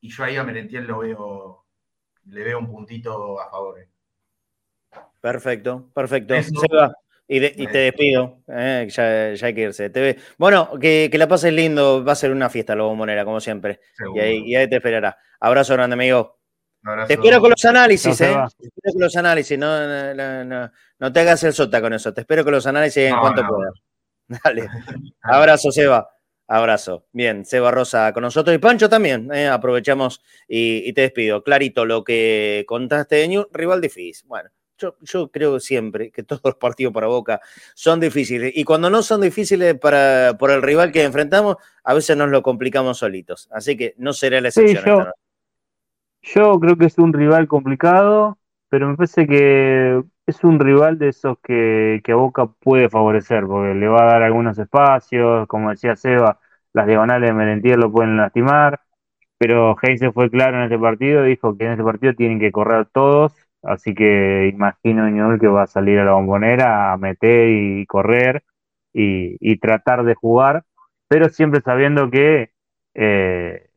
[0.00, 1.66] y yo ahí a Merentiel lo veo,
[2.30, 3.78] le veo un puntito a favor.
[3.78, 3.90] eh.
[5.20, 6.34] Perfecto, perfecto.
[6.34, 6.60] Eso.
[6.60, 6.94] Seba,
[7.28, 9.90] y, de- y te despido, eh, ya, ya hay que irse.
[9.90, 13.24] Te ve- Bueno, que, que la pases lindo, va a ser una fiesta, Lobo Monera,
[13.24, 13.80] como siempre.
[14.14, 15.16] Y ahí, y ahí te esperará.
[15.40, 16.38] Abrazo grande, amigo.
[16.84, 17.08] Abrazo.
[17.08, 18.34] Te espero con los análisis, ¿eh?
[18.58, 21.92] Te espero con los análisis, no, no, no, no, no te hagas el sota con
[21.94, 22.12] eso.
[22.12, 23.48] Te espero con los análisis en cuanto no.
[23.48, 23.72] puedas.
[24.44, 24.68] Dale.
[25.22, 26.10] Abrazo, Seba.
[26.46, 27.06] Abrazo.
[27.12, 29.30] Bien, Seba Rosa con nosotros y Pancho también.
[29.32, 31.42] eh, aprovechamos y, y te despido.
[31.42, 34.28] Clarito lo que contaste de New, rival difícil.
[34.28, 37.40] Bueno, yo, yo creo siempre que todos los partidos para Boca
[37.74, 38.52] son difíciles.
[38.54, 42.42] Y cuando no son difíciles para, por el rival que enfrentamos, a veces nos lo
[42.42, 43.48] complicamos solitos.
[43.52, 44.84] Así que no será la Sí, excepción.
[44.84, 45.12] yo- noche.
[46.22, 48.38] Yo creo que es un rival complicado,
[48.68, 53.44] pero me parece que es un rival de esos que, que a Boca puede favorecer,
[53.46, 56.40] porque le va a dar algunos espacios, como decía Seba,
[56.72, 58.80] las diagonales de Merentier lo pueden lastimar,
[59.38, 62.86] pero Heinze fue claro en este partido, dijo que en este partido tienen que correr
[62.86, 63.34] todos,
[63.66, 68.44] así que imagino Ñol que va a salir a la bombonera a meter y correr
[68.92, 70.64] y, y tratar de jugar,
[71.08, 72.50] pero siempre sabiendo que
[72.94, 73.68] eh,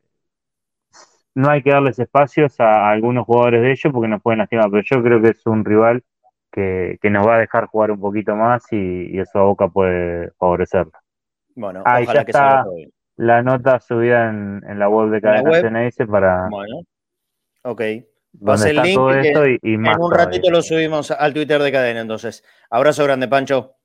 [1.36, 4.70] no hay que darles espacios a, a algunos jugadores de ellos porque nos pueden lastimar,
[4.72, 6.04] pero yo creo que es un rival
[6.52, 9.68] que, que nos va a dejar jugar un poquito más y, y eso a Boca
[9.68, 10.94] puede favorecerlo.
[11.56, 12.66] Bueno, Ah, ya que salga está.
[13.18, 15.64] La nota subida en, en la web de Cadena web?
[16.10, 16.82] Para Bueno,
[17.64, 17.82] ok.
[18.44, 20.26] Pase el link y que esto y, y más En un todavía.
[20.26, 22.44] ratito lo subimos al Twitter de cadena, entonces.
[22.70, 23.76] Abrazo grande, Pancho.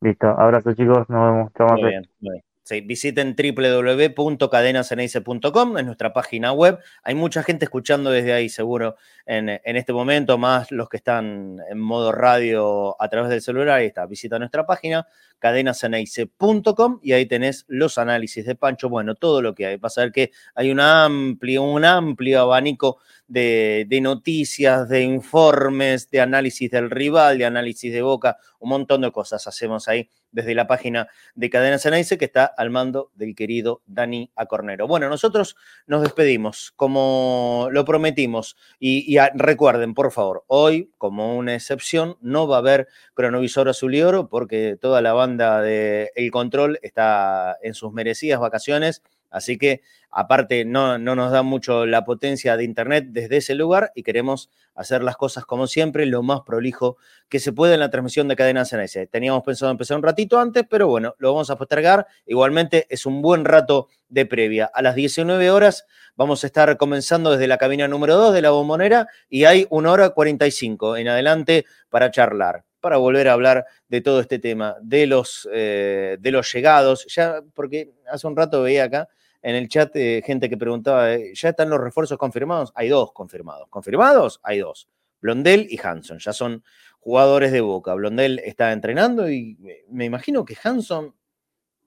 [0.00, 1.80] Listo, abrazo chicos, nos vemos.
[1.80, 2.44] Muy bien, muy bien.
[2.64, 6.78] Sí, visiten www.cadenaceneice.com, es nuestra página web.
[7.02, 8.94] Hay mucha gente escuchando desde ahí, seguro,
[9.26, 13.78] en, en este momento, más los que están en modo radio a través del celular.
[13.78, 15.08] Ahí está, visita nuestra página,
[15.42, 18.88] cadenaceneice.com, y ahí tenés los análisis de Pancho.
[18.88, 19.76] Bueno, todo lo que hay.
[19.76, 23.00] Vas a ver que hay un amplio, un amplio abanico
[23.32, 29.10] de, noticias, de informes, de análisis del rival, de análisis de boca, un montón de
[29.10, 33.82] cosas hacemos ahí desde la página de Cadena Ceneice, que está al mando del querido
[33.86, 34.86] Dani Acornero.
[34.86, 35.56] Bueno, nosotros
[35.86, 42.56] nos despedimos, como lo prometimos, y, recuerden, por favor, hoy, como una excepción, no va
[42.56, 47.74] a haber cronovisor azul y oro, porque toda la banda de El Control está en
[47.74, 53.06] sus merecidas vacaciones, así que aparte no, no nos da mucho la potencia de Internet
[53.08, 56.96] desde ese lugar y queremos hacer las cosas como siempre, lo más prolijo
[57.28, 59.08] que se puede en la transmisión de Cadena CNS.
[59.10, 62.06] Teníamos pensado empezar un ratito antes, pero bueno, lo vamos a postergar.
[62.26, 64.70] Igualmente es un buen rato de previa.
[64.72, 68.50] A las 19 horas vamos a estar comenzando desde la cabina número 2 de la
[68.50, 74.02] bombonera y hay una hora 45 en adelante para charlar para volver a hablar de
[74.02, 78.84] todo este tema, de los, eh, de los llegados, ya porque hace un rato veía
[78.84, 79.08] acá
[79.40, 82.72] en el chat eh, gente que preguntaba, eh, ¿ya están los refuerzos confirmados?
[82.74, 83.68] Hay dos confirmados.
[83.70, 84.38] ¿Confirmados?
[84.42, 84.88] Hay dos.
[85.20, 86.62] Blondel y Hanson, ya son
[87.00, 87.94] jugadores de Boca.
[87.94, 89.56] Blondel está entrenando y
[89.88, 91.14] me- imagino que Hanson,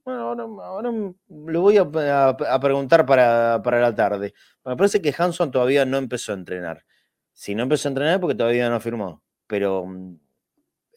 [0.03, 0.91] bueno, ahora, ahora
[1.29, 4.33] lo voy a, a- a preguntar para, para la tarde.
[4.65, 6.85] Me parece que Hanson todavía no empezó a entrenar.
[7.33, 10.15] Si no empezó a entrenar porque todavía no firmó, pero mm,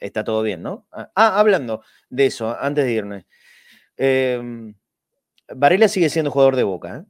[0.00, 0.86] está todo bien, ¿no?
[0.92, 3.26] Ah, ah, hablando de eso, antes de irme.
[3.96, 4.72] Eh,
[5.54, 7.04] Varela sigue siendo jugador de Boca, ¿eh?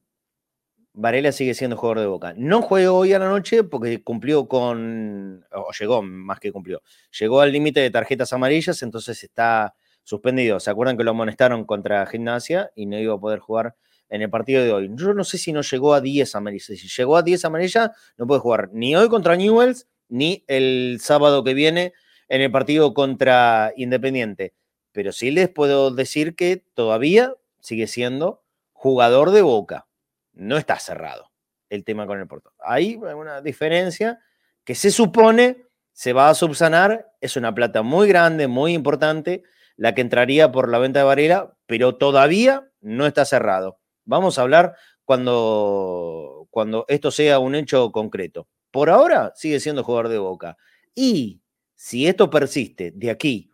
[1.00, 2.34] Varela sigue siendo jugador de Boca.
[2.36, 6.82] No juega hoy a la noche porque cumplió con, o llegó más que cumplió,
[7.16, 10.58] llegó al límite de tarjetas amarillas, entonces está suspendido.
[10.58, 13.76] ¿Se acuerdan que lo amonestaron contra Gimnasia y no iba a poder jugar
[14.08, 14.90] en el partido de hoy?
[14.94, 16.66] Yo no sé si no llegó a 10 amarillas.
[16.66, 21.44] Si llegó a 10 amarillas, no puede jugar ni hoy contra Newells, ni el sábado
[21.44, 21.92] que viene
[22.28, 24.54] en el partido contra Independiente.
[24.92, 28.42] Pero sí les puedo decir que todavía sigue siendo
[28.72, 29.86] jugador de Boca.
[30.32, 31.30] No está cerrado
[31.68, 32.52] el tema con el Porto.
[32.60, 34.20] Hay una diferencia
[34.64, 35.68] que se supone
[35.98, 37.12] se va a subsanar.
[37.20, 39.42] Es una plata muy grande, muy importante,
[39.76, 43.80] la que entraría por la venta de Varela, pero todavía no está cerrado.
[44.04, 48.46] Vamos a hablar cuando, cuando esto sea un hecho concreto.
[48.70, 50.56] Por ahora sigue siendo jugador de Boca.
[50.94, 51.40] Y
[51.78, 53.52] si esto persiste de aquí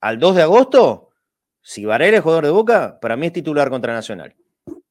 [0.00, 1.10] al 2 de agosto,
[1.62, 4.34] si Varela es jugador de Boca, para mí es titular contra Nacional.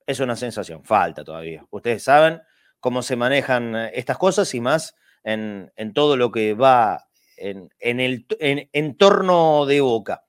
[0.07, 1.65] Es una sensación, falta todavía.
[1.72, 2.41] Ustedes saben
[2.80, 4.95] cómo se manejan eh, estas cosas y más
[5.26, 10.23] en, en todo lo que va en, en el en, en torno de Boca.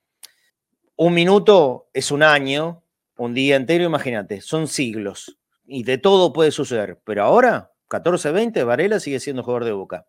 [0.97, 2.83] Un minuto es un año,
[3.17, 7.01] un día entero, imagínate, son siglos y de todo puede suceder.
[7.05, 10.07] Pero ahora, 14-20, Varela sigue siendo jugador de Boca.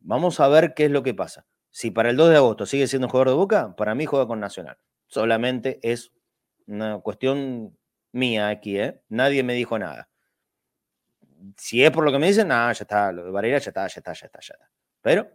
[0.00, 1.46] Vamos a ver qué es lo que pasa.
[1.70, 4.40] Si para el 2 de agosto sigue siendo jugador de Boca, para mí juega con
[4.40, 4.78] Nacional.
[5.06, 6.12] Solamente es
[6.66, 7.78] una cuestión
[8.12, 9.00] mía aquí, ¿eh?
[9.08, 10.08] Nadie me dijo nada.
[11.56, 13.86] Si es por lo que me dicen, nada, ya está, lo de Varela ya está,
[13.86, 14.70] ya está, ya está, ya está.
[15.02, 15.30] Pero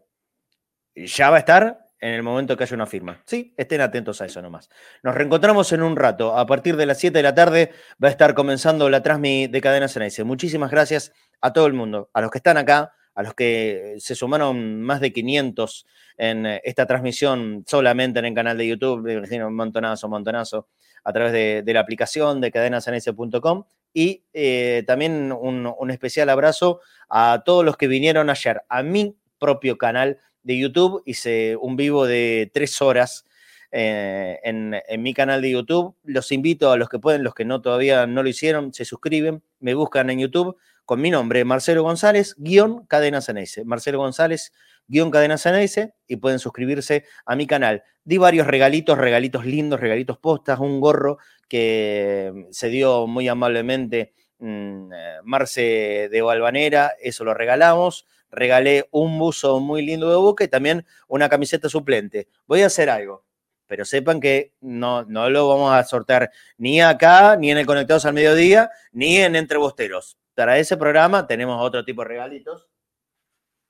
[0.95, 3.23] ya va a estar en el momento que haya una firma.
[3.25, 4.69] Sí, estén atentos a eso nomás.
[5.01, 6.37] Nos reencontramos en un rato.
[6.37, 7.71] A partir de las 7 de la tarde
[8.03, 10.23] va a estar comenzando la Transmi de Cadena Ceneice.
[10.25, 14.15] Muchísimas gracias a todo el mundo, a los que están acá, a los que se
[14.15, 15.85] sumaron más de 500
[16.17, 20.67] en eh, esta transmisión solamente en el canal de YouTube, me imagino un montonazo,
[21.05, 23.65] a través de, la aplicación de cadenasanese.com.
[23.93, 26.79] Y eh, también un, un especial abrazo
[27.09, 31.03] a todos los que vinieron ayer a mi propio canal de YouTube.
[31.05, 33.25] Hice un vivo de tres horas
[33.71, 35.95] eh, en, en, mi canal de YouTube.
[36.03, 39.43] Los invito a los que pueden, los que no todavía no lo hicieron, se suscriben,
[39.59, 43.63] me buscan en YouTube con mi nombre, Marcelo González, guion Cadena Ceneice.
[43.65, 44.51] Marcelo González,
[44.87, 47.83] guion Cadena Ceneice, y pueden suscribirse a mi canal.
[48.03, 54.89] Di varios regalitos, regalitos lindos, regalitos postas, un gorro que se dio muy amablemente mmm,
[55.23, 58.05] Marce de Valvanera, eso lo regalamos.
[58.29, 62.27] Regalé un buzo muy lindo de boca y también una camiseta suplente.
[62.47, 63.25] Voy a hacer algo,
[63.67, 68.05] pero sepan que no, no lo vamos a sortear ni acá, ni en el Conectados
[68.05, 70.17] al Mediodía, ni en Entre Bosteros.
[70.35, 72.67] Para ese programa tenemos otro tipo de regalitos.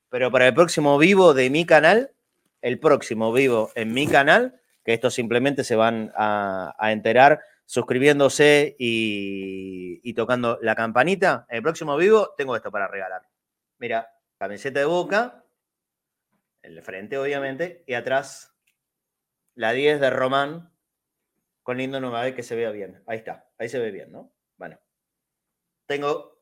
[0.09, 2.13] Pero para el próximo vivo de mi canal,
[2.61, 10.13] el próximo vivo en mi canal, que esto simplemente se van a, enterar suscribiéndose y,
[10.13, 11.45] tocando la campanita.
[11.49, 13.27] En el próximo vivo tengo esto para regalar.
[13.79, 15.43] Mira, camiseta de boca,
[16.61, 18.55] el frente obviamente, y atrás
[19.55, 20.71] la 10 de Román
[21.63, 23.03] con lindo 9 que se vea bien.
[23.07, 24.31] Ahí está, ahí se ve bien, ¿no?
[24.57, 24.79] Bueno,
[25.85, 26.32] tengo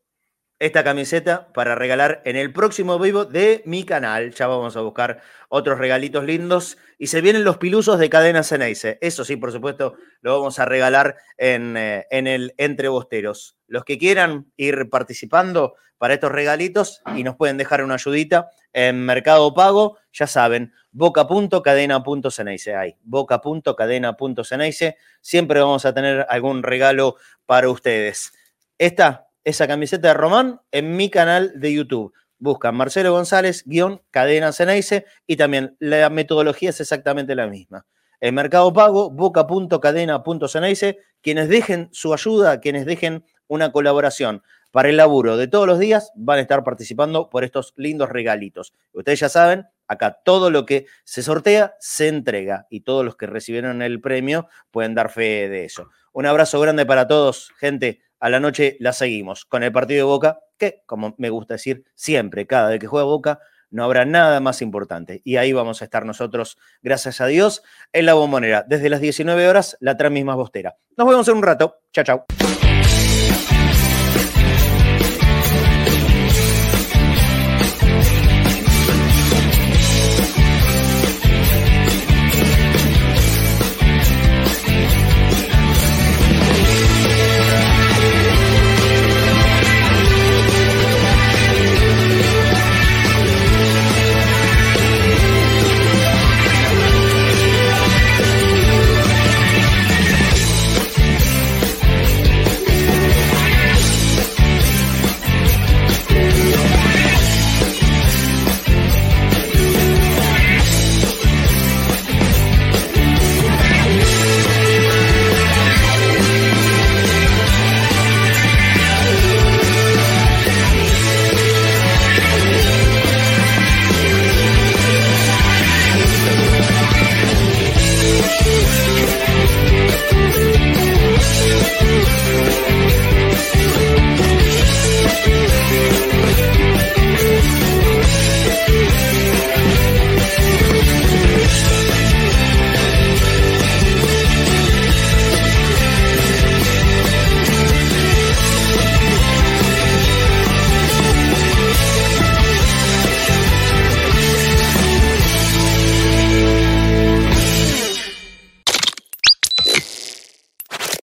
[0.62, 4.32] esta camiseta para regalar en el próximo vivo de mi canal.
[4.32, 5.20] Ya vamos a buscar
[5.50, 6.78] otros regalitos lindos.
[7.00, 9.00] Y se vienen los pilusos de Cadena Ceneice.
[9.02, 13.58] Eso sí, por supuesto, lo vamos a regalar en, eh, en el Entre Bosteros.
[13.66, 19.04] Los que quieran ir participando para estos regalitos y nos pueden dejar una ayudita en
[19.04, 22.76] Mercado Pago, ya saben, boca.cadena.ceneice.
[22.76, 24.96] Ahí, boca.cadena.ceneice.
[25.22, 27.16] Siempre vamos a tener algún regalo
[27.48, 28.32] para ustedes.
[28.78, 32.14] Esta esa camiseta de Román en mi canal de YouTube.
[32.38, 37.86] Buscan Marcelo González, guion Cadena Ceneice y también la metodología es exactamente la misma.
[38.20, 45.38] En Mercado Pago, boca.cadena.ceneice, quienes dejen su ayuda, quienes dejen una colaboración para el laburo
[45.38, 48.74] de todos los días, van a estar participando por estos lindos regalitos.
[48.94, 53.28] Ustedes ya saben, acá todo lo que se sortea se entrega y todos los que
[53.28, 55.90] recibieron el premio pueden dar fe de eso.
[56.14, 60.12] Un abrazo grande para todos, gente a la noche la seguimos con el partido de
[60.12, 63.40] Boca, que, como me gusta decir siempre, cada vez que juega Boca,
[63.72, 65.22] no habrá nada más importante.
[65.24, 68.64] Y ahí vamos a estar nosotros, gracias a Dios, en la bombonera.
[68.68, 70.78] Desde las 19 horas, la transmisma bostera.
[70.96, 71.82] Nos vemos en un rato.
[71.92, 72.71] Chao, chao.